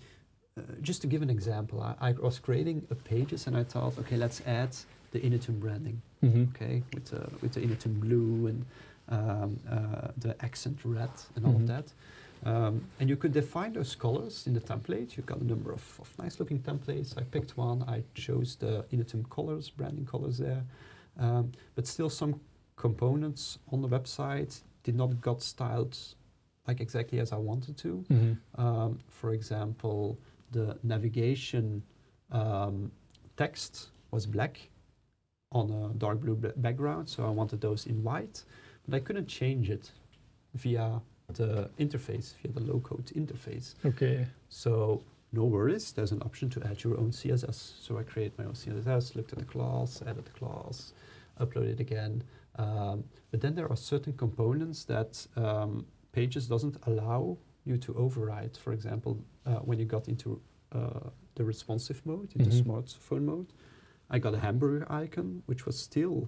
uh, 0.56 0.62
just 0.82 1.02
to 1.02 1.08
give 1.08 1.24
an 1.24 1.30
example, 1.32 1.82
I, 1.82 1.96
I 2.10 2.12
was 2.12 2.38
creating 2.40 2.86
a 2.92 2.96
pages 2.96 3.48
and 3.48 3.58
I 3.58 3.64
thought, 3.64 3.98
okay, 3.98 4.18
let's 4.18 4.40
add 4.46 4.76
the 5.12 5.20
Inetum 5.20 5.60
branding 5.60 6.02
Mhm. 6.24 6.50
okay, 6.56 6.84
with 6.94 7.06
the 7.06 7.22
with 7.42 7.54
the 7.54 7.62
Inetum 7.62 8.00
blue 8.00 8.48
and 8.48 8.66
um, 9.10 9.60
uh, 9.70 10.08
the 10.18 10.36
accent 10.46 10.78
red 10.86 11.10
and 11.36 11.46
all 11.46 11.54
Mhm. 11.54 11.62
of 11.62 11.68
that. 11.68 11.94
Um, 12.46 12.82
and 13.00 13.10
you 13.10 13.16
could 13.18 13.32
define 13.34 13.74
those 13.74 13.96
colors 13.96 14.46
in 14.48 14.54
the 14.54 14.60
template. 14.62 15.16
You've 15.18 15.26
got 15.26 15.40
a 15.40 15.46
number 15.46 15.72
of, 15.72 16.00
of 16.00 16.14
nice 16.20 16.40
looking 16.40 16.60
templates. 16.60 17.18
I 17.18 17.24
picked 17.24 17.58
one. 17.58 17.84
I 17.84 18.04
chose 18.14 18.56
the 18.58 18.86
Inetum 18.92 19.24
colors, 19.30 19.70
branding 19.70 20.06
colors 20.06 20.38
there. 20.38 20.64
Um, 21.18 21.52
but 21.76 21.88
still, 21.88 22.10
some 22.10 22.40
components 22.76 23.60
on 23.72 23.82
the 23.82 23.88
website 23.88 24.62
did 24.84 24.96
not 24.96 25.22
got 25.22 25.42
styled 25.42 25.98
like 26.68 26.80
exactly 26.82 27.20
as 27.20 27.32
I 27.32 27.38
wanted 27.38 27.78
to. 27.78 28.06
Mhm. 28.10 28.38
Um, 28.56 29.00
for 29.10 29.34
example, 29.34 30.18
the 30.52 30.78
navigation 30.84 31.84
um, 32.32 32.92
text 33.38 33.90
was 34.12 34.26
black 34.26 34.70
on 35.52 35.70
a 35.72 35.94
dark 35.98 36.20
blue 36.22 36.36
ba- 36.36 36.54
background, 36.56 37.08
so 37.10 37.26
I 37.26 37.30
wanted 37.30 37.62
those 37.62 37.86
in 37.86 38.04
white, 38.04 38.44
but 38.88 38.96
I 38.96 39.00
couldn't 39.00 39.28
change 39.28 39.70
it 39.70 39.92
via 40.56 41.02
the 41.28 41.70
interface, 41.80 42.34
via 42.42 42.52
the 42.52 42.62
low 42.62 42.80
code 42.80 43.06
interface. 43.16 43.76
Okay. 43.86 44.28
So 44.50 45.02
no 45.32 45.46
worries, 45.46 45.92
there's 45.92 46.12
an 46.12 46.22
option 46.22 46.50
to 46.52 46.64
add 46.68 46.84
your 46.84 46.98
own 47.00 47.12
CSS. 47.12 47.74
So 47.82 47.98
I 47.98 48.04
create 48.04 48.38
my 48.38 48.46
own 48.46 48.54
CSS, 48.54 49.16
looked 49.16 49.34
at 49.34 49.40
the 49.40 49.46
class, 49.46 50.02
added 50.06 50.26
the 50.26 50.32
class, 50.32 50.94
upload 51.40 51.68
it 51.68 51.80
again. 51.80 52.24
Um, 52.56 53.04
but 53.32 53.42
then 53.42 53.56
there 53.56 53.68
are 53.70 53.76
certain 53.78 54.14
components 54.14 54.86
that 54.86 55.26
um, 55.36 55.86
Pages 56.14 56.48
doesn't 56.48 56.78
allow 56.88 57.38
you 57.66 57.78
to 57.78 57.94
override. 57.96 58.56
For 58.56 58.72
example, 58.72 59.18
uh, 59.46 59.56
when 59.68 59.80
you 59.80 59.86
got 59.86 60.08
into 60.08 60.40
uh, 60.72 61.10
the 61.36 61.44
responsive 61.44 62.02
mode, 62.06 62.30
into 62.36 62.50
Mhm. 62.50 62.64
smartphone 62.64 63.24
mode, 63.26 63.48
I 64.10 64.18
got 64.20 64.34
a 64.34 64.40
hamburger 64.40 64.86
icon, 64.92 65.44
which 65.46 65.66
was 65.68 65.78
still 65.78 66.28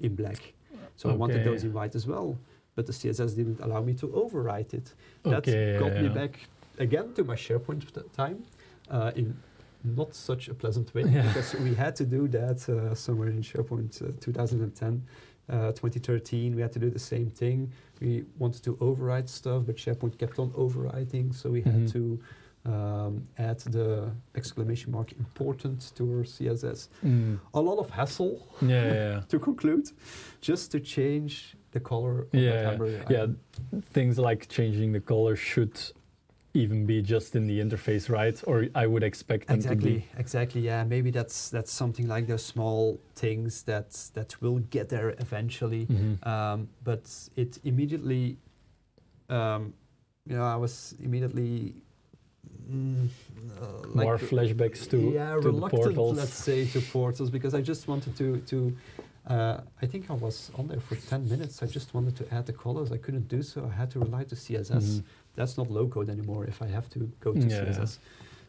in 0.00 0.14
black. 0.16 0.54
So 0.96 1.08
I 1.10 1.14
wanted 1.14 1.44
those 1.44 1.62
in 1.64 1.72
white 1.72 1.94
as 1.94 2.04
well. 2.06 2.36
But 2.74 2.86
the 2.86 2.92
CSS 2.92 3.34
didn't 3.36 3.60
allow 3.60 3.82
me 3.82 3.94
to 3.94 4.06
overwrite 4.08 4.74
it. 4.74 4.92
That 5.22 5.38
Okay, 5.48 5.78
got 5.78 5.92
me 5.94 6.08
yeah. 6.08 6.14
back 6.20 6.32
again 6.78 7.12
to 7.14 7.22
my 7.24 7.36
SharePoint 7.36 7.80
t- 7.92 8.00
time 8.12 8.38
uh, 8.90 9.12
in 9.14 9.34
not 9.84 10.14
such 10.14 10.48
a 10.48 10.54
pleasant 10.54 10.92
way 10.94 11.02
Yeah. 11.06 11.22
because 11.28 11.54
we 11.60 11.74
had 11.74 11.94
to 11.96 12.04
do 12.04 12.26
that 12.28 12.68
uh, 12.68 12.94
somewhere 12.94 13.30
in 13.30 13.40
SharePoint 13.42 14.02
uh, 14.02 14.12
2010, 14.20 15.02
uh, 15.48 15.72
2013. 15.72 16.54
We 16.56 16.62
had 16.62 16.72
to 16.72 16.78
do 16.78 16.90
the 16.90 16.98
same 16.98 17.30
thing. 17.30 17.72
We 18.00 18.24
wanted 18.38 18.62
to 18.64 18.76
override 18.80 19.28
stuff, 19.28 19.64
but 19.66 19.76
SharePoint 19.76 20.18
kept 20.18 20.38
on 20.38 20.50
overwriting, 20.50 21.34
so 21.34 21.50
we 21.50 21.62
Mhm. 21.62 21.72
had 21.72 21.88
to 21.92 22.18
um, 22.68 23.22
add 23.38 23.60
the 23.60 24.10
exclamation 24.34 24.90
mark 24.90 25.12
important 25.12 25.92
to 25.94 26.02
our 26.18 26.24
CSS. 26.24 26.88
Mm. 27.04 27.38
A 27.54 27.60
lot 27.60 27.78
of 27.78 27.90
hassle 27.90 28.44
Yeah, 28.60 28.68
yeah, 28.68 28.92
yeah. 29.12 29.20
to 29.28 29.38
conclude, 29.38 29.88
just 30.40 30.72
to 30.72 30.80
change 30.80 31.54
the 31.70 31.78
color 31.78 32.22
of 32.22 32.34
Yeah, 32.34 32.76
yeah. 33.08 33.26
Things 33.92 34.18
like 34.18 34.48
changing 34.48 34.90
the 34.90 35.00
color 35.00 35.36
should 35.36 35.78
even 36.56 36.86
be 36.86 37.02
just 37.02 37.36
in 37.36 37.46
the 37.46 37.60
interface, 37.60 38.08
right? 38.10 38.42
Or 38.46 38.66
I 38.74 38.86
would 38.86 39.02
expect 39.02 39.48
them 39.48 39.60
to 39.60 39.68
Exactly, 39.72 39.94
be. 39.98 40.04
exactly. 40.18 40.60
Yeah, 40.62 40.84
maybe 40.84 41.10
that's 41.10 41.50
that's 41.50 41.72
something 41.72 42.08
like 42.08 42.26
those 42.26 42.44
small 42.44 42.98
things 43.14 43.62
that 43.64 43.90
that 44.14 44.40
will 44.42 44.58
get 44.70 44.88
there 44.88 45.10
eventually. 45.18 45.86
Mhm. 45.86 46.26
Um, 46.26 46.68
but 46.84 47.02
it 47.36 47.58
immediately, 47.64 48.38
um, 49.28 49.72
you 50.28 50.36
know, 50.36 50.44
I 50.44 50.56
was 50.56 50.94
immediately 51.02 51.74
mm, 52.70 53.08
uh, 53.60 53.66
like 53.94 54.06
More 54.06 54.18
flashbacks 54.18 54.88
to, 54.90 54.98
yeah 54.98 55.34
to 55.34 55.40
the 55.40 55.50
reluctant, 55.50 55.82
portals. 55.94 56.16
let's 56.16 56.34
say, 56.48 56.64
to 56.66 56.80
portals 56.80 57.30
because 57.30 57.54
I 57.54 57.60
just 57.60 57.86
wanted 57.88 58.16
to 58.16 58.38
to. 58.50 58.76
Uh, 59.28 59.60
I 59.82 59.86
think 59.86 60.08
I 60.08 60.12
was 60.14 60.52
on 60.54 60.68
there 60.68 60.78
for 60.78 60.94
10 60.94 61.28
minutes. 61.28 61.60
I 61.60 61.66
just 61.66 61.92
wanted 61.94 62.14
to 62.20 62.24
add 62.32 62.46
the 62.46 62.52
colors. 62.52 62.92
I 62.92 62.96
couldn't 62.96 63.26
do 63.26 63.42
so. 63.42 63.68
I 63.72 63.74
had 63.74 63.90
to 63.90 63.98
rely 63.98 64.22
to 64.22 64.36
CSS. 64.36 64.70
Mhm. 64.86 65.02
That's 65.36 65.56
not 65.56 65.70
low 65.70 65.86
code 65.86 66.10
anymore 66.10 66.44
if 66.46 66.60
I 66.62 66.66
have 66.66 66.88
to 66.90 66.98
go 67.20 67.32
to 67.32 67.40
Yeah. 67.40 67.64
CSS. 67.64 67.98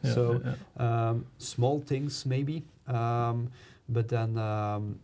Yeah, 0.02 0.14
so 0.14 0.22
yeah, 0.32 0.54
yeah. 0.54 1.08
um, 1.10 1.26
small 1.38 1.80
things 1.80 2.26
maybe. 2.26 2.64
Um, 2.86 3.50
but 3.88 4.08
then 4.08 4.38
um, 4.38 4.98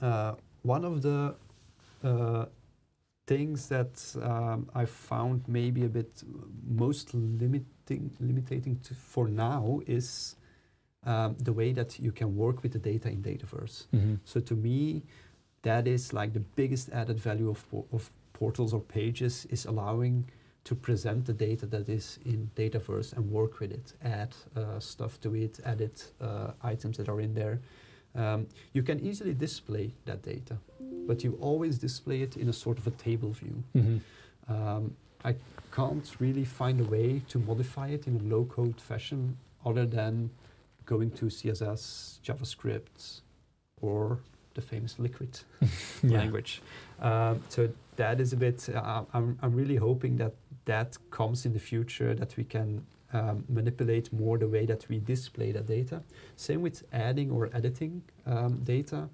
uh, 0.00 0.34
one 0.62 0.84
of 0.84 1.02
the 1.02 1.34
uh, 2.04 2.46
things 3.26 3.68
that 3.68 3.94
um, 4.22 4.68
I 4.74 4.84
found 4.84 5.44
maybe 5.46 5.84
a 5.84 5.88
bit 5.88 6.22
most 6.68 7.14
limiting, 7.14 8.10
limiting 8.20 8.80
to 8.84 8.94
for 8.94 9.28
now 9.28 9.80
is 9.86 10.36
um, 11.04 11.36
the 11.38 11.52
way 11.52 11.72
that 11.72 11.98
you 11.98 12.12
can 12.12 12.36
work 12.36 12.62
with 12.62 12.72
the 12.72 12.78
data 12.78 13.08
in 13.08 13.22
Dataverse. 13.22 13.86
Mm-hmm. 13.94 14.14
So 14.24 14.40
to 14.40 14.54
me, 14.54 15.02
that 15.62 15.86
is 15.86 16.12
like 16.12 16.32
the 16.32 16.40
biggest 16.40 16.90
added 16.90 17.18
value 17.18 17.50
of, 17.50 17.64
of 17.92 18.10
portals 18.32 18.72
or 18.72 18.80
pages 18.80 19.46
is 19.50 19.64
allowing 19.66 20.24
to 20.64 20.74
present 20.74 21.24
the 21.26 21.32
data 21.32 21.66
that 21.66 21.88
is 21.88 22.18
in 22.24 22.50
Dataverse 22.56 23.12
and 23.16 23.30
work 23.30 23.60
with 23.60 23.72
it, 23.72 23.92
add 24.04 24.34
uh, 24.56 24.78
stuff 24.78 25.20
to 25.20 25.34
it, 25.34 25.58
edit 25.64 26.12
uh, 26.20 26.52
items 26.62 26.96
that 26.98 27.08
are 27.08 27.20
in 27.20 27.34
there. 27.34 27.60
Um, 28.14 28.46
you 28.72 28.82
can 28.82 29.00
easily 29.00 29.34
display 29.34 29.92
that 30.04 30.22
data, 30.22 30.58
but 31.06 31.22
you 31.24 31.38
always 31.40 31.78
display 31.78 32.22
it 32.22 32.36
in 32.36 32.48
a 32.48 32.52
sort 32.52 32.78
of 32.78 32.86
a 32.86 32.90
table 32.90 33.30
view. 33.32 33.62
Mm-hmm. 33.76 34.52
Um, 34.52 34.96
I 35.24 35.36
can't 35.72 36.08
really 36.18 36.44
find 36.44 36.80
a 36.80 36.84
way 36.84 37.22
to 37.28 37.38
modify 37.38 37.88
it 37.88 38.06
in 38.06 38.16
a 38.16 38.22
low-code 38.34 38.80
fashion 38.80 39.36
other 39.64 39.86
than 39.86 40.30
going 40.86 41.10
to 41.12 41.26
CSS, 41.26 42.20
JavaScript, 42.22 43.20
or 43.80 44.18
the 44.54 44.60
famous 44.60 44.98
Liquid 44.98 45.38
Yeah. 46.02 46.18
language. 46.18 46.62
Um, 47.00 47.42
so 47.48 47.68
that 47.96 48.20
is 48.20 48.32
a 48.32 48.36
bit. 48.36 48.68
Uh, 48.68 49.04
I'm 49.14 49.38
I'm 49.42 49.54
really 49.54 49.76
hoping 49.76 50.16
that 50.16 50.34
that 50.70 50.90
comes 51.10 51.38
in 51.46 51.52
the 51.52 51.64
future 51.72 52.12
that 52.14 52.36
we 52.38 52.44
can 52.44 52.68
um, 53.12 53.44
manipulate 53.48 54.06
more 54.12 54.38
the 54.38 54.50
way 54.54 54.66
that 54.66 54.82
we 54.88 54.96
display 55.14 55.52
the 55.52 55.64
data. 55.76 55.98
Same 56.36 56.60
with 56.62 56.78
adding 56.92 57.28
or 57.36 57.42
editing 57.58 58.02
um, 58.26 58.52
data. 58.74 59.08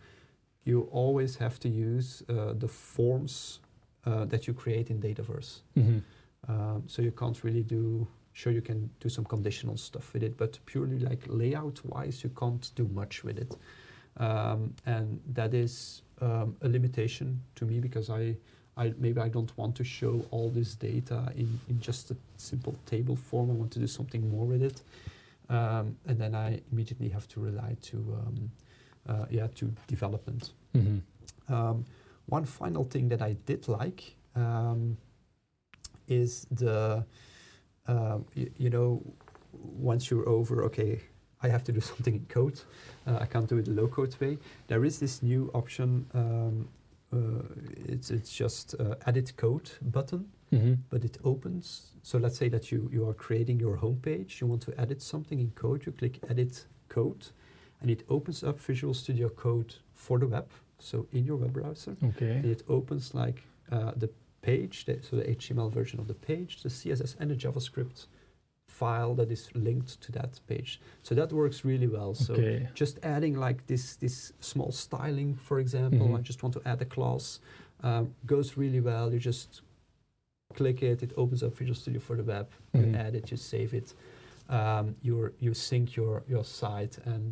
You 0.64 0.78
always 0.92 1.36
have 1.36 1.56
to 1.60 1.68
use 1.68 2.22
uh, 2.28 2.52
the 2.62 2.68
forms 2.68 3.60
uh, 4.04 4.24
that 4.32 4.46
you 4.46 4.54
create 4.54 4.90
in 4.90 5.00
Dataverse. 5.00 5.60
Mm-hmm. 5.78 5.98
Um, 6.48 6.82
so 6.86 7.02
you 7.02 7.12
can't 7.12 7.38
really 7.46 7.62
do. 7.62 8.06
Sure, 8.32 8.52
you 8.52 8.62
can 8.70 8.90
do 9.00 9.08
some 9.08 9.24
conditional 9.24 9.76
stuff 9.78 10.12
with 10.12 10.22
it, 10.22 10.36
but 10.36 10.58
purely 10.66 10.98
like 10.98 11.22
layout-wise, 11.26 12.22
you 12.24 12.30
can't 12.42 12.70
do 12.74 12.86
much 13.00 13.24
with 13.24 13.38
it. 13.38 13.56
Um, 14.18 14.74
and 14.84 15.20
that 15.32 15.54
is 15.54 16.02
um, 16.20 16.56
a 16.60 16.68
limitation 16.68 17.40
to 17.54 17.64
me 17.64 17.80
because 17.80 18.10
I, 18.10 18.36
I 18.76 18.92
maybe 18.98 19.20
I 19.20 19.28
don't 19.28 19.56
want 19.56 19.74
to 19.76 19.84
show 19.84 20.24
all 20.30 20.50
this 20.50 20.74
data 20.74 21.32
in, 21.34 21.58
in 21.68 21.80
just 21.80 22.10
a 22.10 22.16
simple 22.36 22.74
table 22.84 23.16
form. 23.16 23.50
I 23.50 23.54
want 23.54 23.72
to 23.72 23.78
do 23.78 23.86
something 23.86 24.28
more 24.30 24.44
with 24.44 24.62
it, 24.62 24.82
um, 25.48 25.96
and 26.06 26.18
then 26.18 26.34
I 26.34 26.60
immediately 26.72 27.08
have 27.08 27.26
to 27.28 27.40
rely 27.40 27.76
to 27.82 27.96
um, 27.96 28.50
uh, 29.08 29.26
yeah 29.30 29.46
to 29.54 29.72
development. 29.86 30.52
Mm-hmm. 30.74 31.52
Um, 31.52 31.84
one 32.26 32.44
final 32.44 32.84
thing 32.84 33.08
that 33.08 33.22
I 33.22 33.36
did 33.46 33.68
like 33.68 34.16
um, 34.34 34.96
is 36.08 36.46
the, 36.50 37.04
um, 37.86 38.24
y- 38.36 38.48
you 38.56 38.68
know, 38.68 39.00
once 39.52 40.10
you're 40.10 40.28
over, 40.28 40.64
okay, 40.64 41.00
I 41.42 41.48
have 41.48 41.64
to 41.64 41.72
do 41.72 41.80
something 41.92 42.14
in 42.14 42.26
code. 42.26 42.60
Uh, 43.06 43.18
I 43.20 43.26
can't 43.26 43.48
do 43.48 43.58
it 43.58 43.66
the 43.66 43.70
low 43.70 43.86
code 43.86 44.14
way. 44.20 44.38
There 44.66 44.84
is 44.84 44.98
this 44.98 45.22
new 45.22 45.50
option. 45.54 46.06
Um, 46.14 46.68
uh, 46.68 46.85
it's 47.88 48.10
it's 48.10 48.32
just 48.32 48.74
uh, 48.80 48.94
edit 49.06 49.32
code 49.36 49.70
button, 49.82 50.26
Mm-hmm. 50.52 50.74
but 50.90 51.04
it 51.04 51.18
opens. 51.24 51.90
So 52.02 52.18
let's 52.18 52.36
say 52.38 52.48
that 52.50 52.70
you 52.70 52.88
you 52.92 53.08
are 53.08 53.14
creating 53.14 53.60
your 53.60 53.76
homepage. 53.78 54.40
You 54.40 54.46
want 54.46 54.62
to 54.62 54.80
edit 54.80 55.02
something 55.02 55.40
in 55.40 55.50
code. 55.50 55.84
You 55.86 55.92
click 55.92 56.18
edit 56.30 56.66
code, 56.88 57.26
and 57.80 57.90
it 57.90 58.04
opens 58.08 58.42
up 58.44 58.60
Visual 58.60 58.94
Studio 58.94 59.28
Code 59.28 59.74
for 59.94 60.18
the 60.18 60.26
web. 60.28 60.48
So 60.78 61.06
in 61.12 61.24
your 61.24 61.36
web 61.36 61.52
browser, 61.52 61.96
Okay. 62.02 62.36
and 62.36 62.44
it 62.44 62.62
opens 62.68 63.14
like 63.14 63.42
uh, 63.72 63.92
the 63.96 64.08
page, 64.42 64.84
the, 64.84 64.98
so 65.02 65.16
the 65.16 65.24
HTML 65.24 65.72
version 65.72 65.98
of 66.00 66.06
the 66.06 66.14
page, 66.14 66.62
the 66.62 66.68
CSS 66.68 67.16
and 67.18 67.30
the 67.30 67.34
JavaScript 67.34 68.06
file 68.80 69.14
that 69.14 69.30
is 69.30 69.48
linked 69.54 70.00
to 70.04 70.12
that 70.12 70.32
page. 70.46 70.80
So 71.02 71.14
that 71.14 71.32
works 71.32 71.64
really 71.64 71.86
well. 71.96 72.14
So 72.14 72.34
okay. 72.34 72.68
just 72.74 72.98
adding 73.02 73.34
like 73.46 73.58
this 73.66 73.96
this 73.96 74.32
small 74.40 74.72
styling, 74.72 75.34
for 75.48 75.58
example, 75.60 76.08
Mhm. 76.08 76.18
I 76.18 76.20
just 76.30 76.42
want 76.42 76.54
to 76.54 76.62
add 76.72 76.82
a 76.82 76.84
class, 76.96 77.40
um, 77.82 78.04
goes 78.26 78.56
really 78.56 78.80
well. 78.80 79.06
You 79.12 79.20
just 79.32 79.62
click 80.54 80.82
it, 80.82 81.02
it 81.02 81.12
opens 81.16 81.42
up 81.42 81.52
Visual 81.58 81.74
Studio 81.74 82.00
for 82.00 82.16
the 82.16 82.24
web. 82.24 82.46
Mhm. 82.72 82.80
You 82.86 82.96
add 83.06 83.14
it, 83.14 83.30
you 83.30 83.36
save 83.36 83.72
it, 83.80 83.94
um, 84.48 84.94
you 85.02 85.14
you 85.44 85.54
sync 85.54 85.96
your 85.96 86.22
your 86.28 86.44
site, 86.44 86.98
and 87.06 87.22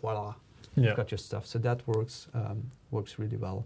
voila, 0.00 0.34
Yeah. 0.76 0.84
you've 0.84 0.96
got 0.96 1.10
your 1.10 1.18
stuff. 1.28 1.44
So 1.46 1.58
that 1.60 1.78
works 1.86 2.28
um, 2.34 2.58
works 2.90 3.18
really 3.18 3.36
well. 3.46 3.60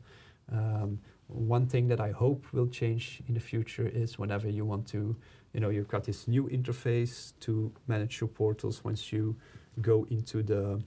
Um, 0.58 0.98
one 1.28 1.66
thing 1.66 1.88
that 1.88 2.00
I 2.00 2.12
hope 2.12 2.40
will 2.52 2.68
change 2.80 3.04
in 3.28 3.34
the 3.34 3.40
future 3.40 3.88
is 4.02 4.18
whenever 4.18 4.48
you 4.50 4.64
want 4.68 4.86
to, 4.88 5.14
you 5.52 5.60
know, 5.60 5.70
you've 5.70 5.88
got 5.88 6.04
this 6.04 6.26
new 6.28 6.48
interface 6.48 7.32
to 7.40 7.70
manage 7.86 8.20
your 8.20 8.28
portals. 8.28 8.84
Once 8.84 9.12
you 9.12 9.36
go 9.80 10.06
into 10.10 10.42
the 10.42 10.80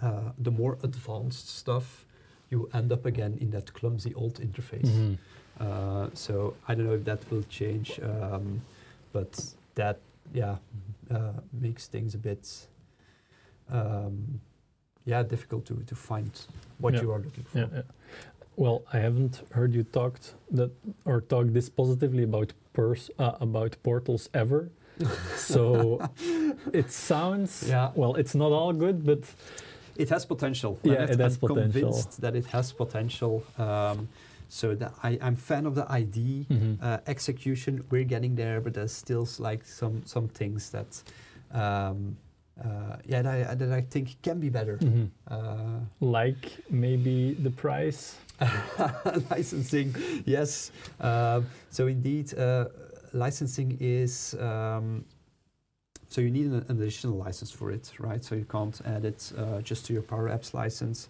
uh, 0.00 0.32
the 0.38 0.50
more 0.50 0.78
advanced 0.82 1.48
stuff, 1.48 2.04
you 2.50 2.68
end 2.74 2.92
up 2.92 3.06
again 3.06 3.36
in 3.40 3.50
that 3.50 3.72
clumsy 3.72 4.12
old 4.14 4.34
interface. 4.40 4.88
Mhm. 4.90 5.16
Uh, 5.58 6.10
so 6.14 6.54
I 6.68 6.74
don't 6.74 6.86
know 6.86 6.94
if 6.94 7.04
that 7.04 7.20
will 7.30 7.44
change, 7.48 7.98
um, 8.02 8.60
but 9.12 9.54
that 9.74 9.98
yeah 10.34 10.56
uh, 11.10 11.32
makes 11.52 11.88
things 11.88 12.14
a 12.14 12.18
bit 12.18 12.68
um, 13.70 14.40
yeah 15.04 15.22
difficult 15.22 15.64
to, 15.66 15.74
to 15.86 15.94
find 15.94 16.30
what 16.78 16.94
Yeah. 16.94 17.02
you 17.02 17.12
are 17.12 17.18
looking 17.18 17.44
for. 17.44 17.58
Yeah, 17.58 17.68
yeah. 17.72 17.82
Well, 18.56 18.82
I 18.92 18.98
haven't 18.98 19.42
heard 19.52 19.74
you 19.74 19.82
talked 19.84 20.34
that 20.50 20.70
or 21.04 21.20
talk 21.20 21.46
this 21.52 21.68
positively 21.68 22.22
about 22.22 22.52
pers- 22.76 23.10
uh, 23.18 23.32
about 23.40 23.72
portals 23.82 24.28
ever. 24.34 24.68
so 25.36 26.00
it 26.72 26.90
sounds 26.90 27.52
Yeah. 27.68 27.90
well. 27.94 28.14
It's 28.22 28.34
not 28.34 28.52
all 28.52 28.72
good, 28.72 28.98
but 29.04 29.20
It 29.98 30.10
has 30.10 30.26
potential. 30.26 30.72
Yeah, 30.82 30.92
Leonard. 30.92 31.10
it 31.10 31.20
has 31.20 31.34
I'm 31.34 31.40
potential. 31.40 31.62
convinced 31.72 32.20
that 32.20 32.34
it 32.36 32.46
has 32.54 32.72
potential. 32.72 33.42
Um, 33.58 34.08
so 34.48 34.74
that 34.80 34.92
I, 35.02 35.18
I'm 35.26 35.36
fan 35.36 35.66
of 35.66 35.74
the 35.74 35.86
ID. 36.02 36.46
Mhm. 36.50 36.76
Uh, 36.82 36.98
execution, 37.06 37.72
we're 37.90 38.04
getting 38.14 38.36
there, 38.36 38.60
but 38.60 38.72
there's 38.74 38.92
still 39.04 39.26
like 39.48 39.62
some 39.64 40.02
some 40.04 40.28
things 40.28 40.70
that, 40.70 40.90
um, 41.62 42.16
uh, 42.64 42.96
yeah, 43.10 43.22
that 43.22 43.50
I, 43.50 43.54
that 43.60 43.72
I 43.72 43.82
think 43.92 44.06
can 44.22 44.38
be 44.38 44.50
better. 44.50 44.76
Mhm. 44.78 45.08
Uh, 45.28 45.80
like 46.00 46.44
maybe 46.70 47.34
the 47.46 47.50
price. 47.50 48.16
licensing, 49.30 49.94
yes. 50.24 50.70
Um, 51.00 51.46
so 51.70 51.86
indeed, 51.86 52.36
uh, 52.38 52.66
licensing 53.12 53.76
is 53.80 54.34
um, 54.40 55.04
so 56.08 56.20
you 56.20 56.30
need 56.30 56.46
an, 56.46 56.64
an 56.68 56.80
additional 56.80 57.16
license 57.16 57.50
for 57.50 57.70
it, 57.70 57.92
right? 57.98 58.22
So 58.24 58.34
you 58.34 58.44
can't 58.44 58.80
add 58.84 59.04
it 59.04 59.32
uh, 59.36 59.60
just 59.60 59.86
to 59.86 59.92
your 59.92 60.02
Power 60.02 60.28
Apps 60.28 60.54
license. 60.54 61.08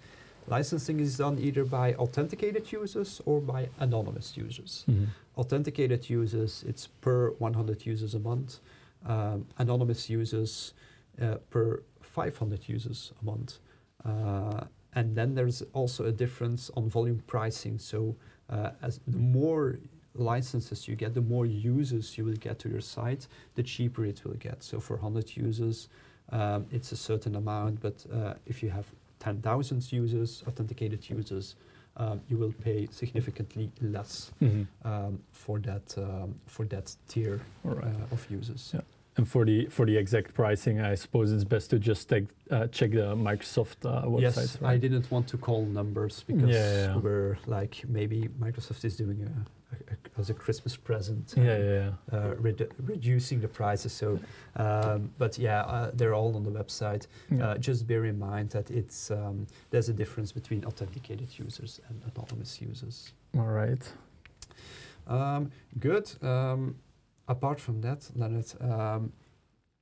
Licensing 0.48 1.00
is 1.00 1.16
done 1.18 1.38
either 1.38 1.64
by 1.64 1.94
authenticated 1.94 2.70
users 2.72 3.20
or 3.26 3.40
by 3.40 3.68
anonymous 3.80 4.36
users. 4.36 4.84
Mhm. 4.88 5.08
Authenticated 5.36 6.08
users, 6.08 6.64
it's 6.66 6.86
per 6.86 7.30
100 7.38 7.84
users 7.84 8.14
a 8.14 8.18
month. 8.18 8.60
Um, 9.04 9.46
anonymous 9.58 10.08
users 10.08 10.72
uh, 11.20 11.36
per 11.50 11.82
500 12.00 12.68
users 12.68 13.12
a 13.20 13.24
month. 13.24 13.58
And 14.96 15.14
then 15.14 15.34
there's 15.34 15.62
also 15.74 16.06
a 16.06 16.12
difference 16.12 16.70
on 16.76 16.88
volume 16.88 17.22
pricing. 17.26 17.78
So 17.78 18.16
uh, 18.50 18.70
as 18.82 18.98
the 19.06 19.18
more 19.18 19.78
licenses 20.14 20.88
you 20.88 20.96
get, 20.96 21.12
the 21.14 21.20
more 21.20 21.44
users 21.46 22.16
you 22.16 22.24
will 22.24 22.40
get 22.48 22.58
to 22.60 22.68
your 22.70 22.80
site, 22.80 23.28
the 23.56 23.62
cheaper 23.62 24.06
it 24.06 24.22
will 24.24 24.38
get. 24.48 24.62
So 24.64 24.80
for 24.80 24.94
100 24.96 25.36
users, 25.36 25.88
um, 26.32 26.66
it's 26.72 26.90
a 26.92 26.96
certain 26.96 27.36
amount, 27.36 27.80
but 27.82 28.04
uh, 28.12 28.34
if 28.46 28.62
you 28.62 28.70
have 28.70 28.86
10,000 29.20 29.92
users, 29.92 30.42
authenticated 30.48 31.08
users, 31.10 31.54
um, 31.98 32.20
you 32.28 32.36
will 32.38 32.52
pay 32.64 32.88
significantly 32.90 33.70
less 33.80 34.30
Mhm. 34.42 34.66
um, 34.84 35.18
for 35.32 35.58
that 35.60 35.94
um, 35.98 36.34
for 36.46 36.66
that 36.66 36.94
tier 37.08 37.40
right. 37.64 37.84
uh, 37.84 38.12
of 38.14 38.26
users. 38.30 38.70
Yeah. 38.74 38.80
And 39.16 39.26
for 39.26 39.44
the 39.46 39.66
for 39.66 39.86
the 39.86 39.96
exact 39.96 40.34
pricing, 40.34 40.80
I 40.80 40.94
suppose 40.94 41.32
it's 41.32 41.44
best 41.44 41.70
to 41.70 41.78
just 41.78 42.08
take 42.08 42.26
uh, 42.50 42.66
check 42.66 42.90
the 42.90 43.14
Microsoft 43.16 43.84
uh, 43.86 44.02
websites. 44.06 44.20
Yes, 44.20 44.58
I 44.62 44.76
didn't 44.76 45.10
want 45.10 45.26
to 45.28 45.38
call 45.38 45.64
numbers 45.64 46.22
because 46.26 46.50
Yeah, 46.50 46.72
yeah, 46.88 46.96
we're 46.96 47.38
like 47.46 47.82
maybe 47.88 48.28
Microsoft 48.38 48.84
is 48.84 48.94
doing 48.96 49.22
a, 49.22 49.74
a, 49.74 49.94
a 49.94 50.20
as 50.20 50.28
a 50.28 50.34
Christmas 50.34 50.76
present. 50.76 51.32
Yeah, 51.34 51.42
um, 51.42 51.48
yeah, 51.48 51.90
yeah. 52.12 52.18
Uh, 52.18 52.34
redu- 52.34 52.70
reducing 52.78 53.40
the 53.40 53.48
prices. 53.48 53.92
So, 53.92 54.20
um, 54.56 55.10
but 55.16 55.38
yeah, 55.38 55.60
uh, 55.62 55.90
they're 55.94 56.14
all 56.14 56.36
on 56.36 56.42
the 56.44 56.50
website. 56.50 57.06
Yeah. 57.30 57.48
Uh, 57.50 57.58
just 57.58 57.86
bear 57.86 58.04
in 58.04 58.18
mind 58.18 58.50
that 58.50 58.70
it's 58.70 59.10
um, 59.10 59.46
there's 59.70 59.88
a 59.88 59.94
difference 59.94 60.30
between 60.30 60.62
authenticated 60.66 61.28
users 61.38 61.80
and 61.88 62.02
anonymous 62.14 62.60
users. 62.60 63.12
All 63.34 63.46
right. 63.46 63.82
Um, 65.06 65.50
good. 65.80 66.06
Apart 67.28 67.60
from 67.60 67.80
that, 67.80 68.08
Leonard, 68.14 68.46
um, 68.60 69.12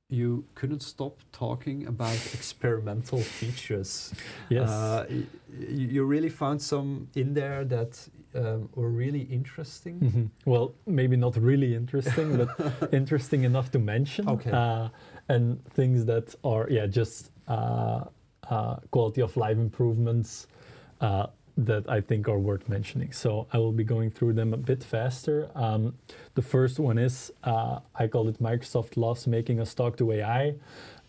you 0.09 0.45
couldn't 0.55 0.81
stop 0.81 1.19
talking 1.31 1.87
about 1.87 2.13
experimental 2.33 3.19
features. 3.19 4.13
Yes. 4.49 4.69
Uh, 4.69 5.05
y- 5.09 5.23
you 5.67 6.03
really 6.05 6.29
found 6.29 6.61
some 6.61 7.07
in 7.15 7.33
there 7.33 7.63
that 7.65 8.07
um, 8.35 8.69
were 8.75 8.89
really 8.89 9.21
interesting. 9.31 9.99
Mhm. 9.99 10.29
Well, 10.45 10.73
maybe 10.85 11.15
not 11.17 11.37
really 11.37 11.73
interesting, 11.75 12.37
but 12.37 12.49
interesting 12.93 13.43
enough 13.45 13.71
to 13.71 13.79
mention. 13.79 14.27
Okay. 14.29 14.51
Uh, 14.51 14.89
and 15.29 15.63
things 15.73 16.05
that 16.05 16.35
are, 16.43 16.67
yeah, 16.69 16.85
just 16.87 17.31
uh, 17.47 18.05
uh, 18.49 18.75
quality 18.91 19.21
of 19.21 19.35
life 19.37 19.57
improvements 19.57 20.47
uh, 21.01 21.27
that 21.57 21.89
I 21.89 22.01
think 22.01 22.27
are 22.27 22.39
worth 22.39 22.67
mentioning. 22.67 23.11
So 23.13 23.47
I 23.53 23.57
will 23.57 23.71
be 23.71 23.83
going 23.83 24.11
through 24.11 24.33
them 24.33 24.53
a 24.53 24.57
bit 24.57 24.83
faster. 24.83 25.49
Um, 25.55 25.95
the 26.35 26.41
first 26.41 26.79
one 26.79 26.97
is 26.97 27.31
uh, 27.43 27.79
I 27.95 28.07
call 28.07 28.27
it 28.27 28.41
Microsoft 28.41 28.97
loves 28.97 29.25
making 29.27 29.59
us 29.59 29.73
talk 29.73 29.97
to 29.97 30.11
AI. 30.11 30.55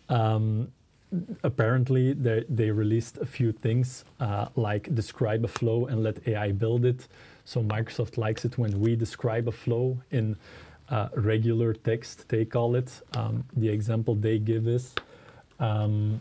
Um, 0.09 0.68
apparently, 1.42 2.12
they, 2.12 2.44
they 2.49 2.70
released 2.70 3.18
a 3.18 3.26
few 3.26 3.53
things 3.53 4.05
uh, 4.20 4.47
like 4.55 4.94
describe 4.94 5.44
a 5.44 5.49
flow 5.49 5.86
and 5.86 6.03
let 6.03 6.26
AI 6.28 6.53
build 6.53 6.84
it. 6.84 7.09
So 7.44 7.62
Microsoft 7.62 8.16
likes 8.16 8.44
it 8.44 8.59
when 8.59 8.80
we 8.80 8.97
describe 8.97 9.49
a 9.49 9.53
flow 9.53 9.99
in 10.11 10.36
uh, 10.88 11.09
regular 11.14 11.72
text, 11.74 12.28
they 12.28 12.44
call 12.44 12.76
it. 12.76 13.01
Um, 13.14 13.44
the 13.57 13.68
example 13.68 14.14
they 14.14 14.38
give 14.38 14.68
is. 14.68 14.94
Um, 15.59 16.20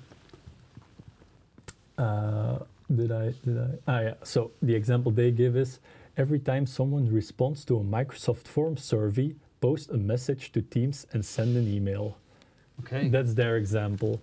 uh, 1.97 2.59
did 2.93 3.11
I? 3.11 3.33
Did 3.43 3.57
I? 3.57 3.69
Ah, 3.87 3.99
yeah. 4.01 4.13
So 4.23 4.51
the 4.61 4.75
example 4.75 5.11
they 5.11 5.31
give 5.31 5.55
is 5.57 5.79
every 6.17 6.39
time 6.39 6.65
someone 6.65 7.11
responds 7.11 7.65
to 7.65 7.77
a 7.77 7.83
Microsoft 7.83 8.47
Forms 8.47 8.83
survey, 8.83 9.35
post 9.61 9.89
a 9.91 9.97
message 9.97 10.51
to 10.53 10.61
Teams 10.61 11.05
and 11.13 11.25
send 11.25 11.55
an 11.57 11.67
email. 11.67 12.17
Okay. 12.81 13.07
That's 13.09 13.33
their 13.33 13.57
example. 13.57 14.21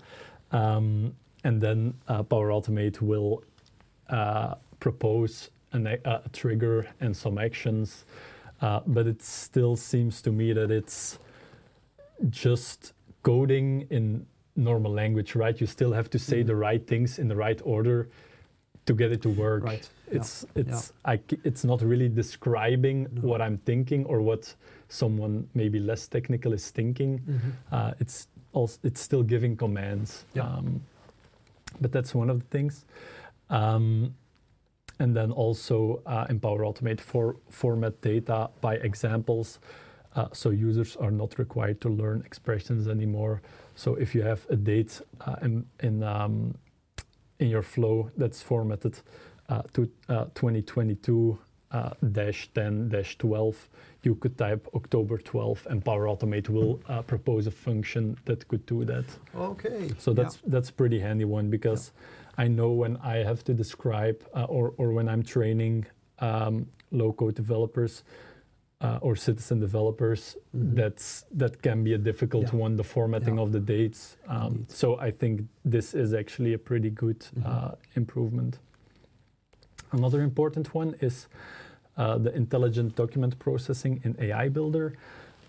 Um, 0.52 1.14
and 1.44 1.60
then 1.60 1.94
uh, 2.08 2.22
Power 2.22 2.48
Automate 2.50 3.00
will 3.00 3.42
uh, 4.10 4.54
propose 4.78 5.50
an, 5.72 5.86
a, 5.86 5.98
a 6.04 6.22
trigger 6.32 6.86
and 7.00 7.16
some 7.16 7.38
actions, 7.38 8.04
uh, 8.60 8.80
but 8.86 9.06
it 9.06 9.22
still 9.22 9.74
seems 9.74 10.22
to 10.22 10.30
me 10.30 10.52
that 10.52 10.70
it's 10.70 11.18
just 12.30 12.92
coding 13.22 13.86
in 13.90 14.26
normal 14.54 14.92
language, 14.92 15.34
right? 15.34 15.58
You 15.60 15.66
still 15.66 15.92
have 15.92 16.10
to 16.10 16.18
say 16.18 16.42
Mhm. 16.42 16.46
the 16.46 16.56
right 16.56 16.86
things 16.86 17.18
in 17.18 17.28
the 17.28 17.36
right 17.36 17.60
order 17.64 18.08
to 18.86 18.94
get 18.94 19.12
it 19.12 19.22
to 19.22 19.28
work. 19.30 19.64
Right. 19.64 19.88
yeah. 20.08 20.16
It's 20.16 20.46
it's 20.54 20.92
I 21.04 21.20
it's 21.44 21.64
not 21.64 21.82
really 21.82 22.08
describing 22.08 23.06
No. 23.12 23.28
what 23.28 23.40
I'm 23.40 23.58
thinking 23.58 24.04
or 24.06 24.20
what 24.20 24.54
someone 24.88 25.48
maybe 25.54 25.78
less 25.78 26.08
technical 26.08 26.52
is 26.52 26.70
thinking. 26.70 27.20
Mhm. 27.20 27.52
Uh, 27.70 27.92
it's 28.00 28.26
also 28.52 28.78
it's 28.82 29.00
still 29.00 29.22
giving 29.22 29.56
commands. 29.56 30.26
Yeah. 30.34 30.46
Um, 30.58 30.80
but 31.80 31.92
that's 31.92 32.14
one 32.14 32.30
of 32.30 32.38
the 32.38 32.46
things. 32.58 32.84
Um, 33.50 34.14
and 34.98 35.14
then 35.16 35.32
also 35.32 36.02
uh, 36.06 36.26
in 36.28 36.38
Power 36.40 36.60
Automate 36.64 37.00
for 37.00 37.36
format 37.50 38.00
data 38.02 38.50
by 38.60 38.74
examples. 38.76 39.58
Uh, 40.14 40.28
so 40.32 40.50
users 40.50 40.96
are 40.96 41.10
not 41.10 41.38
required 41.38 41.80
to 41.80 41.88
learn 41.88 42.22
expressions 42.26 42.86
anymore. 42.88 43.40
So 43.74 43.94
if 43.94 44.14
you 44.14 44.22
have 44.22 44.46
a 44.50 44.56
date 44.56 45.00
uh, 45.26 45.36
in 45.42 45.64
in, 45.82 46.02
um, 46.02 46.54
in 47.42 47.50
your 47.50 47.62
flow 47.62 48.10
that's 48.16 48.40
formatted 48.40 49.00
uh, 49.48 49.62
to 49.74 49.90
uh, 50.08 50.24
2022 50.34 51.38
uh, 51.72 51.90
dash 52.12 52.48
10 52.54 52.88
dash 52.88 53.18
12, 53.18 53.68
you 54.02 54.14
could 54.14 54.36
type 54.36 54.68
October 54.74 55.18
12, 55.18 55.66
and 55.70 55.84
Power 55.84 56.06
Automate 56.06 56.48
will 56.48 56.80
uh, 56.88 57.02
propose 57.02 57.46
a 57.46 57.50
function 57.50 58.16
that 58.26 58.46
could 58.48 58.64
do 58.66 58.84
that. 58.84 59.04
Okay. 59.34 59.90
So 59.98 60.10
yeah. 60.10 60.22
that's 60.22 60.38
that's 60.46 60.70
pretty 60.70 61.00
handy 61.00 61.24
one 61.24 61.50
because 61.50 61.92
I 62.36 62.48
know 62.48 62.70
when 62.70 62.96
I 62.98 63.16
have 63.24 63.42
to 63.44 63.54
describe 63.54 64.22
uh, 64.34 64.44
or 64.44 64.74
or 64.76 64.92
when 64.92 65.08
I'm 65.08 65.22
training 65.22 65.86
um, 66.18 66.66
low 66.90 67.12
code 67.12 67.34
developers 67.34 68.04
uh, 68.82 68.98
or 69.00 69.14
citizen 69.16 69.60
developers, 69.60 70.36
Mhm. 70.54 70.74
that's 70.74 71.24
that 71.38 71.62
can 71.62 71.84
be 71.84 71.92
a 71.94 71.98
difficult 71.98 72.52
Yeah. 72.52 72.60
one. 72.62 72.76
The 72.76 72.84
formatting 72.84 73.36
Yeah. 73.36 73.42
of 73.44 73.52
the 73.52 73.60
dates. 73.60 74.16
Um, 74.28 74.64
so 74.68 74.98
I 74.98 75.10
think 75.12 75.42
this 75.64 75.94
is 75.94 76.12
actually 76.12 76.52
a 76.54 76.58
pretty 76.58 76.90
good 76.90 77.20
Mhm. 77.20 77.46
uh, 77.46 77.74
improvement. 77.96 78.58
Another 79.92 80.20
important 80.22 80.74
one 80.74 80.94
is 81.00 81.28
uh, 81.96 82.16
the 82.18 82.34
intelligent 82.34 82.96
document 82.96 83.38
processing 83.38 84.00
in 84.04 84.16
AI 84.18 84.48
Builder. 84.48 84.94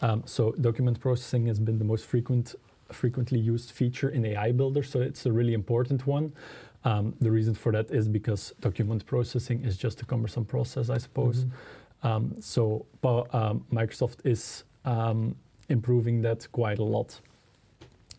Um, 0.02 0.22
so 0.26 0.52
document 0.60 1.00
processing 1.00 1.48
has 1.48 1.58
been 1.60 1.78
the 1.80 1.86
most 1.86 2.06
frequent, 2.06 2.56
frequently 2.92 3.40
used 3.40 3.72
feature 3.72 4.10
in 4.10 4.26
AI 4.26 4.52
Builder, 4.52 4.84
so 4.84 5.00
it's 5.00 5.26
a 5.26 5.32
really 5.32 5.54
important 5.54 6.06
one. 6.06 6.34
Um, 6.84 7.14
the 7.22 7.32
reason 7.32 7.54
for 7.54 7.72
that 7.72 7.92
is 7.92 8.10
because 8.10 8.54
document 8.60 9.06
processing 9.06 9.64
is 9.64 9.78
just 9.78 10.02
a 10.02 10.06
cumbersome 10.06 10.44
process, 10.46 10.90
I 10.90 10.98
suppose. 11.00 11.46
Mhm. 11.46 11.52
Um, 12.04 12.36
so 12.40 12.86
um, 13.04 13.66
Microsoft 13.72 14.18
is 14.26 14.66
um, 14.86 15.36
improving 15.70 16.22
that 16.22 16.48
quite 16.52 16.80
a 16.80 16.84
lot. 16.84 17.20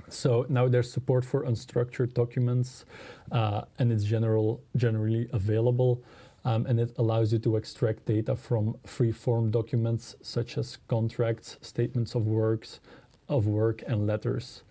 So 0.09 0.47
now 0.49 0.69
there's 0.69 0.91
support 0.91 1.25
for 1.25 1.45
unstructured 1.45 2.15
documents, 2.15 2.85
uh, 3.33 3.63
and 3.79 3.93
it's 3.93 4.05
general 4.05 4.61
generally 4.77 5.29
available, 5.33 6.03
um, 6.45 6.67
and 6.67 6.79
it 6.79 6.93
allows 6.99 7.33
you 7.33 7.39
to 7.41 7.57
extract 7.57 8.05
data 8.05 8.37
from 8.37 8.77
free-form 8.85 9.51
documents 9.51 10.17
such 10.23 10.59
as 10.59 10.79
contracts, 10.89 11.59
statements 11.63 12.15
of 12.15 12.27
works, 12.27 12.81
of 13.29 13.47
work, 13.47 13.83
and 13.87 14.07
letters. 14.07 14.63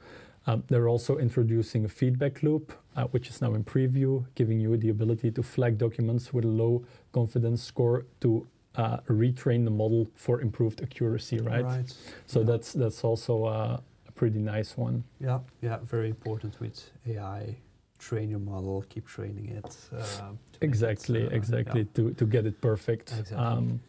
Um, 0.46 0.64
they're 0.68 0.90
also 0.90 1.18
introducing 1.18 1.86
a 1.86 1.88
feedback 1.88 2.44
loop, 2.44 2.74
uh, 2.96 3.06
which 3.06 3.30
is 3.30 3.42
now 3.42 3.54
in 3.54 3.64
preview, 3.64 4.26
giving 4.36 4.60
you 4.60 4.76
the 4.78 4.90
ability 4.90 5.32
to 5.32 5.42
flag 5.42 5.78
documents 5.78 6.34
with 6.34 6.44
a 6.44 6.50
low 6.50 6.86
confidence 7.14 7.64
score 7.64 8.06
to 8.20 8.46
uh, 8.76 8.98
retrain 9.10 9.64
the 9.66 9.72
model 9.72 10.08
for 10.16 10.42
improved 10.42 10.82
accuracy, 10.82 11.40
right? 11.40 11.66
Right. 11.66 11.94
So 12.26 12.40
Yeah. 12.40 12.46
that's 12.52 12.74
that's 12.74 13.04
also 13.04 13.46
uh, 13.46 13.80
a 14.08 14.12
pretty 14.12 14.40
nice 14.40 14.78
one. 14.78 15.04
Yeah, 15.20 15.40
yeah, 15.62 15.78
very 15.84 16.10
important 16.10 16.60
with 16.60 16.92
AI. 17.08 17.58
Train 18.00 18.30
your 18.30 18.40
model, 18.42 18.84
keep 18.90 19.06
training 19.08 19.48
it. 19.50 19.66
uh, 19.92 19.96
make 19.96 20.62
it, 20.62 20.66
Exactly, 20.66 21.26
uh, 21.26 21.30
exactly 21.36 21.82
yeah. 21.82 21.94
to 21.96 22.14
to 22.14 22.26
get 22.26 22.46
it 22.46 22.60
perfect. 22.62 23.12
Exactly. 23.12 23.38
Um, 23.38 23.80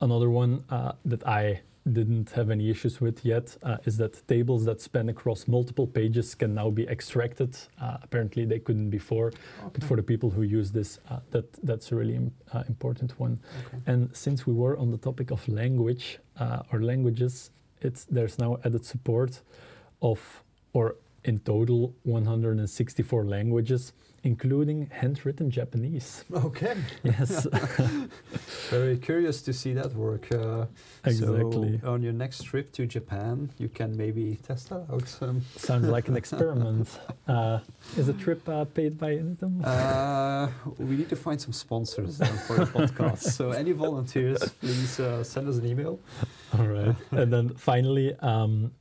another 0.00 0.30
one 0.30 0.64
uh, 0.70 0.92
that 1.10 1.22
I 1.26 1.60
didn't 1.90 2.30
have 2.30 2.50
any 2.50 2.70
issues 2.70 3.00
with 3.00 3.24
yet 3.24 3.56
uh, 3.62 3.76
is 3.84 3.96
that 3.96 4.26
tables 4.28 4.64
that 4.64 4.80
span 4.80 5.08
across 5.08 5.48
multiple 5.48 5.86
pages 5.86 6.34
can 6.34 6.54
now 6.54 6.70
be 6.70 6.86
extracted. 6.88 7.56
Uh, 7.80 7.96
apparently, 8.02 8.44
they 8.44 8.60
couldn't 8.60 8.90
before, 8.90 9.32
but 9.72 9.82
for 9.82 9.96
the 9.96 10.02
people 10.02 10.30
who 10.30 10.42
use 10.42 10.70
this, 10.70 11.00
uh, 11.10 11.18
that 11.32 11.52
that's 11.64 11.90
a 11.90 11.96
really 11.96 12.14
im- 12.14 12.34
uh, 12.52 12.62
important 12.68 13.18
one. 13.18 13.40
okay. 13.66 13.78
And 13.86 14.14
since 14.16 14.46
we 14.46 14.52
were 14.52 14.76
on 14.78 14.90
the 14.90 14.98
topic 14.98 15.30
of 15.32 15.46
language 15.48 16.18
uh, 16.38 16.62
or 16.72 16.82
languages, 16.82 17.50
it's 17.80 18.04
there's 18.04 18.38
now 18.38 18.58
added 18.64 18.84
support 18.84 19.40
of 20.00 20.44
or 20.72 20.96
in 21.24 21.38
total 21.40 21.94
164 22.04 23.24
languages, 23.24 23.92
including 24.24 24.88
handwritten 24.92 25.50
Japanese. 25.50 26.24
Okay. 26.32 26.76
Yes, 27.02 27.46
Very 28.70 28.96
curious 28.96 29.42
to 29.42 29.52
see 29.52 29.72
that 29.74 29.92
work. 29.94 30.32
Uh, 30.32 30.66
exactly. 31.04 31.80
So 31.82 31.90
on 31.92 32.02
your 32.02 32.12
next 32.12 32.42
trip 32.44 32.72
to 32.72 32.86
Japan, 32.86 33.50
you 33.58 33.68
can 33.68 33.96
maybe 33.96 34.38
test 34.46 34.68
that 34.70 34.86
out. 34.92 35.16
Um, 35.20 35.42
Sounds 35.56 35.88
like 35.88 36.08
an 36.08 36.16
experiment. 36.22 36.88
Uh, 37.26 37.58
is 37.96 38.06
the 38.06 38.12
trip 38.12 38.48
uh, 38.48 38.64
paid 38.64 38.96
by 38.98 39.16
Inetum? 39.16 39.64
uh, 39.64 40.48
we 40.78 40.96
need 40.96 41.08
to 41.08 41.16
find 41.16 41.40
some 41.40 41.52
sponsors 41.52 42.18
then 42.18 42.36
for 42.46 42.56
the 42.56 42.66
podcast. 42.66 43.18
So 43.32 43.50
any 43.50 43.72
volunteers, 43.72 44.42
please 44.60 45.00
uh, 45.00 45.24
send 45.24 45.48
us 45.48 45.56
an 45.56 45.66
email. 45.66 45.98
All 46.58 46.66
right. 46.66 46.94
and 47.10 47.32
then 47.32 47.48
finally, 47.56 48.14
um, 48.20 48.72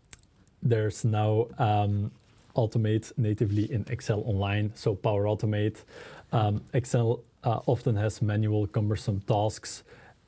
there's 0.61 1.03
now 1.03 1.47
um, 1.57 2.11
Automate 2.55 3.11
natively 3.17 3.71
in 3.71 3.85
Excel 3.89 4.23
Online. 4.25 4.71
So 4.75 4.95
Power 4.95 5.23
Automate. 5.25 5.83
Um, 6.31 6.63
Excel 6.73 7.23
uh, 7.43 7.59
often 7.65 7.95
has 7.95 8.21
manual, 8.21 8.67
cumbersome 8.67 9.21
tasks. 9.21 9.83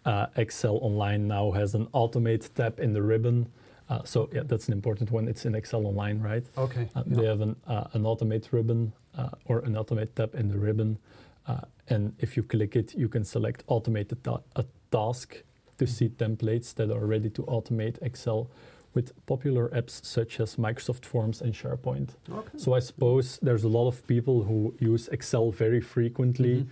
Uh, 0.06 0.28
Excel 0.36 0.80
Online 0.82 1.28
now 1.28 1.52
has 1.52 1.76
an 1.76 1.86
Automate 1.88 2.54
tab 2.54 2.80
in 2.80 2.94
the 2.94 3.02
ribbon. 3.02 3.48
Uh, 3.90 4.02
so 4.04 4.30
yeah, 4.34 4.42
that's 4.46 4.68
an 4.68 4.74
important 4.74 5.12
one. 5.12 5.28
It's 5.28 5.46
in 5.46 5.56
Excel 5.56 5.86
Online, 5.86 6.20
right? 6.20 6.44
Okay. 6.58 6.90
Uh, 6.96 7.04
They 7.06 7.26
have 7.26 7.42
an, 7.42 7.56
uh, 7.68 7.86
an 7.94 8.04
Automate 8.04 8.52
ribbon 8.52 8.94
uh, 9.18 9.30
or 9.46 9.60
an 9.60 9.76
Automate 9.76 10.14
tab 10.16 10.36
in 10.36 10.50
the 10.50 10.58
ribbon. 10.58 10.98
And 11.90 12.16
if 12.20 12.38
you 12.38 12.44
click 12.44 12.78
it, 12.78 12.96
you 12.96 13.10
can 13.10 13.26
select 13.26 13.66
Automate 13.68 14.16
ta- 14.24 14.40
a 14.56 14.64
task 14.90 15.44
to 15.78 15.86
see 15.86 16.08
templates 16.08 16.74
that 16.76 16.90
are 16.90 17.06
ready 17.06 17.30
to 17.32 17.42
automate 17.44 18.02
Excel 18.02 18.50
with 18.94 19.12
popular 19.26 19.70
apps 19.70 20.04
such 20.06 20.40
as 20.40 20.56
Microsoft 20.58 21.06
Forms 21.06 21.42
and 21.42 21.54
SharePoint. 21.54 22.10
Okay. 22.32 22.58
So 22.58 22.74
I 22.74 22.80
suppose 22.80 23.40
there's 23.42 23.64
a 23.64 23.70
lot 23.70 23.88
of 23.88 24.06
people 24.08 24.44
who 24.44 24.74
use 24.80 25.08
Excel 25.10 25.52
very 25.52 25.82
frequently, 25.82 26.66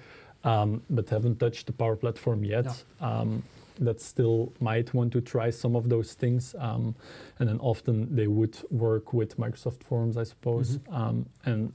Mhm. 0.44 0.50
um, 0.50 0.82
but 0.90 1.10
haven't 1.10 1.40
touched 1.40 1.68
the 1.68 1.74
Power 1.74 1.96
Platform 1.96 2.44
yet. 2.44 2.84
Um, 3.00 3.44
that 3.80 4.00
still 4.00 4.54
might 4.60 4.94
want 4.94 5.12
to 5.14 5.22
try 5.22 5.50
some 5.50 5.76
of 5.76 5.90
those 5.90 6.14
things, 6.14 6.54
um, 6.60 6.94
and 7.40 7.50
then 7.50 7.58
often 7.60 8.16
they 8.16 8.28
would 8.28 8.56
work 8.70 9.12
with 9.14 9.38
Microsoft 9.38 9.82
Forms, 9.84 10.18
I 10.18 10.24
suppose, 10.24 10.78
Mhm. 10.78 10.94
um, 10.94 11.26
and 11.46 11.74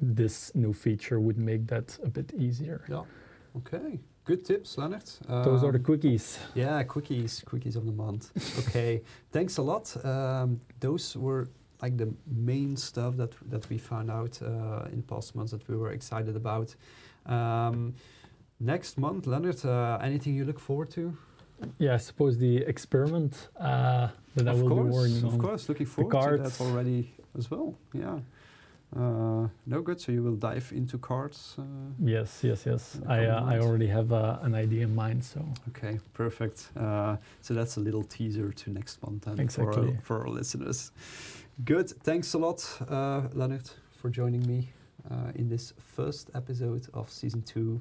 this 0.00 0.54
new 0.54 0.72
feature 0.72 1.20
would 1.20 1.36
make 1.36 1.66
that 1.66 1.98
a 2.02 2.08
bit 2.08 2.32
easier. 2.32 2.80
Yeah. 2.88 3.04
Okay. 3.56 4.00
Good 4.24 4.44
tips, 4.44 4.78
Leonard. 4.78 5.02
Those 5.28 5.64
are 5.64 5.72
the 5.72 5.78
Um, 5.78 5.84
quickies. 5.84 6.38
Yeah, 6.54 6.84
quickies, 6.84 7.44
quickies 7.44 7.74
of 7.76 7.84
the 7.86 7.92
month. 7.92 8.30
Okay, 8.68 9.02
thanks 9.32 9.58
a 9.58 9.62
lot. 9.62 9.96
Um, 10.04 10.60
those 10.80 11.16
were 11.16 11.48
like 11.82 11.96
the 11.96 12.14
main 12.26 12.76
stuff 12.76 13.16
that 13.16 13.32
that 13.50 13.68
we 13.68 13.78
found 13.78 14.10
out 14.10 14.40
uh, 14.42 14.92
in 14.92 15.02
past 15.02 15.34
months 15.34 15.50
that 15.50 15.68
we 15.68 15.76
were 15.76 15.90
excited 15.92 16.36
about. 16.36 16.76
Um, 17.26 17.94
next 18.60 18.96
month, 18.98 19.26
Leonard, 19.26 19.64
uh, 19.64 19.98
anything 20.00 20.36
you 20.36 20.44
look 20.44 20.60
forward 20.60 20.90
to? 20.90 21.16
Yeah, 21.78 21.94
I 21.94 21.98
suppose 21.98 22.38
the 22.38 22.58
experiment 22.68 23.48
uh, 23.58 24.08
that 24.36 24.46
I 24.46 24.52
of 24.52 24.62
will 24.62 24.68
course, 24.68 25.08
be 25.12 25.26
of 25.26 25.32
on. 25.34 25.38
course, 25.40 25.68
looking 25.68 25.86
forward 25.86 26.36
to 26.36 26.42
that 26.44 26.60
already 26.60 27.10
as 27.36 27.50
well. 27.50 27.74
Yeah. 27.92 28.20
Uh, 28.94 29.48
no 29.66 29.80
good. 29.80 30.00
So 30.00 30.12
you 30.12 30.22
will 30.22 30.36
dive 30.36 30.70
into 30.74 30.98
cards. 30.98 31.56
Uh, 31.58 31.62
Yes, 31.98 32.40
yes, 32.44 32.66
yes. 32.66 33.00
I, 33.06 33.26
uh, 33.26 33.44
I 33.44 33.58
already 33.58 33.86
have 33.86 34.12
uh, 34.12 34.38
an 34.42 34.54
idea 34.54 34.82
in 34.84 34.94
mind, 34.94 35.24
so 35.24 35.40
Okay, 35.68 35.98
perfect. 36.12 36.68
Uh, 36.76 37.16
so 37.40 37.54
that's 37.54 37.76
a 37.76 37.80
little 37.80 38.04
teaser 38.04 38.52
to 38.52 38.70
next 38.70 39.02
month 39.02 39.26
and 39.26 39.52
for, 39.52 39.72
our, 39.72 40.00
for 40.02 40.20
our 40.20 40.28
listeners. 40.28 40.92
Good. 41.64 41.90
Thanks 42.02 42.34
a 42.34 42.38
lot, 42.38 42.64
uh, 42.88 43.22
Leonard, 43.32 43.70
for 43.92 44.10
joining 44.10 44.46
me 44.46 44.68
uh, 45.10 45.32
in 45.34 45.48
this 45.48 45.72
first 45.78 46.30
episode 46.34 46.86
of 46.92 47.10
season 47.10 47.42
two. 47.42 47.80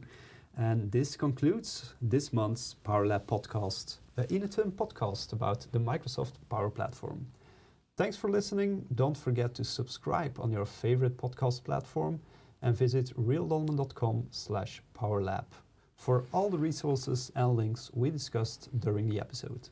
And 0.58 0.92
this 0.92 1.16
concludes 1.16 1.94
this 2.02 2.34
month's 2.34 2.74
Power 2.84 3.08
Lab 3.08 3.26
podcast, 3.26 3.98
a 4.18 4.24
Inetum 4.24 4.72
podcast 4.72 5.34
about 5.34 5.66
the 5.72 5.80
Microsoft 5.80 6.34
Power 6.50 6.70
Platform. 6.70 7.26
Thanks 8.02 8.18
for 8.18 8.32
listening. 8.32 8.88
Don't 8.96 9.16
forget 9.16 9.54
to 9.54 9.64
subscribe 9.64 10.40
on 10.40 10.52
your 10.52 10.66
favorite 10.66 11.18
podcast 11.18 11.64
platform 11.64 12.20
and 12.64 12.76
visit 12.76 13.16
realdolmen.com 13.16 14.26
slash 14.32 14.82
powerlab 15.00 15.46
for 15.98 16.24
all 16.34 16.50
the 16.50 16.58
resources 16.58 17.32
and 17.36 17.56
links 17.56 17.92
we 17.94 18.10
discussed 18.10 18.70
during 18.80 19.08
the 19.08 19.20
episode. 19.20 19.70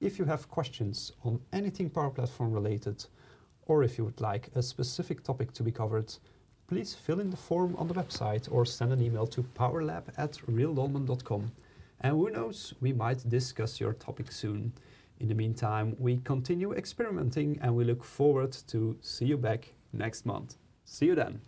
If 0.00 0.20
you 0.20 0.24
have 0.26 0.48
questions 0.48 1.10
on 1.24 1.40
anything 1.52 1.90
Power 1.90 2.10
Platform 2.10 2.52
related, 2.52 3.04
or 3.66 3.82
if 3.82 3.98
you 3.98 4.04
would 4.04 4.20
like 4.20 4.50
a 4.54 4.62
specific 4.62 5.24
topic 5.24 5.50
to 5.54 5.64
be 5.64 5.72
covered, 5.72 6.14
please 6.68 6.94
fill 6.94 7.18
in 7.18 7.30
the 7.30 7.36
form 7.36 7.74
on 7.74 7.88
the 7.88 7.94
website 7.94 8.46
or 8.52 8.64
send 8.64 8.92
an 8.92 9.02
email 9.02 9.26
to 9.26 9.42
powerlab 9.42 10.04
at 10.16 10.34
realdolmen.com. 10.48 11.50
And 12.02 12.12
who 12.12 12.30
knows, 12.30 12.72
we 12.80 12.92
might 12.92 13.28
discuss 13.28 13.80
your 13.80 13.94
topic 13.94 14.30
soon. 14.30 14.74
In 15.20 15.28
the 15.28 15.34
meantime, 15.34 15.96
we 15.98 16.18
continue 16.18 16.72
experimenting 16.72 17.58
and 17.60 17.74
we 17.74 17.84
look 17.84 18.04
forward 18.04 18.52
to 18.68 18.96
see 19.00 19.26
you 19.26 19.36
back 19.36 19.74
next 19.92 20.24
month. 20.24 20.56
See 20.84 21.06
you 21.06 21.16
then. 21.16 21.40